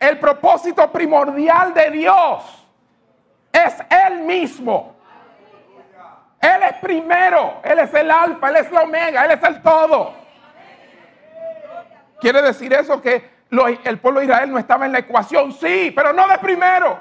El 0.02 0.18
propósito 0.18 0.92
primordial 0.92 1.76
de 1.76 1.92
Dios 1.92 2.68
es 3.54 3.76
Él 4.08 4.22
mismo. 4.22 4.96
Él 6.42 6.64
es 6.64 6.74
primero, 6.78 7.60
Él 7.64 7.78
es 7.78 7.94
el 7.94 8.10
alfa, 8.10 8.50
Él 8.50 8.56
es 8.56 8.72
la 8.72 8.82
omega, 8.82 9.26
Él 9.26 9.32
es 9.34 9.44
el 9.44 9.62
todo. 9.62 10.16
¿Quiere 12.20 12.42
decir 12.42 12.74
eso 12.74 13.00
que 13.00 13.30
el 13.84 14.00
pueblo 14.00 14.22
de 14.22 14.26
Israel 14.26 14.52
no 14.52 14.58
estaba 14.58 14.88
en 14.88 14.94
la 14.94 15.00
ecuación? 15.00 15.52
Sí, 15.52 15.94
pero 15.96 16.12
no 16.14 16.28
de 16.28 16.40
primero. 16.40 17.00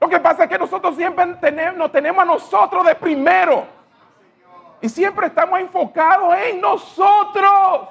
Lo 0.00 0.08
que 0.08 0.20
pasa 0.20 0.44
es 0.44 0.48
que 0.48 0.58
nosotros 0.58 0.94
siempre 0.94 1.26
nos 1.74 1.90
tenemos 1.90 2.22
a 2.22 2.26
nosotros 2.26 2.86
de 2.86 2.94
primero. 2.94 3.66
Y 4.80 4.88
siempre 4.88 5.26
estamos 5.26 5.58
enfocados 5.58 6.36
en 6.36 6.60
nosotros 6.60 7.88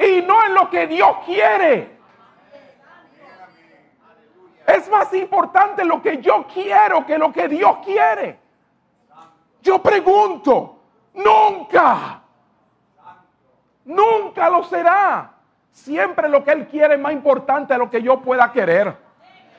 y 0.00 0.20
no 0.22 0.44
en 0.44 0.52
lo 0.52 0.68
que 0.68 0.88
Dios 0.88 1.18
quiere. 1.24 1.95
Es 4.66 4.88
más 4.90 5.12
importante 5.14 5.84
lo 5.84 6.02
que 6.02 6.18
yo 6.18 6.44
quiero 6.52 7.06
que 7.06 7.16
lo 7.16 7.32
que 7.32 7.46
Dios 7.46 7.78
quiere. 7.84 8.38
Yo 9.62 9.80
pregunto, 9.80 10.78
nunca, 11.14 12.20
nunca 13.84 14.50
lo 14.50 14.64
será. 14.64 15.32
Siempre 15.70 16.28
lo 16.28 16.42
que 16.42 16.52
Él 16.52 16.66
quiere 16.66 16.94
es 16.94 17.00
más 17.00 17.12
importante 17.12 17.74
de 17.74 17.78
lo 17.78 17.90
que 17.90 18.02
yo 18.02 18.20
pueda 18.20 18.50
querer. 18.50 18.96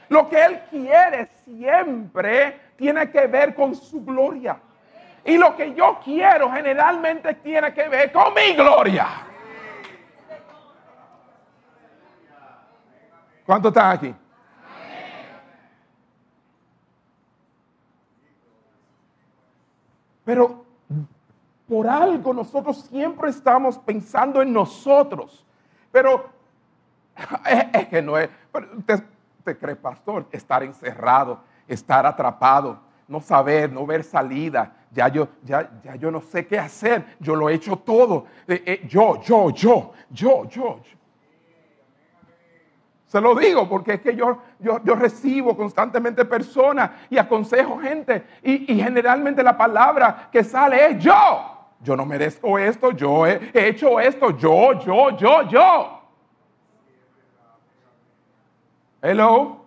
Lo 0.10 0.28
que 0.28 0.44
Él 0.44 0.62
quiere 0.70 1.28
siempre 1.46 2.60
tiene 2.76 3.10
que 3.10 3.28
ver 3.28 3.54
con 3.56 3.76
su 3.76 4.04
gloria. 4.04 4.58
Y 5.24 5.38
lo 5.38 5.56
que 5.56 5.74
yo 5.74 6.00
quiero 6.04 6.52
generalmente 6.52 7.34
tiene 7.36 7.74
que 7.74 7.88
ver 7.88 8.12
con 8.12 8.34
mi 8.34 8.54
gloria. 8.54 9.08
¿Cuántos 13.46 13.70
están 13.72 13.92
aquí? 13.92 14.16
Pero 20.28 20.66
por 21.70 21.88
algo 21.88 22.34
nosotros 22.34 22.86
siempre 22.90 23.30
estamos 23.30 23.78
pensando 23.78 24.42
en 24.42 24.52
nosotros. 24.52 25.46
Pero 25.90 26.26
es, 27.74 27.88
que 27.88 28.02
no 28.02 28.18
es 28.18 28.28
cree, 29.58 29.78
pastor? 29.78 30.28
Estar 30.30 30.64
encerrado, 30.64 31.40
estar 31.66 32.06
atrapado, 32.06 32.78
no 33.08 33.22
saber, 33.22 33.72
no 33.72 33.86
ver 33.86 34.04
salida. 34.04 34.74
Ya 34.92 35.08
yo, 35.08 35.30
ya, 35.44 35.72
ya 35.82 35.96
yo 35.96 36.12
no 36.12 36.20
sé 36.20 36.46
qué 36.46 36.60
hacer. 36.60 37.16
Yo 37.22 37.34
lo 37.34 37.50
he 37.50 37.54
hecho 37.54 37.78
todo. 37.78 38.26
Eh, 38.50 38.62
eh, 38.66 38.86
yo, 38.86 39.22
yo, 39.22 39.50
yo, 39.52 39.94
yo, 40.10 40.44
yo, 40.50 40.82
Se 43.08 43.22
lo 43.22 43.34
digo 43.36 43.70
porque 43.70 43.94
es 43.94 44.02
que 44.02 44.16
yo, 44.16 44.38
yo, 44.60 44.84
yo 44.84 44.96
recibo 44.96 45.56
constantemente 45.56 46.26
personas 46.26 46.92
y 47.10 47.18
aconsejo 47.18 47.80
gente. 47.80 48.26
Y, 48.44 48.74
y, 48.74 48.82
generalmente 48.82 49.42
la 49.42 49.58
palabra 49.58 50.28
que 50.30 50.44
sale 50.44 50.88
es 50.88 51.00
yo. 51.00 51.14
Yo 51.80 51.96
no 51.96 52.06
merezco 52.06 52.60
esto, 52.60 52.92
yo 52.92 53.26
he 53.26 53.52
hecho 53.54 54.00
esto, 54.00 54.32
yo, 54.32 54.74
yo, 54.80 55.16
yo, 55.16 55.48
yo. 55.48 56.02
Hello. 59.02 59.58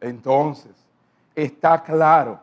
Entonces, 0.00 0.72
está 1.34 1.82
claro 1.82 2.38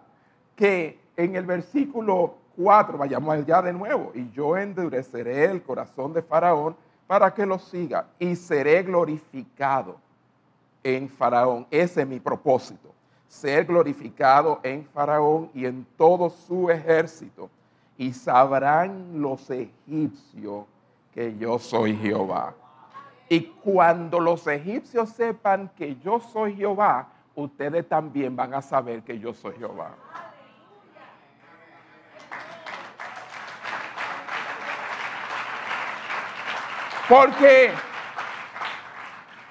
que 0.56 1.00
en 1.16 1.36
el 1.36 1.46
versículo 1.46 2.36
4, 2.58 2.98
vayamos 2.98 3.34
allá 3.34 3.62
de 3.62 3.72
nuevo, 3.72 4.12
y 4.14 4.30
yo 4.32 4.58
endureceré 4.58 5.46
el 5.46 5.62
corazón 5.62 6.12
de 6.12 6.22
Faraón 6.22 6.76
para 7.12 7.34
que 7.34 7.46
lo 7.46 7.60
siga 7.60 8.08
y 8.18 8.38
seré 8.38 8.84
glorificado 8.84 9.98
en 10.82 11.10
Faraón. 11.10 11.68
Ese 11.70 12.04
es 12.04 12.08
mi 12.08 12.22
propósito, 12.22 12.94
ser 13.28 13.66
glorificado 13.66 14.62
en 14.64 14.86
Faraón 14.86 15.50
y 15.54 15.66
en 15.66 15.86
todo 15.98 16.30
su 16.30 16.70
ejército. 16.70 17.50
Y 17.98 18.14
sabrán 18.14 19.22
los 19.22 19.50
egipcios 19.50 20.64
que 21.14 21.36
yo 21.38 21.60
soy 21.60 21.98
Jehová. 21.98 22.54
Y 23.28 23.42
cuando 23.42 24.18
los 24.18 24.48
egipcios 24.48 25.10
sepan 25.10 25.70
que 25.76 25.98
yo 25.98 26.22
soy 26.22 26.56
Jehová, 26.56 27.10
ustedes 27.36 27.90
también 27.90 28.38
van 28.38 28.54
a 28.54 28.62
saber 28.62 29.02
que 29.02 29.20
yo 29.20 29.34
soy 29.34 29.56
Jehová. 29.58 29.98
Porque 37.12 37.74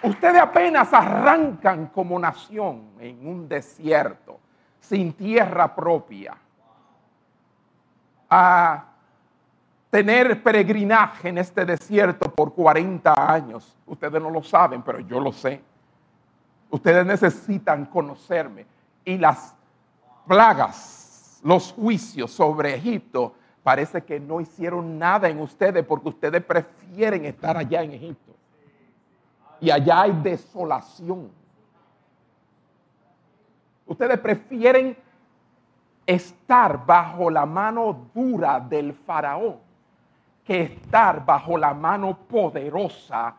ustedes 0.03 0.41
apenas 0.41 0.91
arrancan 0.95 1.89
como 1.89 2.19
nación 2.19 2.93
en 2.99 3.29
un 3.29 3.47
desierto, 3.47 4.41
sin 4.81 5.13
tierra 5.13 5.75
propia, 5.75 6.39
a 8.31 8.85
tener 9.91 10.43
peregrinaje 10.43 11.29
en 11.29 11.37
este 11.37 11.67
desierto 11.67 12.33
por 12.33 12.55
40 12.55 13.31
años. 13.31 13.77
Ustedes 13.85 14.23
no 14.23 14.31
lo 14.31 14.43
saben, 14.43 14.81
pero 14.81 15.01
yo 15.01 15.21
lo 15.21 15.31
sé. 15.31 15.63
Ustedes 16.71 17.05
necesitan 17.05 17.85
conocerme. 17.85 18.65
Y 19.05 19.19
las 19.19 19.55
plagas, 20.27 21.41
los 21.45 21.75
juicios 21.75 22.31
sobre 22.31 22.75
Egipto, 22.75 23.35
parece 23.63 24.03
que 24.03 24.19
no 24.19 24.41
hicieron 24.41 24.99
nada 24.99 25.29
en 25.29 25.41
ustedes 25.41 25.85
porque 25.85 26.09
ustedes 26.09 26.43
prefieren 26.43 27.25
estar 27.25 27.57
allá 27.57 27.83
en 27.83 27.93
Egipto. 27.93 28.35
Y 29.61 29.71
allá 29.71 30.03
hay 30.03 30.13
desolación. 30.23 31.31
Ustedes 33.87 34.19
prefieren 34.19 34.97
estar 36.07 36.85
bajo 36.87 37.31
la 37.31 37.45
mano 37.45 38.09
dura 38.15 38.59
del 38.61 38.93
faraón 38.93 39.59
que 40.45 40.63
estar 40.63 41.25
bajo 41.25 41.57
la 41.57 41.75
mano 41.75 42.17
poderosa 42.17 43.37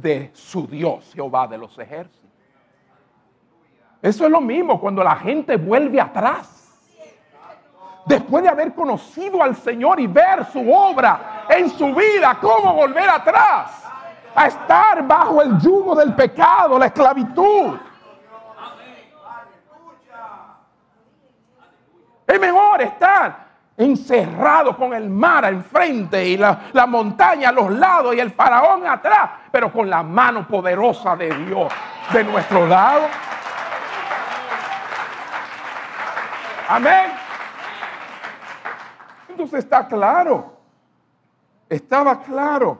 de 0.00 0.30
su 0.32 0.66
Dios, 0.66 1.12
Jehová 1.14 1.46
de 1.46 1.58
los 1.58 1.78
ejércitos. 1.78 2.30
Eso 4.00 4.24
es 4.24 4.30
lo 4.30 4.40
mismo 4.40 4.80
cuando 4.80 5.04
la 5.04 5.16
gente 5.16 5.56
vuelve 5.56 6.00
atrás. 6.00 6.59
Después 8.06 8.42
de 8.42 8.48
haber 8.48 8.74
conocido 8.74 9.42
al 9.42 9.54
Señor 9.56 10.00
y 10.00 10.06
ver 10.06 10.44
su 10.52 10.72
obra 10.72 11.44
en 11.48 11.70
su 11.70 11.94
vida, 11.94 12.36
¿cómo 12.40 12.74
volver 12.74 13.08
atrás? 13.08 13.84
A 14.34 14.46
estar 14.46 15.06
bajo 15.06 15.42
el 15.42 15.58
yugo 15.58 15.94
del 15.94 16.14
pecado, 16.14 16.78
la 16.78 16.86
esclavitud. 16.86 17.78
Es 22.26 22.40
mejor 22.40 22.80
estar 22.82 23.50
encerrado 23.76 24.76
con 24.76 24.92
el 24.94 25.08
mar 25.08 25.44
enfrente 25.46 26.24
y 26.24 26.36
la, 26.36 26.68
la, 26.72 26.86
montaña 26.86 27.48
a 27.48 27.52
los 27.52 27.70
lados 27.70 28.14
y 28.14 28.20
el 28.20 28.30
faraón 28.30 28.86
atrás, 28.86 29.30
pero 29.50 29.72
con 29.72 29.88
la 29.88 30.02
mano 30.02 30.46
poderosa 30.46 31.16
de 31.16 31.34
Dios 31.34 31.72
de 32.12 32.24
nuestro 32.24 32.66
lado. 32.66 33.02
Amén. 36.68 37.19
Está 39.40 39.88
claro, 39.88 40.52
estaba 41.68 42.20
claro 42.20 42.78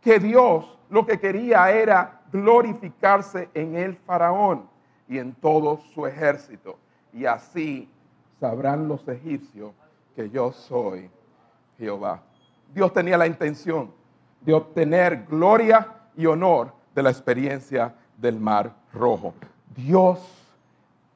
que 0.00 0.18
Dios 0.18 0.78
lo 0.88 1.06
que 1.06 1.20
quería 1.20 1.70
era 1.70 2.22
glorificarse 2.32 3.48
en 3.54 3.76
el 3.76 3.94
faraón 3.94 4.68
y 5.08 5.18
en 5.18 5.32
todo 5.32 5.78
su 5.94 6.06
ejército. 6.06 6.76
Y 7.12 7.24
así 7.24 7.88
sabrán 8.40 8.88
los 8.88 9.06
egipcios 9.06 9.72
que 10.16 10.28
yo 10.28 10.50
soy 10.50 11.08
Jehová. 11.78 12.20
Dios 12.74 12.92
tenía 12.92 13.16
la 13.16 13.28
intención 13.28 13.92
de 14.40 14.54
obtener 14.54 15.24
gloria 15.26 15.86
y 16.16 16.26
honor 16.26 16.72
de 16.94 17.02
la 17.04 17.10
experiencia 17.10 17.94
del 18.16 18.40
mar 18.40 18.74
rojo. 18.92 19.34
Dios, 19.76 20.18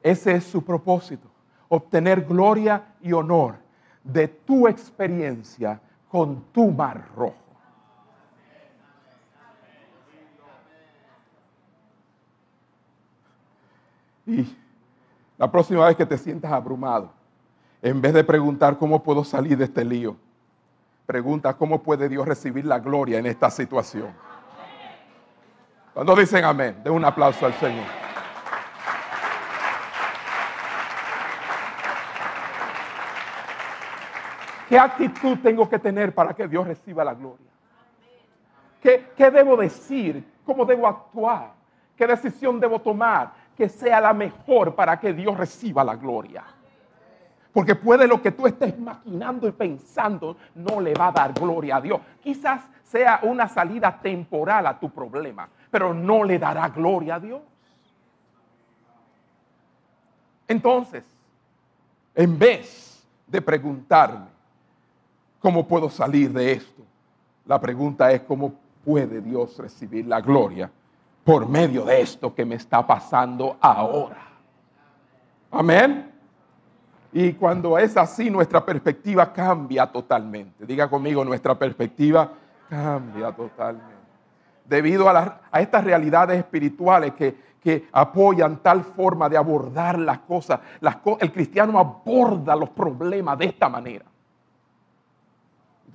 ese 0.01 0.35
es 0.35 0.45
su 0.45 0.63
propósito, 0.63 1.27
obtener 1.67 2.21
gloria 2.21 2.93
y 3.01 3.11
honor 3.11 3.64
de 4.05 4.27
tu 4.27 4.67
experiencia 4.67 5.81
con 6.09 6.43
tu 6.53 6.71
mar 6.71 7.09
rojo. 7.15 7.35
Y 14.27 14.55
la 15.37 15.51
próxima 15.51 15.85
vez 15.85 15.97
que 15.97 16.05
te 16.05 16.17
sientas 16.17 16.51
abrumado, 16.51 17.11
en 17.81 18.01
vez 18.01 18.13
de 18.13 18.23
preguntar 18.23 18.77
cómo 18.77 19.03
puedo 19.03 19.23
salir 19.23 19.57
de 19.57 19.65
este 19.65 19.83
lío, 19.83 20.15
pregunta 21.05 21.53
cómo 21.55 21.83
puede 21.83 22.07
Dios 22.07 22.27
recibir 22.27 22.65
la 22.65 22.79
gloria 22.79 23.19
en 23.19 23.25
esta 23.25 23.49
situación. 23.49 24.09
Cuando 25.93 26.15
dicen 26.15 26.43
amén, 26.43 26.81
de 26.83 26.89
un 26.89 27.05
aplauso 27.05 27.45
al 27.45 27.53
Señor. 27.53 28.04
¿Qué 34.67 34.79
actitud 34.79 35.37
tengo 35.43 35.69
que 35.69 35.77
tener 35.77 36.13
para 36.13 36.33
que 36.33 36.47
Dios 36.47 36.65
reciba 36.65 37.03
la 37.03 37.13
gloria? 37.13 37.45
¿Qué, 38.81 39.11
¿Qué, 39.15 39.29
debo 39.29 39.55
decir? 39.55 40.23
¿Cómo 40.45 40.65
debo 40.65 40.87
actuar? 40.87 41.53
¿Qué 41.95 42.07
decisión 42.07 42.59
debo 42.59 42.79
tomar 42.79 43.31
que 43.55 43.69
sea 43.69 44.01
la 44.01 44.13
mejor 44.13 44.75
para 44.75 44.99
que 44.99 45.13
Dios 45.13 45.37
reciba 45.37 45.83
la 45.83 45.95
gloria? 45.95 46.43
Porque 47.53 47.75
puede 47.75 48.07
lo 48.07 48.21
que 48.21 48.31
tú 48.31 48.47
estés 48.47 48.77
maquinando 48.77 49.47
y 49.47 49.51
pensando 49.51 50.35
no 50.55 50.81
le 50.81 50.93
va 50.93 51.07
a 51.07 51.11
dar 51.11 51.33
gloria 51.33 51.77
a 51.77 51.81
Dios. 51.81 52.01
Quizás 52.21 52.61
sea 52.83 53.19
una 53.23 53.47
salida 53.47 53.99
temporal 54.01 54.67
a 54.67 54.77
tu 54.77 54.89
problema, 54.89 55.47
pero 55.71 55.93
no 55.93 56.23
le 56.23 56.37
dará 56.37 56.67
gloria 56.69 57.15
a 57.15 57.19
Dios. 57.19 57.41
Entonces, 60.47 61.03
en 62.13 62.37
vez 62.37 63.07
de 63.27 63.41
preguntarme 63.41 64.34
cómo 65.45 65.67
puedo 65.67 65.91
salir 65.91 66.33
de 66.33 66.53
esto, 66.53 66.81
la 67.45 67.61
pregunta 67.61 68.11
es 68.11 68.21
cómo 68.21 68.55
puede 68.83 69.21
Dios 69.21 69.55
recibir 69.59 70.07
la 70.07 70.19
gloria 70.19 70.71
por 71.23 71.47
medio 71.47 71.85
de 71.85 72.01
esto 72.01 72.33
que 72.33 72.43
me 72.43 72.55
está 72.55 72.87
pasando 72.87 73.55
ahora. 73.61 74.27
Amén. 75.51 76.11
Y 77.13 77.33
cuando 77.33 77.77
es 77.77 77.95
así, 77.95 78.31
nuestra 78.31 78.65
perspectiva 78.65 79.31
cambia 79.31 79.85
totalmente. 79.85 80.65
Diga 80.65 80.89
conmigo, 80.89 81.23
nuestra 81.23 81.53
perspectiva 81.53 82.27
cambia 82.67 83.31
totalmente. 83.31 83.93
Debido 84.67 85.07
a, 85.07 85.41
estas 85.59 85.83
realidades 85.83 86.39
espirituales 86.39 87.13
que, 87.13 87.85
apoyan 87.91 88.63
tal 88.63 88.83
forma 88.83 89.29
de 89.29 89.37
abordar 89.37 89.99
las 89.99 90.19
cosas, 90.19 90.59
el 91.19 91.31
cristiano 91.31 91.77
aborda 91.77 92.55
los 92.55 92.69
problemas 92.71 93.37
de 93.37 93.45
esta 93.45 93.69
manera. 93.69 94.05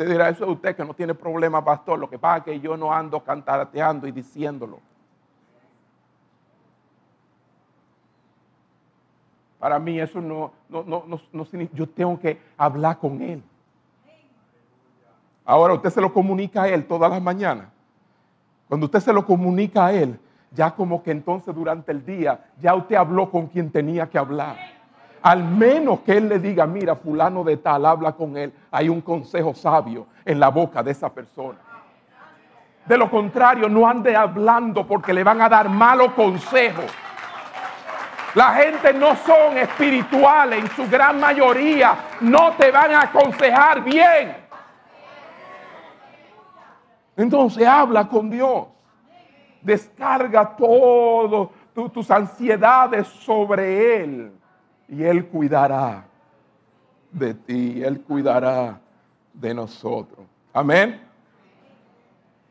Usted 0.01 0.13
dirá, 0.13 0.31
eso 0.31 0.45
es 0.45 0.51
usted 0.51 0.75
que 0.75 0.83
no 0.83 0.95
tiene 0.95 1.13
problema, 1.13 1.63
pastor. 1.63 1.99
Lo 1.99 2.09
que 2.09 2.19
pasa 2.19 2.39
es 2.39 2.45
que 2.45 2.61
yo 2.61 2.75
no 2.75 2.91
ando 2.91 3.23
cantateando 3.23 4.07
y 4.07 4.13
diciéndolo. 4.13 4.81
Para 9.59 9.79
mí 9.79 10.01
eso 10.01 10.23
no, 10.23 10.53
no, 10.71 10.83
no, 10.85 11.21
no, 11.31 11.45
significa, 11.45 11.77
yo 11.77 11.87
tengo 11.87 12.19
que 12.19 12.41
hablar 12.57 12.97
con 12.97 13.21
Él. 13.21 13.43
Ahora 15.45 15.75
usted 15.75 15.91
se 15.91 16.01
lo 16.01 16.11
comunica 16.15 16.63
a 16.63 16.69
Él 16.71 16.87
todas 16.87 17.11
las 17.11 17.21
mañanas. 17.21 17.67
Cuando 18.69 18.87
usted 18.87 19.01
se 19.01 19.13
lo 19.13 19.27
comunica 19.27 19.85
a 19.85 19.93
Él, 19.93 20.19
ya 20.51 20.75
como 20.75 21.03
que 21.03 21.11
entonces 21.11 21.55
durante 21.55 21.93
el 21.93 22.07
día, 22.07 22.43
ya 22.59 22.75
usted 22.75 22.97
habló 22.97 23.31
con 23.31 23.49
quien 23.49 23.71
tenía 23.71 24.09
que 24.09 24.17
hablar. 24.17 24.80
Al 25.23 25.45
menos 25.45 26.01
que 26.01 26.17
Él 26.17 26.29
le 26.29 26.39
diga, 26.39 26.67
mira, 26.67 26.97
fulano 26.97 27.45
de 27.45 27.59
tal, 27.59 27.85
habla 27.85 28.13
con 28.13 28.37
Él. 28.37 28.53
Hay 28.71 28.89
un 28.89 29.03
consejo 29.03 29.55
sabio 29.55 30.07
en 30.25 30.41
la 30.41 30.49
boca 30.49 30.83
de 30.83 30.93
esa 30.93 31.13
persona. 31.13 31.59
De 32.87 32.97
lo 32.97 33.11
contrario, 33.11 33.69
no 33.69 33.87
ande 33.87 34.17
hablando 34.17 34.87
porque 34.87 35.13
le 35.13 35.23
van 35.23 35.43
a 35.43 35.49
dar 35.49 35.69
malos 35.69 36.13
consejos. 36.13 36.87
La 38.35 38.55
gente 38.55 38.95
no 38.95 39.15
son 39.17 39.59
espirituales, 39.59 40.61
en 40.61 40.71
su 40.71 40.89
gran 40.89 41.21
mayoría 41.21 41.97
no 42.21 42.53
te 42.53 42.71
van 42.71 42.93
a 42.93 43.03
aconsejar 43.03 43.83
bien. 43.85 44.37
Entonces 47.17 47.67
habla 47.67 48.09
con 48.09 48.31
Dios. 48.31 48.69
Descarga 49.61 50.57
todo 50.57 51.53
tus 51.93 52.11
ansiedades 52.11 53.07
sobre 53.09 54.03
Él 54.03 54.40
y 54.91 55.05
Él 55.05 55.27
cuidará 55.27 56.05
de 57.11 57.35
ti, 57.35 57.83
Él 57.83 58.03
cuidará 58.03 58.81
de 59.33 59.55
nosotros. 59.55 60.27
Amén. 60.53 61.01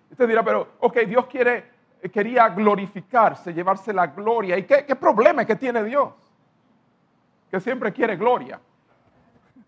Usted 0.09 0.27
dirá, 0.27 0.43
pero, 0.43 0.67
ok, 0.79 0.99
Dios 1.01 1.27
quiere 1.27 1.79
quería 2.07 2.47
glorificarse, 2.47 3.53
llevarse 3.53 3.91
la 3.91 4.07
gloria. 4.07 4.57
¿Y 4.57 4.63
qué, 4.63 4.95
problema 4.95 5.41
es 5.41 5.47
que 5.47 5.57
tiene 5.57 5.83
Dios? 5.83 6.13
Que 7.51 7.59
siempre 7.59 7.91
quiere 7.91 8.15
gloria. 8.15 8.59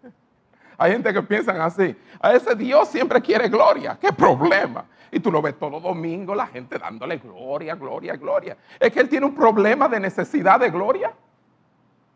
Hay 0.77 0.93
gente 0.93 1.13
que 1.13 1.21
piensa 1.23 1.51
así. 1.63 1.93
A 2.21 2.33
ese 2.33 2.55
Dios 2.55 2.87
siempre 2.87 3.21
quiere 3.21 3.49
gloria. 3.49 3.97
¿Qué 3.99 4.13
problema? 4.13 4.85
Y 5.11 5.19
tú 5.19 5.29
lo 5.29 5.41
ves 5.41 5.59
todo 5.59 5.81
domingo, 5.81 6.33
la 6.33 6.47
gente 6.47 6.77
dándole 6.77 7.17
gloria, 7.17 7.75
gloria, 7.75 8.15
gloria. 8.15 8.55
¿Es 8.79 8.93
que 8.93 9.01
Él 9.01 9.09
tiene 9.09 9.25
un 9.25 9.35
problema 9.35 9.89
de 9.89 9.99
necesidad 9.99 10.61
de 10.61 10.69
gloria? 10.69 11.11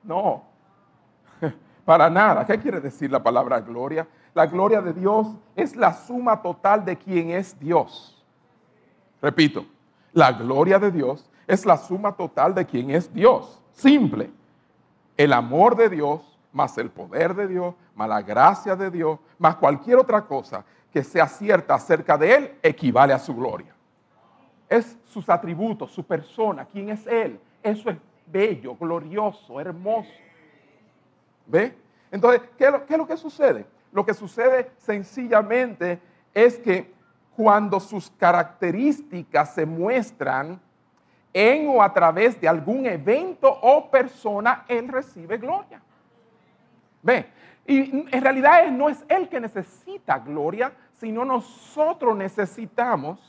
No, 0.06 0.43
para 1.86 2.10
nada. 2.10 2.45
¿Qué 2.45 2.60
quiere 2.60 2.80
decir 2.80 3.12
la 3.12 3.22
palabra 3.22 3.60
gloria? 3.60 4.08
La 4.34 4.45
gloria 4.45 4.82
de 4.82 4.93
Dios 4.93 5.28
es 5.56 5.76
la 5.76 5.93
suma 5.93 6.41
total 6.41 6.86
de 6.86 6.95
quien 6.95 7.32
es 7.32 7.60
Dios. 7.60 8.24
Repito, 9.22 9.66
la 10.14 10.32
gloria 10.32 10.78
de 10.78 10.91
Dios 10.91 11.30
es 11.47 11.66
la 11.66 11.78
suma 11.78 12.16
total 12.16 12.53
de 12.53 12.66
quien 12.66 12.91
es 12.91 13.12
Dios. 13.14 13.62
Simple. 13.72 14.30
El 15.18 15.34
amor 15.34 15.76
de 15.76 15.89
Dios, 15.89 16.38
más 16.51 16.78
el 16.78 16.89
poder 16.89 17.34
de 17.34 17.47
Dios, 17.47 17.74
más 17.95 18.10
la 18.10 18.22
gracia 18.22 18.76
de 18.76 18.91
Dios, 18.91 19.20
más 19.38 19.56
cualquier 19.56 19.97
otra 19.97 20.22
cosa 20.26 20.66
que 20.91 21.03
sea 21.03 21.28
cierta 21.28 21.76
acerca 21.76 22.18
de 22.18 22.36
Él, 22.36 22.56
equivale 22.62 23.14
a 23.14 23.20
su 23.20 23.36
gloria. 23.36 23.74
Es 24.70 24.97
sus 25.06 25.30
atributos, 25.30 25.91
su 25.91 26.03
persona, 26.03 26.66
quién 26.66 26.89
es 26.89 27.06
Él. 27.08 27.39
Eso 27.64 27.89
es 27.89 27.97
bello, 28.28 28.76
glorioso, 28.76 29.59
hermoso. 29.59 30.11
¿Ve? 31.45 31.76
Entonces, 32.11 32.41
¿qué 32.57 32.71
¿qué 32.88 32.93
es 32.93 32.97
lo 32.97 33.07
que 33.07 33.17
sucede? 33.17 33.65
Lo 33.91 34.05
que 34.05 34.13
sucede 34.13 34.71
sencillamente 34.78 35.99
es 36.34 36.57
que 36.57 36.93
cuando 37.36 37.80
sus 37.80 38.09
características 38.11 39.53
se 39.53 39.65
muestran 39.65 40.59
en 41.34 41.67
o 41.67 41.82
a 41.82 41.93
través 41.93 42.39
de 42.39 42.47
algún 42.47 42.86
evento 42.86 43.49
o 43.61 43.89
persona, 43.89 44.65
Él 44.67 44.88
recibe 44.88 45.38
gloria. 45.38 45.82
Ve, 47.01 47.26
y 47.67 48.05
en 48.15 48.21
realidad 48.21 48.69
no 48.71 48.89
es 48.89 49.03
Él 49.09 49.28
que 49.28 49.39
necesita 49.39 50.19
gloria, 50.19 50.71
sino 50.93 51.26
nosotros 51.26 52.15
necesitamos 52.15 53.19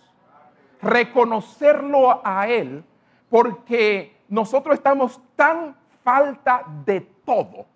reconocerlo 0.80 2.20
a 2.24 2.48
Él, 2.48 2.84
porque 3.28 4.15
nosotros 4.28 4.74
estamos 4.74 5.20
tan 5.34 5.76
falta 6.02 6.64
de 6.84 7.00
todo 7.00 7.66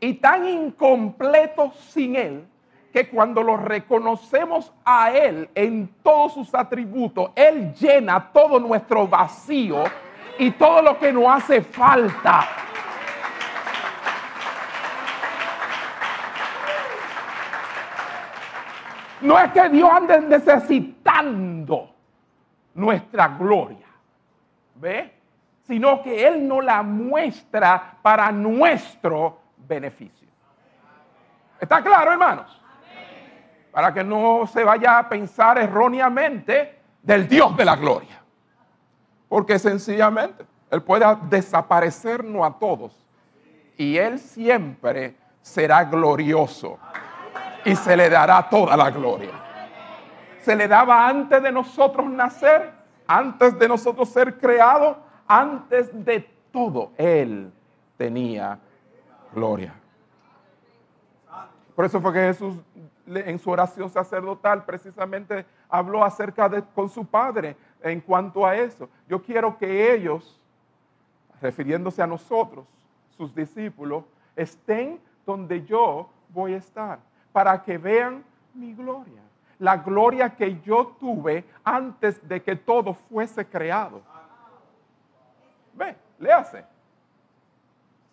y 0.00 0.14
tan 0.14 0.46
incompletos 0.46 1.76
sin 1.76 2.16
Él, 2.16 2.46
que 2.92 3.08
cuando 3.08 3.42
lo 3.42 3.56
reconocemos 3.56 4.72
a 4.84 5.12
Él 5.12 5.48
en 5.54 5.88
todos 6.02 6.34
sus 6.34 6.54
atributos, 6.54 7.30
Él 7.34 7.72
llena 7.74 8.32
todo 8.32 8.58
nuestro 8.58 9.06
vacío 9.06 9.84
y 10.38 10.50
todo 10.50 10.82
lo 10.82 10.98
que 10.98 11.12
nos 11.12 11.26
hace 11.28 11.62
falta. 11.62 12.48
No 19.20 19.38
es 19.38 19.52
que 19.52 19.68
Dios 19.68 19.88
ande 19.88 20.20
necesitando 20.20 21.90
nuestra 22.74 23.28
gloria, 23.28 23.86
¿ve? 24.74 25.21
Sino 25.72 26.02
que 26.02 26.28
Él 26.28 26.46
nos 26.46 26.62
la 26.62 26.82
muestra 26.82 27.94
para 28.02 28.30
nuestro 28.30 29.38
beneficio. 29.56 30.28
¿Está 31.58 31.82
claro, 31.82 32.12
hermanos? 32.12 32.60
Para 33.70 33.94
que 33.94 34.04
no 34.04 34.46
se 34.46 34.64
vaya 34.64 34.98
a 34.98 35.08
pensar 35.08 35.56
erróneamente 35.56 36.78
del 37.02 37.26
Dios 37.26 37.56
de 37.56 37.64
la 37.64 37.76
gloria. 37.76 38.20
Porque 39.30 39.58
sencillamente 39.58 40.44
Él 40.70 40.82
puede 40.82 41.06
desaparecernos 41.30 42.46
a 42.46 42.52
todos 42.58 42.92
y 43.78 43.96
Él 43.96 44.18
siempre 44.18 45.16
será 45.40 45.84
glorioso 45.84 46.78
y 47.64 47.74
se 47.76 47.96
le 47.96 48.10
dará 48.10 48.46
toda 48.50 48.76
la 48.76 48.90
gloria. 48.90 49.32
Se 50.42 50.54
le 50.54 50.68
daba 50.68 51.08
antes 51.08 51.42
de 51.42 51.50
nosotros 51.50 52.10
nacer, 52.10 52.74
antes 53.06 53.58
de 53.58 53.68
nosotros 53.68 54.10
ser 54.10 54.36
creados, 54.36 54.98
antes 55.32 56.04
de 56.04 56.20
todo, 56.52 56.92
Él 56.98 57.50
tenía 57.96 58.58
gloria. 59.34 59.72
Por 61.74 61.86
eso 61.86 62.02
fue 62.02 62.12
que 62.12 62.20
Jesús 62.20 62.56
en 63.06 63.38
su 63.38 63.50
oración 63.50 63.88
sacerdotal 63.88 64.64
precisamente 64.66 65.46
habló 65.70 66.04
acerca 66.04 66.50
de 66.50 66.62
con 66.62 66.90
su 66.90 67.06
Padre 67.06 67.56
en 67.82 68.02
cuanto 68.02 68.44
a 68.44 68.54
eso. 68.54 68.90
Yo 69.08 69.22
quiero 69.22 69.56
que 69.56 69.94
ellos, 69.94 70.38
refiriéndose 71.40 72.02
a 72.02 72.06
nosotros, 72.06 72.66
sus 73.16 73.34
discípulos, 73.34 74.04
estén 74.36 75.00
donde 75.24 75.64
yo 75.64 76.10
voy 76.28 76.52
a 76.52 76.58
estar 76.58 76.98
para 77.32 77.62
que 77.62 77.78
vean 77.78 78.22
mi 78.52 78.74
gloria. 78.74 79.22
La 79.58 79.78
gloria 79.78 80.28
que 80.36 80.60
yo 80.60 80.88
tuve 81.00 81.44
antes 81.64 82.28
de 82.28 82.42
que 82.42 82.54
todo 82.54 82.92
fuese 82.92 83.46
creado. 83.46 84.02
Léase. 86.22 86.64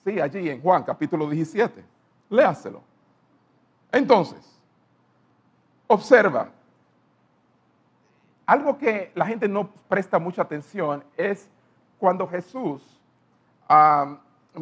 Sí, 0.03 0.19
allí 0.19 0.49
en 0.49 0.61
Juan 0.61 0.83
capítulo 0.83 1.29
17. 1.29 1.85
Léaselo. 2.29 2.81
Entonces, 3.91 4.59
observa. 5.87 6.49
Algo 8.47 8.79
que 8.79 9.11
la 9.13 9.27
gente 9.27 9.47
no 9.47 9.69
presta 9.87 10.17
mucha 10.17 10.41
atención 10.41 11.03
es 11.15 11.47
cuando 11.99 12.27
Jesús 12.27 12.81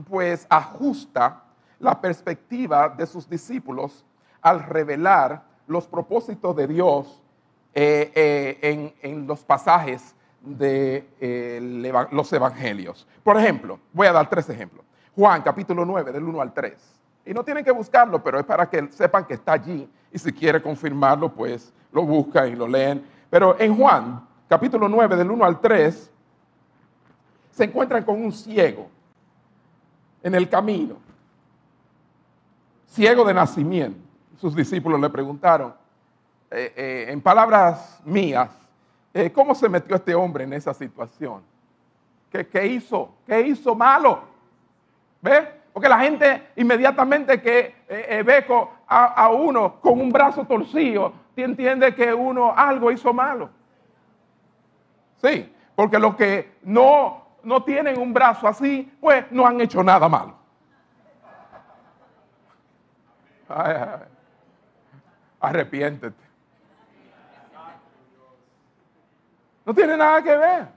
pues 0.10 0.46
ajusta 0.50 1.44
la 1.80 2.02
perspectiva 2.02 2.90
de 2.90 3.06
sus 3.06 3.30
discípulos 3.30 4.04
al 4.42 4.62
revelar 4.64 5.44
los 5.68 5.88
propósitos 5.88 6.54
de 6.54 6.68
Dios 6.68 7.24
eh, 7.74 8.12
eh, 8.14 8.94
en, 9.04 9.26
los 9.26 9.46
pasajes 9.46 10.17
de 10.42 11.08
eh, 11.20 12.08
los 12.12 12.32
evangelios. 12.34 13.08
Por 13.24 13.38
ejemplo, 13.38 13.80
voy 13.94 14.08
a 14.08 14.14
dar 14.14 14.30
tres 14.30 14.50
ejemplos. 14.50 14.86
Juan 15.16 15.42
capítulo 15.42 15.84
9 15.86 16.12
del 16.12 16.24
1 16.24 16.42
al 16.42 16.54
3. 16.54 16.74
Y 17.26 17.34
no 17.34 17.44
tienen 17.44 17.64
que 17.64 17.72
buscarlo, 17.72 18.24
pero 18.24 18.40
es 18.40 18.46
para 18.46 18.70
que 18.70 18.88
sepan 18.92 19.26
que 19.26 19.34
está 19.34 19.54
allí. 19.54 19.90
Y 20.12 20.20
si 20.20 20.32
quiere 20.32 20.62
confirmarlo, 20.62 21.30
pues 21.30 21.74
lo 21.92 22.04
buscan 22.04 22.48
y 22.50 22.56
lo 22.56 22.68
leen. 22.68 23.06
Pero 23.30 23.60
en 23.60 23.76
Juan 23.76 24.26
capítulo 24.48 24.88
9 24.88 25.16
del 25.16 25.30
1 25.32 25.44
al 25.46 25.60
3 25.60 26.12
se 27.52 27.64
encuentran 27.64 28.04
con 28.04 28.22
un 28.22 28.32
ciego 28.32 28.88
en 30.24 30.36
el 30.36 30.48
camino. 30.48 30.98
Ciego 32.86 33.26
de 33.26 33.34
nacimiento 33.34 34.08
sus 34.40 34.56
discípulos 34.56 35.00
le 35.00 35.10
preguntaron, 35.10 35.74
eh, 36.52 36.74
eh, 36.76 37.06
en 37.10 37.22
palabras 37.22 38.00
mías, 38.06 38.50
eh, 39.18 39.32
¿cómo 39.32 39.56
se 39.56 39.68
metió 39.68 39.96
este 39.96 40.14
hombre 40.14 40.44
en 40.44 40.54
esa 40.54 40.74
situación? 40.74 41.42
¿Qué, 42.30 42.68
hizo? 42.68 43.16
¿Qué 43.26 43.42
hizo 43.42 43.74
malo? 43.74 44.22
¿Ve? 45.22 45.58
Porque 45.74 45.90
la 45.90 46.00
gente 46.00 46.50
inmediatamente 46.56 47.42
que 47.42 47.76
ve 48.24 48.46
a, 48.88 49.30
uno 49.30 49.80
con 49.80 50.00
un 50.00 50.12
brazo 50.12 50.46
torcido, 50.46 51.14
entiende 51.36 51.96
que 51.96 52.14
uno 52.14 52.54
algo 52.56 52.92
hizo 52.92 53.14
malo. 53.14 53.50
Sí, 55.22 55.52
porque 55.76 55.98
los 55.98 56.16
que 56.16 56.58
no, 56.64 57.26
no 57.44 57.64
tienen 57.64 58.00
un 58.00 58.14
brazo 58.14 58.48
así, 58.48 58.92
pues 59.00 59.26
no 59.32 59.46
han 59.46 59.62
hecho 59.62 59.84
nada 59.84 60.08
malo. 60.10 60.36
Ay 63.50 63.76
arrepiéntete. 65.40 66.27
No 69.68 69.74
tiene 69.74 69.98
nada 69.98 70.24
que 70.24 70.34
ver. 70.34 70.70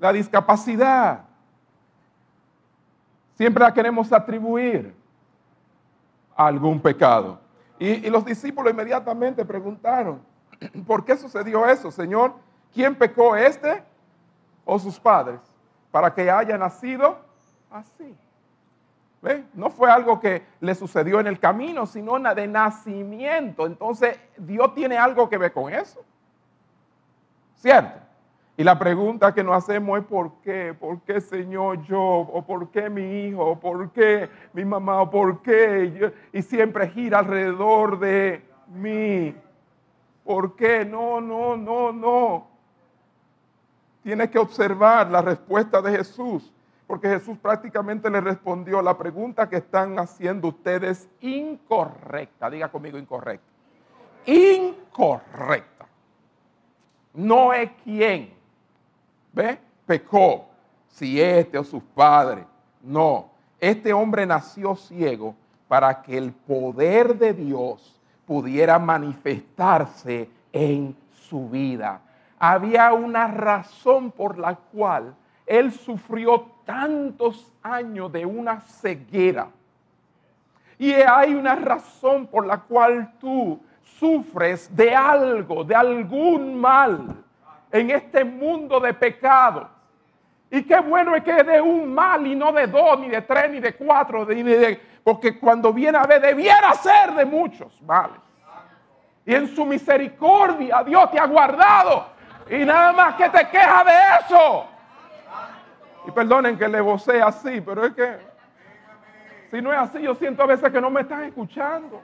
La 0.00 0.12
discapacidad. 0.12 1.20
Siempre 3.36 3.62
la 3.62 3.72
queremos 3.72 4.12
atribuir 4.12 4.92
a 6.34 6.48
algún 6.48 6.80
pecado. 6.80 7.38
Y, 7.78 8.10
los 8.10 8.24
discípulos 8.24 8.72
inmediatamente 8.72 9.44
preguntaron, 9.44 10.20
¿por 10.88 11.04
qué 11.04 11.16
sucedió 11.16 11.64
eso, 11.68 11.92
Señor? 11.92 12.34
¿Quién 12.72 12.96
pecó 12.96 13.36
este 13.36 13.84
o 14.64 14.76
sus 14.80 14.98
padres 14.98 15.38
para 15.92 16.12
que 16.12 16.28
haya 16.28 16.58
nacido 16.58 17.20
así? 17.70 18.16
No 19.54 19.70
fue 19.70 19.88
algo 19.88 20.18
que 20.18 20.44
le 20.58 20.74
sucedió 20.74 21.20
en 21.20 21.28
el 21.28 21.38
camino, 21.38 21.86
sino 21.86 22.18
de 22.18 22.48
nacimiento. 22.48 23.66
Entonces, 23.66 24.18
Dios 24.36 24.74
tiene 24.74 24.98
algo 24.98 25.28
que 25.28 25.38
ver 25.38 25.52
con 25.52 25.72
eso. 25.72 26.04
¿Cierto? 27.64 27.98
Y 28.58 28.62
la 28.62 28.78
pregunta 28.78 29.32
que 29.32 29.42
nos 29.42 29.56
hacemos 29.56 29.98
es 29.98 30.04
¿por 30.04 30.32
qué? 30.42 30.74
¿Por 30.78 31.00
qué 31.00 31.18
Señor 31.18 31.82
yo? 31.84 31.98
¿O 31.98 32.44
por 32.44 32.68
qué 32.68 32.90
mi 32.90 33.24
hijo? 33.24 33.42
¿O 33.42 33.58
por 33.58 33.90
qué 33.90 34.28
mi 34.52 34.66
mamá? 34.66 35.00
¿O 35.00 35.10
por 35.10 35.40
qué? 35.40 36.12
Y 36.30 36.42
siempre 36.42 36.90
gira 36.90 37.20
alrededor 37.20 37.98
de 37.98 38.44
mí. 38.68 39.34
¿Por 40.22 40.54
qué? 40.56 40.84
No, 40.84 41.22
no, 41.22 41.56
no, 41.56 41.90
no. 41.90 42.46
Tienes 44.02 44.28
que 44.28 44.38
observar 44.38 45.10
la 45.10 45.22
respuesta 45.22 45.80
de 45.80 45.96
Jesús. 45.96 46.52
Porque 46.86 47.08
Jesús 47.08 47.38
prácticamente 47.38 48.10
le 48.10 48.20
respondió, 48.20 48.82
la 48.82 48.98
pregunta 48.98 49.48
que 49.48 49.56
están 49.56 49.98
haciendo 49.98 50.48
ustedes 50.48 51.08
incorrecta. 51.22 52.50
Diga 52.50 52.70
conmigo 52.70 52.98
incorrecta. 52.98 53.46
Incorrecta. 54.26 55.73
No 57.14 57.52
es 57.52 57.70
quién. 57.84 58.34
¿Ve? 59.32 59.58
Pecó. 59.86 60.46
Si 60.88 61.20
este 61.20 61.56
o 61.58 61.64
sus 61.64 61.82
padres. 61.82 62.44
No. 62.82 63.30
Este 63.60 63.92
hombre 63.92 64.26
nació 64.26 64.76
ciego 64.76 65.34
para 65.68 66.02
que 66.02 66.18
el 66.18 66.32
poder 66.32 67.16
de 67.16 67.32
Dios 67.32 68.00
pudiera 68.26 68.78
manifestarse 68.78 70.28
en 70.52 70.96
su 71.12 71.48
vida. 71.48 72.00
Había 72.38 72.92
una 72.92 73.28
razón 73.28 74.10
por 74.10 74.38
la 74.38 74.54
cual 74.54 75.14
él 75.46 75.72
sufrió 75.72 76.46
tantos 76.64 77.52
años 77.62 78.12
de 78.12 78.26
una 78.26 78.60
ceguera. 78.60 79.48
Y 80.78 80.92
hay 80.92 81.34
una 81.34 81.54
razón 81.54 82.26
por 82.26 82.46
la 82.46 82.58
cual 82.58 83.12
tú 83.20 83.60
sufres 83.84 84.74
de 84.74 84.94
algo, 84.94 85.64
de 85.64 85.74
algún 85.74 86.60
mal 86.60 87.16
en 87.70 87.90
este 87.90 88.24
mundo 88.24 88.80
de 88.80 88.94
pecado. 88.94 89.68
Y 90.50 90.62
qué 90.62 90.78
bueno 90.80 91.16
es 91.16 91.24
que 91.24 91.42
de 91.42 91.60
un 91.60 91.92
mal 91.92 92.26
y 92.26 92.34
no 92.34 92.52
de 92.52 92.66
dos, 92.66 92.98
ni 93.00 93.08
de 93.08 93.22
tres, 93.22 93.50
ni 93.50 93.60
de 93.60 93.74
cuatro, 93.74 94.26
porque 95.02 95.38
cuando 95.38 95.72
viene 95.72 95.98
a 95.98 96.04
ver 96.04 96.20
debiera 96.20 96.72
ser 96.74 97.12
de 97.14 97.24
muchos 97.24 97.80
males. 97.82 98.20
Y 99.26 99.34
en 99.34 99.48
su 99.48 99.64
misericordia 99.64 100.82
Dios 100.84 101.10
te 101.10 101.18
ha 101.18 101.26
guardado. 101.26 102.06
Y 102.50 102.64
nada 102.64 102.92
más 102.92 103.14
que 103.14 103.28
te 103.30 103.48
queja 103.48 103.84
de 103.84 103.92
eso. 104.20 104.66
Y 106.06 106.10
perdonen 106.10 106.58
que 106.58 106.68
le 106.68 106.80
vocé 106.80 107.20
así, 107.22 107.60
pero 107.60 107.86
es 107.86 107.94
que 107.94 108.18
si 109.50 109.62
no 109.62 109.72
es 109.72 109.78
así, 109.78 110.02
yo 110.02 110.14
siento 110.14 110.42
a 110.42 110.46
veces 110.46 110.70
que 110.70 110.80
no 110.80 110.90
me 110.90 111.00
están 111.00 111.24
escuchando. 111.24 112.02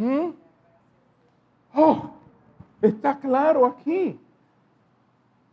¿Mm? 0.00 0.32
Oh, 1.74 2.10
está 2.80 3.18
claro 3.18 3.66
aquí. 3.66 4.18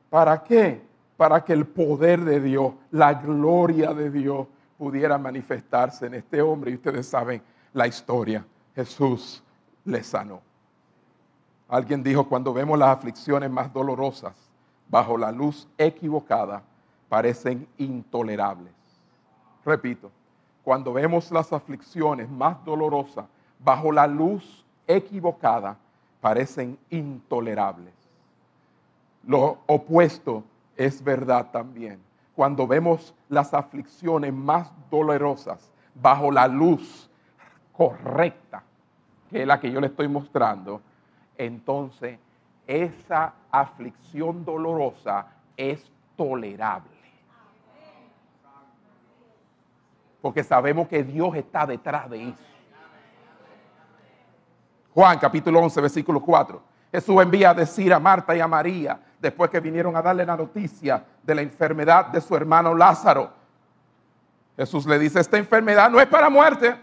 ¿Para 0.10 0.41
qué? 0.41 0.82
Para 1.18 1.43
que 1.43 1.52
el 1.52 1.68
poder 1.68 2.22
de 2.24 2.39
Dios, 2.39 2.74
la 2.91 3.14
gloria 3.14 3.93
de 3.93 4.10
Dios 4.10 4.48
pudiera 4.78 5.18
manifestarse 5.18 6.06
en 6.06 6.14
este 6.14 6.41
hombre. 6.41 6.72
Y 6.72 6.76
ustedes 6.76 7.08
saben 7.08 7.41
la 7.74 7.88
historia. 7.88 8.45
Jesús 8.74 9.43
le 9.84 10.02
sanó. 10.02 10.39
Alguien 11.68 12.02
dijo, 12.02 12.30
cuando 12.30 12.54
vemos 12.54 12.80
las 12.80 12.98
aflicciones 12.98 13.52
más 13.52 13.74
dolorosas 13.74 14.34
bajo 14.88 15.18
la 15.18 15.30
luz 15.30 15.68
equivocada, 15.78 16.64
parecen 17.10 17.68
intolerables. 17.78 18.72
Repito, 19.66 20.10
cuando 20.64 20.93
vemos 20.93 21.30
las 21.32 21.52
aflicciones 21.52 22.30
más 22.30 22.64
dolorosas 22.64 23.26
bajo 23.60 23.91
la 23.91 24.08
luz 24.08 24.66
equivocada, 24.88 25.78
parecen 26.22 26.78
intolerables. 26.89 27.93
Lo 29.26 29.60
opuesto 29.66 30.43
es 30.76 31.03
verdad 31.03 31.51
también. 31.51 31.99
Cuando 32.36 32.68
vemos 32.68 33.14
las 33.30 33.53
aflicciones 33.53 34.32
más 34.32 34.72
dolorosas 34.89 35.72
bajo 35.95 36.32
la 36.32 36.47
luz 36.47 37.10
correcta, 37.74 38.64
que 39.30 39.41
es 39.41 39.47
la 39.47 39.60
que 39.60 39.72
yo 39.72 39.82
le 39.82 39.88
estoy 39.88 40.08
mostrando, 40.08 40.82
entonces 41.38 42.20
esa 42.66 43.34
aflicción 43.51 44.45
dolorosa 44.45 45.28
es 45.55 45.91
tolerable. 46.16 46.91
Porque 50.22 50.43
sabemos 50.43 50.88
que 50.88 51.03
Dios 51.03 51.36
está 51.36 51.66
detrás 51.66 52.10
de 52.10 52.30
eso. 52.30 52.57
Juan 54.98 55.20
capítulo 55.20 55.60
11, 55.60 55.80
versículo 55.80 56.20
4. 56.20 56.60
Jesús 56.91 57.22
envía 57.22 57.52
a 57.52 57.54
decir 57.54 57.93
a 57.93 58.00
Marta 58.00 58.36
y 58.36 58.39
a 58.39 58.48
María, 58.48 59.00
después 59.20 59.52
que 59.52 59.60
vinieron 59.60 59.95
a 59.95 60.02
darle 60.02 60.26
la 60.26 60.36
noticia 60.36 61.06
de 61.22 61.36
la 61.36 61.43
enfermedad 61.43 62.08
de 62.08 62.20
su 62.20 62.36
hermano 62.36 62.74
Lázaro. 62.74 63.30
Jesús 64.56 64.88
le 64.88 64.98
dice, 64.98 65.20
esta 65.20 65.38
enfermedad 65.38 65.91
no 65.91 66.02
es 66.02 66.08
para 66.08 66.32
muerte, 66.32 66.76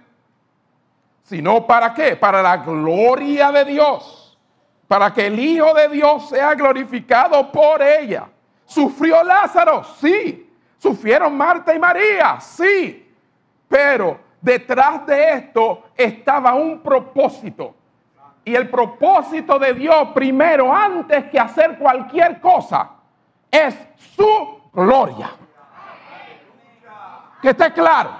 sino 1.24 1.66
para 1.66 1.92
qué? 1.92 2.14
Para 2.14 2.40
la 2.40 2.58
gloria 2.58 3.50
de 3.50 3.64
Dios, 3.64 4.38
para 4.86 5.12
que 5.12 5.26
el 5.26 5.36
Hijo 5.36 5.74
de 5.74 5.88
Dios 5.88 6.28
sea 6.28 6.54
glorificado 6.54 7.50
por 7.50 7.82
ella. 7.82 8.28
¿Sufrió 8.64 9.24
Lázaro? 9.24 9.82
Sí. 9.82 10.54
¿Sufrieron 10.78 11.36
Marta 11.36 11.74
y 11.74 11.80
María? 11.80 12.38
Sí. 12.40 13.12
Pero 13.66 14.20
detrás 14.40 15.04
de 15.04 15.32
esto 15.32 15.86
estaba 15.96 16.54
un 16.54 16.78
propósito. 16.78 17.74
Y 18.44 18.54
el 18.54 18.68
propósito 18.68 19.58
de 19.58 19.72
Dios 19.72 20.08
primero, 20.14 20.74
antes 20.74 21.24
que 21.30 21.38
hacer 21.38 21.78
cualquier 21.78 22.40
cosa, 22.40 22.90
es 23.50 23.74
su 23.96 24.60
gloria. 24.72 25.30
Que 27.40 27.50
esté 27.50 27.72
claro. 27.72 28.10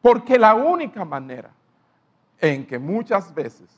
Porque 0.00 0.38
la 0.38 0.54
única 0.54 1.04
manera 1.04 1.50
en 2.40 2.66
que 2.66 2.78
muchas 2.78 3.34
veces 3.34 3.68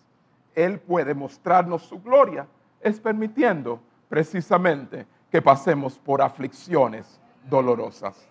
Él 0.54 0.78
puede 0.78 1.14
mostrarnos 1.14 1.82
su 1.82 2.00
gloria 2.00 2.46
es 2.80 3.00
permitiendo 3.00 3.80
precisamente 4.08 5.06
que 5.30 5.42
pasemos 5.42 5.98
por 5.98 6.22
aflicciones 6.22 7.20
dolorosas. 7.48 8.28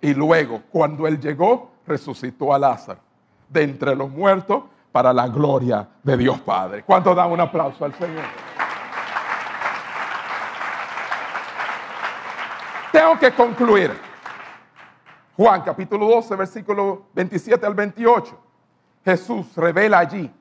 Y 0.00 0.14
luego, 0.14 0.62
cuando 0.70 1.06
Él 1.06 1.18
llegó, 1.18 1.70
resucitó 1.86 2.52
a 2.52 2.58
Lázaro 2.58 3.00
de 3.48 3.62
entre 3.62 3.94
los 3.94 4.10
muertos 4.10 4.64
para 4.94 5.12
la 5.12 5.26
gloria 5.26 5.88
de 6.04 6.16
Dios 6.16 6.38
Padre. 6.38 6.84
¿Cuánto 6.84 7.16
dan 7.16 7.32
un 7.32 7.40
aplauso 7.40 7.84
al 7.84 7.92
Señor? 7.94 8.22
Tengo 12.92 13.18
que 13.18 13.32
concluir. 13.32 13.90
Juan 15.36 15.62
capítulo 15.62 16.06
12, 16.06 16.36
versículo 16.36 17.08
27 17.12 17.66
al 17.66 17.74
28. 17.74 18.40
Jesús 19.04 19.56
revela 19.56 19.98
allí 19.98 20.32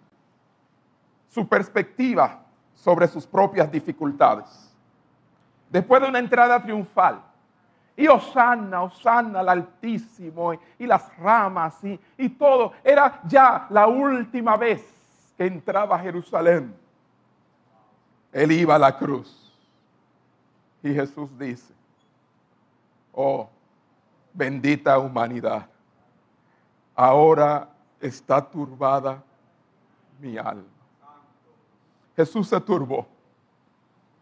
su 1.30 1.48
perspectiva 1.48 2.44
sobre 2.76 3.08
sus 3.08 3.26
propias 3.26 3.72
dificultades. 3.72 4.72
Después 5.72 6.00
de 6.00 6.10
una 6.10 6.20
entrada 6.20 6.62
triunfal, 6.62 7.24
y 7.96 8.08
Osana, 8.08 8.84
Osana 8.84 9.42
al 9.42 9.50
Altísimo, 9.50 10.54
y, 10.54 10.86
las 10.88 11.16
ramas 11.18 11.84
y, 11.84 12.00
y 12.18 12.30
todo. 12.30 12.74
Era 12.84 13.22
ya 13.26 13.68
la 13.70 13.88
última 13.88 14.58
vez 14.58 14.84
que 15.38 15.46
entraba 15.46 15.96
a 15.96 16.00
Jerusalén. 16.00 16.76
Él 18.32 18.52
iba 18.52 18.76
a 18.76 18.80
la 18.80 18.98
cruz. 18.98 19.40
Y 20.82 20.94
Jesús 20.94 21.30
dice, 21.38 21.74
oh, 23.14 23.48
bendita 24.34 24.98
humanidad, 24.98 25.68
ahora 26.96 27.70
está 28.02 28.44
turbada 28.44 29.24
mi 30.20 30.38
alma. 30.38 30.64
Jesús 32.16 32.50
se 32.50 32.60
turbó, 32.60 33.08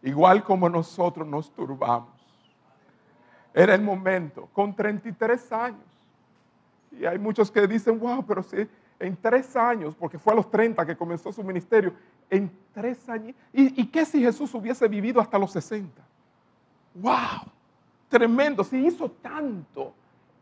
igual 0.02 0.44
como 0.44 0.68
nosotros 0.68 1.26
nos 1.26 1.50
turbamos. 1.50 2.11
Era 3.54 3.74
el 3.74 3.82
momento, 3.82 4.48
con 4.52 4.74
33 4.74 5.52
años. 5.52 5.84
Y 6.90 7.04
hay 7.04 7.18
muchos 7.18 7.50
que 7.50 7.66
dicen, 7.66 7.98
wow, 7.98 8.24
pero 8.24 8.42
si 8.42 8.66
en 8.98 9.16
tres 9.16 9.56
años, 9.56 9.94
porque 9.96 10.18
fue 10.18 10.32
a 10.32 10.36
los 10.36 10.50
30 10.50 10.86
que 10.86 10.96
comenzó 10.96 11.32
su 11.32 11.42
ministerio, 11.42 11.92
en 12.30 12.50
tres 12.72 13.08
años. 13.08 13.34
¿Y, 13.52 13.82
y 13.82 13.86
qué 13.86 14.04
si 14.04 14.20
Jesús 14.20 14.54
hubiese 14.54 14.86
vivido 14.88 15.20
hasta 15.20 15.38
los 15.38 15.50
60? 15.52 16.00
¡Wow! 16.94 17.50
Tremendo, 18.08 18.62
si 18.62 18.86
hizo 18.86 19.10
tanto 19.10 19.92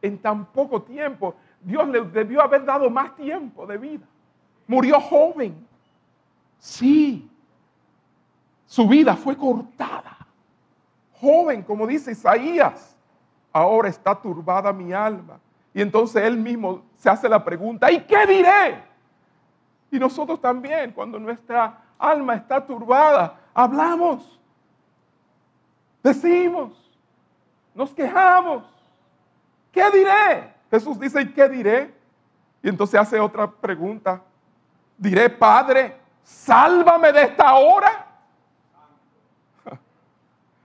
en 0.03 0.19
tan 0.19 0.45
poco 0.47 0.83
tiempo, 0.83 1.35
Dios 1.63 1.89
le 1.89 2.03
debió 2.03 2.43
haber 2.43 2.65
dado 2.65 2.91
más 2.91 3.15
tiempo 3.17 3.67
de 3.67 3.79
vida. 3.79 4.07
Murió 4.67 5.01
joven. 5.01 5.67
Sí, 6.59 7.29
su 8.67 8.87
vida 8.87 9.17
fue 9.17 9.37
cortada. 9.37 10.17
Joven, 11.21 11.63
como 11.63 11.87
dice 11.87 12.13
Isaías 12.13 12.97
ahora 13.53 13.89
está 13.89 14.15
turbada 14.15 14.73
mi 14.73 14.93
alma. 14.93 15.39
Y 15.73 15.81
entonces 15.81 16.23
él 16.25 16.37
mismo 16.37 16.83
se 16.97 17.09
hace 17.09 17.29
la 17.29 17.45
pregunta, 17.45 17.91
¿y 17.91 18.01
qué 18.03 18.27
diré? 18.27 18.83
Y 19.91 19.99
nosotros 19.99 20.41
también, 20.41 20.93
cuando 20.93 21.19
nuestra 21.19 21.79
alma 21.99 22.35
está 22.35 22.65
turbada, 22.65 23.39
hablamos, 23.55 24.39
decimos, 26.03 26.73
nos 27.75 27.93
quejamos. 27.93 28.65
¿Qué 29.73 29.89
diré? 29.91 30.55
Jesús 30.71 30.99
dice, 30.99 31.23
¿y 31.23 31.33
qué 31.33 31.49
diré? 31.49 31.95
Y 32.63 32.69
entonces 32.69 33.01
hace 33.01 33.19
otra 33.19 33.51
pregunta. 33.51 34.23
Diré, 34.97 35.31
Padre, 35.31 35.97
sálvame 36.23 37.13
de 37.13 37.23
esta 37.23 37.55
hora. 37.55 38.07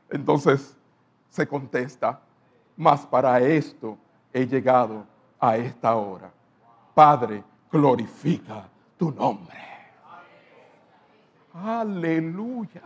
Entonces 0.09 0.75
se 1.29 1.47
contesta, 1.47 2.19
mas 2.75 3.05
para 3.05 3.39
esto 3.39 3.97
he 4.33 4.45
llegado 4.45 5.05
a 5.39 5.57
esta 5.57 5.95
hora. 5.95 6.31
Padre, 6.93 7.43
glorifica 7.71 8.67
tu 8.97 9.11
nombre. 9.11 9.57
Aleluya. 11.53 12.81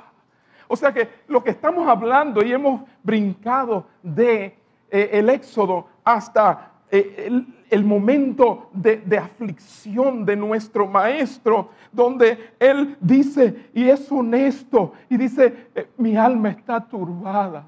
O 0.67 0.75
sea 0.75 0.93
que 0.93 1.09
lo 1.27 1.43
que 1.43 1.49
estamos 1.49 1.87
hablando 1.87 2.45
y 2.45 2.51
hemos 2.51 2.81
brincado 3.01 3.85
de 4.03 4.55
eh, 4.91 5.09
el 5.13 5.29
éxodo 5.29 5.87
hasta 6.03 6.71
eh, 6.91 7.43
el, 7.69 7.83
momento 7.83 8.69
de, 8.73 9.17
aflicción 9.17 10.25
de 10.25 10.35
nuestro 10.35 10.87
maestro, 10.87 11.69
donde 11.91 12.53
él 12.59 12.97
dice 12.99 13.69
y 13.73 13.89
es 13.89 14.11
honesto 14.11 14.93
y 15.09 15.17
dice, 15.17 15.69
eh, 15.75 15.89
mi 15.97 16.15
alma 16.15 16.49
está 16.49 16.79
turbada. 16.79 17.67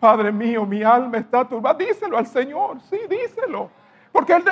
Padre 0.00 0.32
mío, 0.32 0.64
mi 0.64 0.82
alma 0.82 1.18
está 1.18 1.46
turbada. 1.46 1.76
Díselo 1.76 2.16
al 2.16 2.26
Señor, 2.26 2.80
sí, 2.88 2.98
díselo. 3.08 3.70
Porque 4.10 4.32
él, 4.32 4.42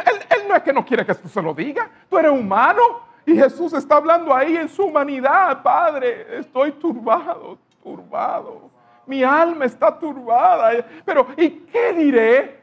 no 0.46 0.54
es 0.54 0.62
que 0.62 0.72
no 0.72 0.84
quiere 0.84 1.04
que 1.04 1.14
tú 1.14 1.28
se 1.28 1.40
lo 1.40 1.54
diga. 1.54 1.88
Tú 2.08 2.18
eres 2.18 2.30
humano 2.30 2.82
y 3.24 3.34
Jesús 3.34 3.72
está 3.72 3.96
hablando 3.96 4.34
ahí 4.34 4.56
en 4.56 4.68
su 4.68 4.84
humanidad. 4.84 5.62
Padre, 5.62 6.38
estoy 6.38 6.72
turbado, 6.72 7.58
turbado. 7.82 8.70
Mi 9.06 9.24
alma 9.24 9.64
está 9.64 9.98
turbada. 9.98 10.84
Pero, 11.04 11.28
¿y 11.36 11.50
qué 11.50 11.94
diré? 11.94 12.60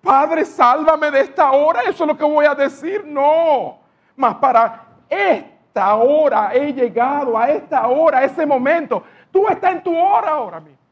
Padre, 0.00 0.46
sálvame 0.46 1.10
de 1.10 1.20
esta 1.20 1.52
hora. 1.52 1.82
Eso 1.82 2.04
es 2.04 2.08
lo 2.08 2.16
que 2.16 2.24
voy 2.24 2.46
a 2.46 2.54
decir. 2.54 3.04
No. 3.04 3.78
Mas 4.16 4.34
para 4.36 4.86
esta 5.08 5.94
hora 5.94 6.54
he 6.54 6.72
llegado, 6.72 7.36
a 7.38 7.50
esta 7.50 7.86
hora, 7.86 8.18
a 8.18 8.24
ese 8.24 8.46
momento. 8.46 9.02
Tú 9.30 9.46
estás 9.46 9.72
en 9.72 9.82
tu 9.82 9.96
hora 9.96 10.30
ahora 10.30 10.60
mismo. 10.60 10.83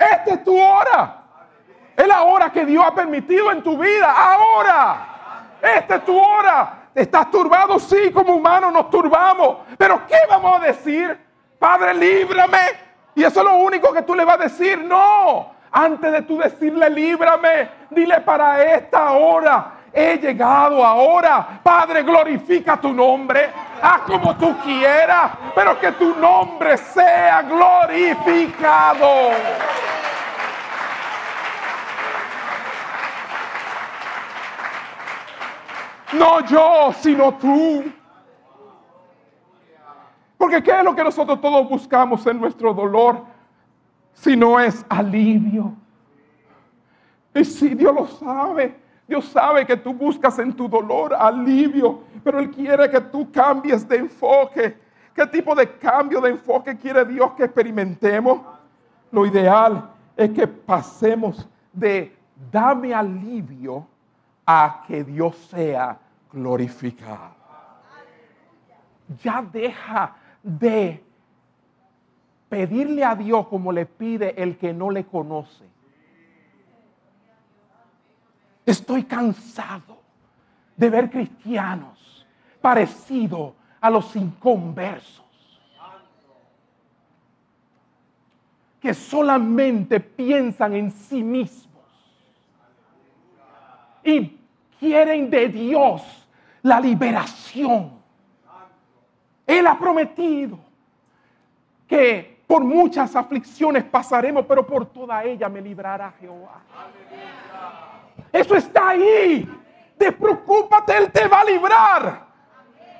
Esta 0.00 0.34
es 0.34 0.44
tu 0.44 0.58
hora. 0.58 1.16
Es 1.96 2.06
la 2.08 2.22
hora 2.22 2.50
que 2.50 2.64
Dios 2.64 2.82
ha 2.84 2.94
permitido 2.94 3.52
en 3.52 3.62
tu 3.62 3.76
vida. 3.76 4.10
Ahora. 4.10 5.06
Esta 5.62 5.96
es 5.96 6.04
tu 6.04 6.18
hora 6.18 6.80
¿estás 6.94 7.30
turbado? 7.30 7.78
Sí, 7.78 8.10
como 8.12 8.34
humanos 8.34 8.72
nos 8.72 8.90
turbamos. 8.90 9.58
Pero 9.78 10.06
¿qué 10.06 10.18
vamos 10.28 10.60
a 10.60 10.64
decir? 10.64 11.18
Padre, 11.58 11.94
líbrame. 11.94 12.58
Y 13.14 13.24
eso 13.24 13.40
es 13.40 13.46
lo 13.46 13.56
único 13.56 13.92
que 13.92 14.02
tú 14.02 14.14
le 14.14 14.24
vas 14.24 14.36
a 14.40 14.44
decir. 14.44 14.78
No, 14.78 15.52
antes 15.70 16.12
de 16.12 16.22
tú 16.22 16.38
decirle, 16.38 16.88
líbrame, 16.90 17.68
dile 17.90 18.20
para 18.20 18.62
esta 18.62 19.12
hora. 19.12 19.72
He 19.92 20.18
llegado 20.18 20.84
ahora. 20.84 21.60
Padre, 21.62 22.02
glorifica 22.02 22.76
tu 22.76 22.92
nombre. 22.92 23.50
Haz 23.82 24.00
como 24.02 24.36
tú 24.36 24.56
quieras, 24.62 25.32
pero 25.54 25.78
que 25.80 25.92
tu 25.92 26.14
nombre 26.16 26.76
sea 26.76 27.42
glorificado. 27.42 29.30
No 36.12 36.44
yo, 36.46 36.92
sino 37.00 37.34
tú. 37.34 37.84
Porque 40.36 40.62
¿qué 40.62 40.78
es 40.78 40.84
lo 40.84 40.94
que 40.94 41.04
nosotros 41.04 41.40
todos 41.40 41.68
buscamos 41.68 42.26
en 42.26 42.40
nuestro 42.40 42.72
dolor? 42.72 43.24
Si 44.14 44.36
no 44.36 44.58
es 44.58 44.84
alivio. 44.88 45.74
Y 47.34 47.44
si 47.44 47.74
Dios 47.74 47.94
lo 47.94 48.06
sabe, 48.06 48.76
Dios 49.06 49.26
sabe 49.26 49.66
que 49.66 49.76
tú 49.76 49.92
buscas 49.92 50.38
en 50.38 50.52
tu 50.52 50.68
dolor 50.68 51.14
alivio, 51.14 52.00
pero 52.24 52.38
Él 52.38 52.50
quiere 52.50 52.90
que 52.90 53.00
tú 53.00 53.30
cambies 53.30 53.86
de 53.88 53.96
enfoque. 53.98 54.76
¿Qué 55.14 55.26
tipo 55.26 55.54
de 55.54 55.70
cambio 55.78 56.20
de 56.20 56.30
enfoque 56.30 56.76
quiere 56.76 57.04
Dios 57.04 57.32
que 57.32 57.44
experimentemos? 57.44 58.40
Lo 59.12 59.26
ideal 59.26 59.90
es 60.16 60.30
que 60.30 60.46
pasemos 60.46 61.48
de 61.72 62.16
dame 62.50 62.94
alivio 62.94 63.86
a 64.46 64.84
que 64.86 65.04
Dios 65.04 65.36
sea 65.50 65.98
glorificado. 66.32 67.34
Ya 69.22 69.42
deja 69.42 70.16
de 70.42 71.04
pedirle 72.48 73.04
a 73.04 73.14
Dios 73.14 73.46
como 73.46 73.72
le 73.72 73.86
pide 73.86 74.40
el 74.42 74.56
que 74.56 74.72
no 74.72 74.90
le 74.90 75.04
conoce. 75.04 75.64
Estoy 78.66 79.04
cansado 79.04 79.98
de 80.76 80.90
ver 80.90 81.10
cristianos 81.10 82.26
parecidos 82.60 83.54
a 83.80 83.90
los 83.90 84.14
inconversos. 84.16 85.24
Que 88.80 88.94
solamente 88.94 90.00
piensan 90.00 90.74
en 90.74 90.90
sí 90.90 91.22
mismos. 91.22 91.69
Y 94.02 94.38
quieren 94.78 95.30
de 95.30 95.48
Dios 95.48 96.02
la 96.62 96.80
liberación. 96.80 97.92
Él 99.46 99.66
ha 99.66 99.78
prometido 99.78 100.58
que 101.86 102.40
por 102.46 102.64
muchas 102.64 103.14
aflicciones 103.14 103.84
pasaremos, 103.84 104.44
pero 104.46 104.66
por 104.66 104.86
toda 104.86 105.22
ella 105.24 105.48
me 105.48 105.60
librará 105.60 106.12
Jehová. 106.20 106.60
Eso 108.32 108.54
está 108.54 108.90
ahí. 108.90 109.48
Despreocúpate, 109.96 110.96
Él 110.96 111.10
te 111.10 111.28
va 111.28 111.40
a 111.40 111.44
librar. 111.44 112.26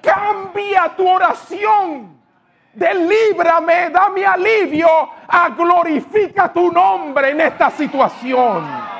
Cambia 0.03 0.95
tu 0.97 1.09
oración. 1.09 2.21
Delíbrame, 2.73 3.91
dame 3.91 4.25
alivio, 4.25 4.89
a 5.27 5.49
glorifica 5.51 6.53
tu 6.53 6.71
nombre 6.71 7.31
en 7.31 7.41
esta 7.41 7.71
situación. 7.71 9.00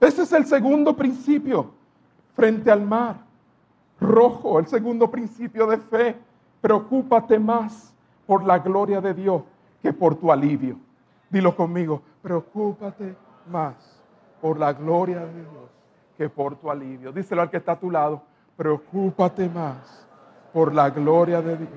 Ese 0.00 0.22
es 0.22 0.32
el 0.32 0.46
segundo 0.46 0.94
principio 0.96 1.70
frente 2.34 2.70
al 2.70 2.82
mar 2.82 3.16
rojo, 4.00 4.58
el 4.58 4.66
segundo 4.66 5.10
principio 5.10 5.66
de 5.66 5.78
fe. 5.78 6.16
Preocúpate 6.60 7.38
más 7.38 7.94
por 8.26 8.44
la 8.44 8.58
gloria 8.58 9.00
de 9.00 9.14
Dios 9.14 9.42
que 9.82 9.92
por 9.92 10.16
tu 10.16 10.30
alivio. 10.30 10.78
Dilo 11.30 11.56
conmigo, 11.56 12.02
preocúpate 12.22 13.16
más 13.50 13.74
por 14.40 14.58
la 14.58 14.72
gloria 14.72 15.20
de 15.20 15.32
Dios 15.32 15.70
que 16.16 16.28
por 16.28 16.56
tu 16.56 16.70
alivio. 16.70 17.12
Díselo 17.12 17.42
al 17.42 17.50
que 17.50 17.56
está 17.56 17.72
a 17.72 17.80
tu 17.80 17.90
lado, 17.90 18.22
preocúpate 18.56 19.48
más 19.48 20.06
por 20.52 20.74
la 20.74 20.90
gloria 20.90 21.40
de 21.40 21.56
Dios. 21.56 21.70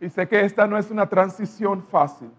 Y 0.00 0.08
sé 0.10 0.28
que 0.28 0.44
esta 0.44 0.66
no 0.66 0.76
es 0.76 0.90
una 0.90 1.08
transición 1.08 1.82
fácil 1.82 2.30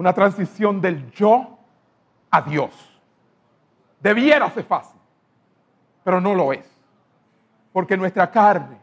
una 0.00 0.14
transición 0.14 0.80
del 0.80 1.10
yo 1.10 1.58
a 2.30 2.40
Dios. 2.40 2.70
Debiera 4.00 4.48
ser 4.48 4.64
fácil, 4.64 4.98
pero 6.02 6.22
no 6.22 6.34
lo 6.34 6.54
es. 6.54 6.66
Porque 7.70 7.98
nuestra 7.98 8.30
carne 8.30 8.78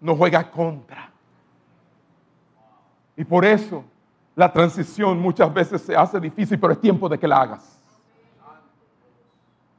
nos 0.00 0.18
juega 0.18 0.50
contra. 0.50 1.12
Y 3.16 3.24
por 3.24 3.44
eso 3.44 3.84
la 4.34 4.52
transición 4.52 5.20
muchas 5.20 5.54
veces 5.54 5.80
se 5.82 5.94
hace 5.94 6.18
difícil, 6.18 6.58
pero 6.58 6.72
es 6.72 6.80
tiempo 6.80 7.08
de 7.08 7.16
que 7.16 7.28
la 7.28 7.42
hagas. 7.42 7.80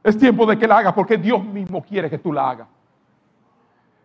Es 0.02 0.16
tiempo 0.16 0.46
de 0.46 0.58
que 0.58 0.66
la 0.66 0.78
hagas 0.78 0.94
porque 0.94 1.18
Dios 1.18 1.44
mismo 1.44 1.82
quiere 1.82 2.08
que 2.08 2.16
tú 2.16 2.32
la 2.32 2.48
hagas. 2.48 2.68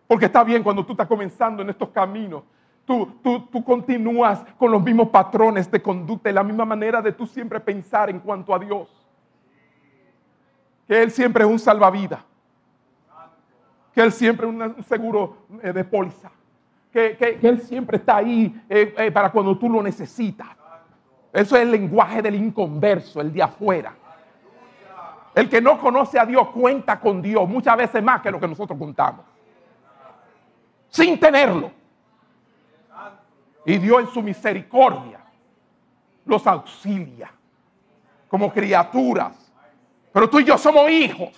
Porque 0.06 0.26
está 0.26 0.44
bien 0.44 0.62
cuando 0.62 0.84
tú 0.84 0.92
estás 0.92 1.08
comenzando 1.08 1.62
en 1.62 1.70
estos 1.70 1.88
caminos 1.88 2.42
Tú, 2.88 3.62
continúas 3.66 4.42
con 4.56 4.72
los 4.72 4.82
mismos 4.82 5.10
patrones 5.10 5.70
de 5.70 5.82
conducta 5.82 6.30
y 6.30 6.32
la 6.32 6.42
misma 6.42 6.64
manera 6.64 7.02
de 7.02 7.12
tú 7.12 7.26
siempre 7.26 7.60
pensar 7.60 8.08
en 8.08 8.18
cuanto 8.18 8.54
a 8.54 8.58
Dios. 8.58 8.88
Que 10.86 11.02
Él 11.02 11.10
siempre 11.10 11.44
es 11.44 11.50
un 11.50 11.58
salvavidas. 11.58 12.20
Que 13.92 14.00
Él 14.00 14.10
siempre 14.10 14.48
es 14.48 14.54
un 14.54 14.82
seguro 14.84 15.36
eh, 15.62 15.70
de 15.70 15.84
póliza. 15.84 16.30
Que, 16.90 17.38
Él 17.42 17.60
siempre 17.60 17.98
está 17.98 18.16
ahí 18.16 18.58
eh, 18.70 18.94
eh, 18.96 19.12
para 19.12 19.30
cuando 19.30 19.58
tú 19.58 19.68
lo 19.68 19.82
necesitas. 19.82 20.48
Eso 21.30 21.56
es 21.56 21.62
el 21.64 21.70
lenguaje 21.70 22.22
del 22.22 22.36
inconverso, 22.36 23.20
el 23.20 23.30
de 23.34 23.42
afuera. 23.42 23.94
El 25.34 25.50
que 25.50 25.60
no 25.60 25.78
conoce 25.78 26.18
a 26.18 26.24
Dios 26.24 26.48
cuenta 26.48 26.98
con 26.98 27.20
Dios 27.20 27.46
muchas 27.46 27.76
veces 27.76 28.02
más 28.02 28.22
que 28.22 28.30
lo 28.30 28.40
que 28.40 28.48
nosotros 28.48 28.78
contamos. 28.78 29.26
Sin 30.88 31.20
tenerlo. 31.20 31.77
Y 33.68 33.76
Dios 33.76 34.00
en 34.00 34.08
su 34.08 34.22
misericordia 34.22 35.20
los 36.24 36.46
auxilia 36.46 37.30
como 38.26 38.50
criaturas. 38.50 39.52
Pero 40.10 40.30
tú 40.30 40.40
y 40.40 40.44
yo 40.44 40.56
somos 40.56 40.88
hijos. 40.90 41.28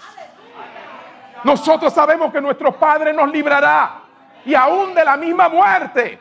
Nosotros 1.43 1.93
sabemos 1.93 2.31
que 2.31 2.41
nuestro 2.41 2.79
Padre 2.79 3.13
nos 3.13 3.33
librará 3.33 4.03
y 4.45 4.55
aún 4.55 4.95
de 4.95 5.05
la 5.05 5.17
misma 5.17 5.49
muerte. 5.49 6.21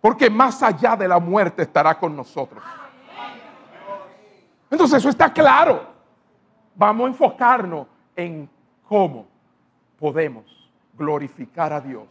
Porque 0.00 0.28
más 0.28 0.60
allá 0.64 0.96
de 0.96 1.06
la 1.06 1.20
muerte 1.20 1.62
estará 1.62 1.96
con 1.96 2.16
nosotros. 2.16 2.60
Entonces 4.68 4.98
eso 4.98 5.10
está 5.10 5.32
claro. 5.32 5.80
Vamos 6.74 7.04
a 7.04 7.08
enfocarnos 7.08 7.86
en 8.16 8.50
cómo 8.88 9.28
podemos 9.96 10.44
glorificar 10.92 11.72
a 11.72 11.80
Dios 11.80 12.08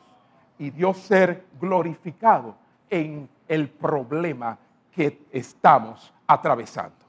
y 0.61 0.69
Dios 0.69 0.97
ser 0.97 1.43
glorificado 1.59 2.53
en 2.87 3.27
el 3.47 3.67
problema 3.67 4.59
que 4.91 5.25
estamos 5.31 6.13
atravesando. 6.27 7.03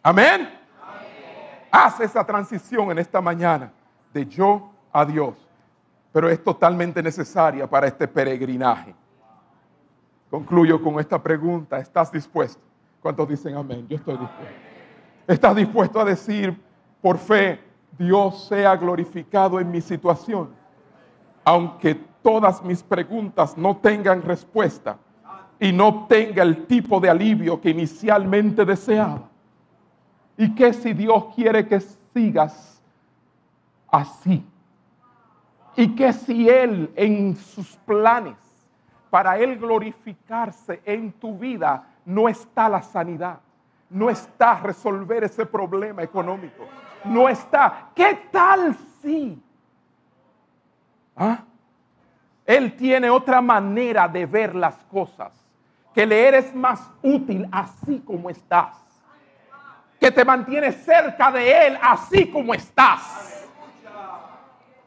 Amén. 0.00 0.48
Haz 1.72 1.98
esa 1.98 2.24
transición 2.24 2.92
en 2.92 3.00
esta 3.00 3.20
mañana 3.20 3.72
de 4.14 4.24
yo 4.26 4.70
a 4.92 5.04
Dios, 5.04 5.34
pero 6.12 6.28
es 6.28 6.40
totalmente 6.44 7.02
necesaria 7.02 7.68
para 7.68 7.88
este 7.88 8.06
peregrinaje. 8.06 8.94
Concluyo 10.30 10.80
con 10.80 11.00
esta 11.00 11.20
pregunta. 11.20 11.80
¿Estás 11.80 12.12
dispuesto? 12.12 12.62
¿Cuántos 13.02 13.28
dicen 13.28 13.56
amén? 13.56 13.88
Yo 13.88 13.96
estoy 13.96 14.16
dispuesto. 14.18 14.54
¿Estás 15.26 15.56
dispuesto 15.56 16.00
a 16.00 16.04
decir 16.04 16.56
por 17.02 17.18
fe, 17.18 17.60
Dios 17.98 18.46
sea 18.46 18.76
glorificado 18.76 19.58
en 19.58 19.68
mi 19.68 19.80
situación? 19.80 20.50
Aunque 21.44 22.00
todas 22.26 22.60
mis 22.64 22.82
preguntas 22.82 23.56
no 23.56 23.76
tengan 23.76 24.20
respuesta 24.20 24.98
y 25.60 25.70
no 25.70 26.08
tenga 26.08 26.42
el 26.42 26.66
tipo 26.66 26.98
de 26.98 27.08
alivio 27.08 27.60
que 27.60 27.70
inicialmente 27.70 28.64
deseaba. 28.64 29.28
¿Y 30.36 30.52
qué 30.52 30.72
si 30.72 30.92
Dios 30.92 31.26
quiere 31.36 31.68
que 31.68 31.78
sigas 31.78 32.82
así? 33.92 34.44
¿Y 35.76 35.94
qué 35.94 36.12
si 36.12 36.48
Él 36.48 36.90
en 36.96 37.36
sus 37.36 37.76
planes 37.76 38.36
para 39.08 39.38
Él 39.38 39.56
glorificarse 39.56 40.82
en 40.84 41.12
tu 41.12 41.38
vida 41.38 41.86
no 42.04 42.28
está 42.28 42.68
la 42.68 42.82
sanidad? 42.82 43.38
No 43.88 44.10
está 44.10 44.58
resolver 44.58 45.22
ese 45.22 45.46
problema 45.46 46.02
económico. 46.02 46.64
No 47.04 47.28
está. 47.28 47.90
¿Qué 47.94 48.18
tal 48.32 48.76
si 49.00 49.40
¿Ah? 51.14 51.44
Él 52.46 52.76
tiene 52.76 53.10
otra 53.10 53.40
manera 53.40 54.06
de 54.06 54.24
ver 54.24 54.54
las 54.54 54.76
cosas, 54.84 55.32
que 55.92 56.06
le 56.06 56.28
eres 56.28 56.54
más 56.54 56.80
útil 57.02 57.48
así 57.50 58.00
como 58.00 58.30
estás, 58.30 58.76
que 59.98 60.10
te 60.10 60.24
mantiene 60.24 60.70
cerca 60.70 61.32
de 61.32 61.66
Él 61.66 61.78
así 61.82 62.30
como 62.30 62.54
estás. 62.54 63.44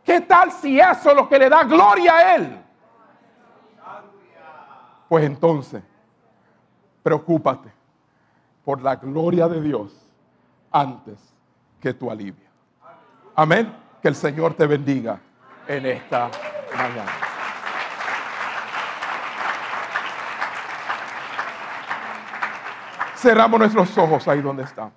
¿Qué 0.06 0.22
tal 0.22 0.52
si 0.52 0.80
eso 0.80 1.10
es 1.10 1.16
lo 1.16 1.28
que 1.28 1.38
le 1.38 1.50
da 1.50 1.64
gloria 1.64 2.16
a 2.16 2.36
Él? 2.36 2.60
Pues 5.10 5.26
entonces, 5.26 5.84
preocúpate 7.04 7.72
por 8.64 8.82
la 8.82 8.96
gloria 8.96 9.48
de 9.48 9.62
Dios 9.62 9.92
antes 10.72 11.18
que 11.82 11.94
tu 11.94 12.10
alivio. 12.10 12.48
Amén. 13.36 13.76
Que 14.02 14.08
el 14.08 14.16
Señor 14.16 14.54
te 14.54 14.66
bendiga 14.66 15.20
en 15.68 15.86
esta 15.86 16.30
mañana. 16.76 17.29
Cerramos 23.20 23.60
nuestros 23.60 23.98
ojos 23.98 24.26
ahí 24.30 24.42
donde 24.42 24.64
estamos. 24.64 24.94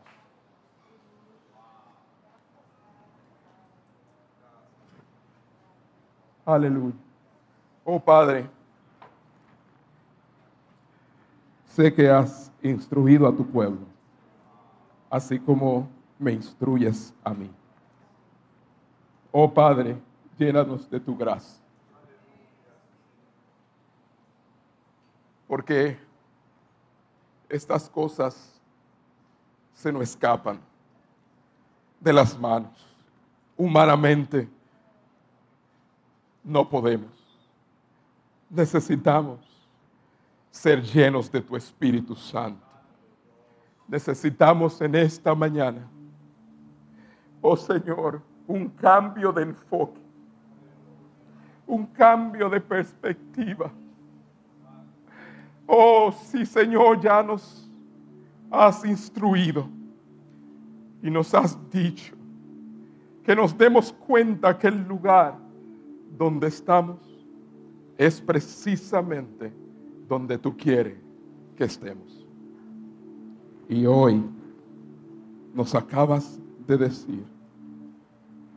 Aleluya. 6.47 6.95
Oh 7.83 7.99
Padre, 7.99 8.49
sé 11.67 11.93
que 11.93 12.09
has 12.09 12.53
instruido 12.63 13.27
a 13.27 13.35
tu 13.35 13.45
pueblo, 13.45 13.81
así 15.11 15.41
como 15.41 15.89
me 16.17 16.31
instruyes 16.31 17.13
a 17.25 17.35
mí. 17.35 17.51
Oh 19.33 19.53
Padre, 19.53 19.97
llénanos 20.39 20.89
de 20.89 21.01
tu 21.01 21.17
gracia. 21.17 21.61
Porque 25.49 25.99
estas 27.53 27.89
cosas 27.89 28.59
se 29.75 29.93
nos 29.93 30.03
escapan 30.03 30.59
de 32.01 32.13
las 32.13 32.39
manos. 32.39 32.73
Humanamente 33.57 34.49
no 36.43 36.67
podemos. 36.69 37.11
Necesitamos 38.49 39.39
ser 40.51 40.83
llenos 40.83 41.31
de 41.31 41.43
tu 41.43 41.55
Espíritu 41.55 42.17
Santo. 42.17 42.67
Necesitamos 43.87 44.81
en 44.81 44.95
esta 44.95 45.35
mañana, 45.35 45.87
oh 47.43 47.57
Señor, 47.57 48.23
un 48.47 48.69
cambio 48.71 49.31
de 49.31 49.43
enfoque, 49.43 50.01
un 51.67 51.87
cambio 51.87 52.49
de 52.49 52.61
perspectiva. 52.61 53.71
Oh, 55.67 56.13
sí, 56.27 56.45
Señor, 56.45 57.01
ya 57.01 57.23
nos 57.23 57.71
has 58.51 58.85
instruido 58.85 59.69
y 61.03 61.11
nos 61.11 61.35
has 61.35 61.59
dicho 61.71 62.15
que 63.25 63.35
nos 63.35 63.57
demos 63.57 63.93
cuenta 63.93 64.59
que 64.59 64.69
el 64.69 64.87
lugar 64.87 65.39
donde 66.19 66.49
estamos 66.49 66.99
es 67.97 68.21
precisamente 68.21 69.53
donde 70.09 70.39
tú 70.39 70.57
quieres 70.57 70.99
que 71.57 71.65
estemos. 71.65 72.27
Y 73.69 73.87
hoy 73.87 74.23
nos 75.55 75.75
acabas 75.75 76.39
de 76.67 76.77
decir 76.77 77.25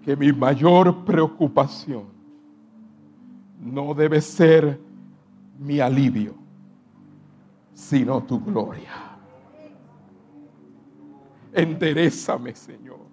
que 0.03 0.15
mi 0.15 0.31
mayor 0.31 1.05
preocupación 1.05 2.05
no 3.59 3.93
debe 3.93 4.21
ser 4.21 4.79
mi 5.59 5.79
alivio, 5.79 6.35
sino 7.75 8.23
tu 8.23 8.39
gloria. 8.39 8.89
Enderezame, 11.53 12.55
Señor. 12.55 13.05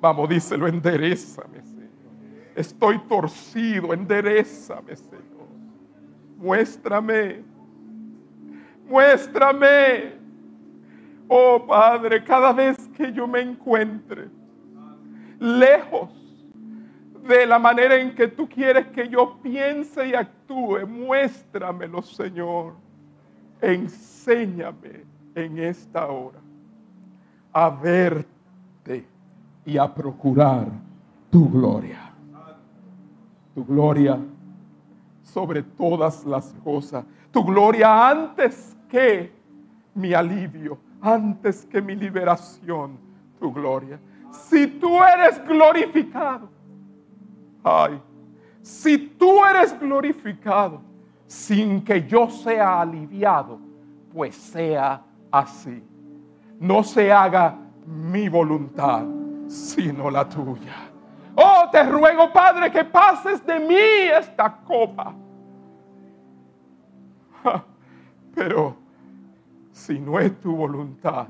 Vamos, 0.00 0.28
díselo, 0.28 0.68
enderezame, 0.68 1.60
Señor. 1.62 1.88
Estoy 2.54 2.98
torcido, 3.00 3.92
enderezame, 3.92 4.96
Señor. 4.96 5.48
Muéstrame, 6.38 7.42
muéstrame. 8.88 10.16
Oh 11.28 11.66
Padre, 11.66 12.24
cada 12.24 12.52
vez 12.52 12.76
que 12.96 13.12
yo 13.12 13.26
me 13.26 13.40
encuentre 13.40 14.28
lejos 15.38 16.08
de 17.28 17.46
la 17.46 17.58
manera 17.58 17.96
en 17.96 18.14
que 18.14 18.28
tú 18.28 18.48
quieres 18.48 18.86
que 18.88 19.08
yo 19.08 19.38
piense 19.42 20.08
y 20.08 20.14
actúe, 20.14 20.86
muéstramelo, 20.86 22.00
Señor. 22.02 22.87
Enséñame 23.60 25.04
en 25.34 25.58
esta 25.58 26.06
hora 26.06 26.38
a 27.52 27.70
verte 27.70 29.06
y 29.64 29.76
a 29.76 29.92
procurar 29.92 30.68
tu 31.30 31.48
gloria. 31.48 32.12
Tu 33.54 33.64
gloria 33.64 34.18
sobre 35.22 35.62
todas 35.62 36.24
las 36.24 36.54
cosas. 36.64 37.04
Tu 37.30 37.44
gloria 37.44 38.08
antes 38.08 38.76
que 38.88 39.32
mi 39.94 40.14
alivio, 40.14 40.78
antes 41.00 41.66
que 41.66 41.82
mi 41.82 41.94
liberación. 41.94 42.98
Tu 43.40 43.52
gloria. 43.52 43.98
Si 44.30 44.66
tú 44.66 45.02
eres 45.02 45.44
glorificado, 45.46 46.48
ay, 47.64 48.00
si 48.62 48.98
tú 48.98 49.44
eres 49.44 49.78
glorificado 49.78 50.87
sin 51.28 51.84
que 51.84 52.06
yo 52.08 52.28
sea 52.30 52.80
aliviado, 52.80 53.60
pues 54.12 54.34
sea 54.34 55.02
así. 55.30 55.84
No 56.58 56.82
se 56.82 57.12
haga 57.12 57.54
mi 57.86 58.28
voluntad, 58.28 59.04
sino 59.46 60.10
la 60.10 60.28
tuya. 60.28 60.90
Oh, 61.36 61.68
te 61.70 61.84
ruego, 61.84 62.32
Padre, 62.32 62.72
que 62.72 62.82
pases 62.82 63.44
de 63.46 63.60
mí 63.60 63.76
esta 64.18 64.56
copa. 64.66 65.14
Pero 68.34 68.74
si 69.70 70.00
no 70.00 70.18
es 70.18 70.40
tu 70.40 70.56
voluntad, 70.56 71.26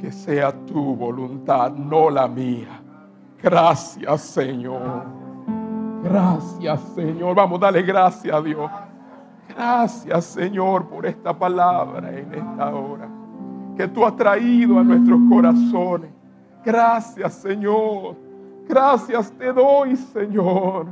que 0.00 0.10
sea 0.12 0.52
tu 0.66 0.96
voluntad, 0.96 1.70
no 1.70 2.10
la 2.10 2.26
mía. 2.26 2.82
Gracias, 3.40 4.20
Señor. 4.20 5.06
Gracias, 6.02 6.80
Señor. 6.94 7.36
Vamos, 7.36 7.60
dale 7.60 7.82
gracias 7.82 8.34
a 8.34 8.42
Dios. 8.42 8.70
Gracias, 9.58 10.24
Señor, 10.26 10.88
por 10.88 11.04
esta 11.04 11.36
palabra 11.36 12.16
en 12.16 12.32
esta 12.32 12.72
hora 12.72 13.08
que 13.76 13.88
tú 13.88 14.06
has 14.06 14.14
traído 14.14 14.78
a 14.78 14.84
nuestros 14.84 15.18
corazones. 15.28 16.10
Gracias, 16.64 17.34
Señor. 17.34 18.14
Gracias 18.68 19.32
te 19.32 19.52
doy, 19.52 19.96
Señor. 19.96 20.86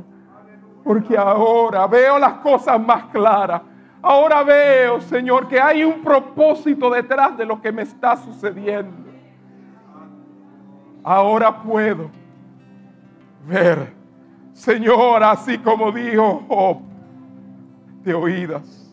Porque 0.83 1.17
ahora 1.17 1.87
veo 1.87 2.19
las 2.19 2.33
cosas 2.39 2.77
más 2.85 3.05
claras. 3.05 3.61
Ahora 4.01 4.43
veo, 4.43 4.99
Señor, 4.99 5.47
que 5.47 5.61
hay 5.61 5.85
un 5.85 6.01
propósito 6.01 6.89
detrás 6.89 7.37
de 7.37 7.45
lo 7.45 7.61
que 7.61 7.71
me 7.71 7.83
está 7.83 8.17
sucediendo. 8.17 9.09
Ahora 11.05 11.63
puedo 11.63 12.09
ver, 13.47 13.93
Señor, 14.51 15.23
así 15.23 15.57
como 15.57 15.89
dijo 15.89 16.43
Job, 16.49 16.96
de 18.07 18.13
oídas, 18.13 18.89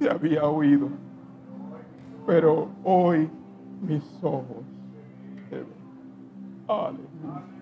te 0.00 0.10
había 0.10 0.42
oído, 0.42 0.88
pero 2.26 2.68
hoy 2.82 3.30
mis 3.82 4.02
ojos 4.20 4.64
te 5.48 5.58
ven. 5.58 7.53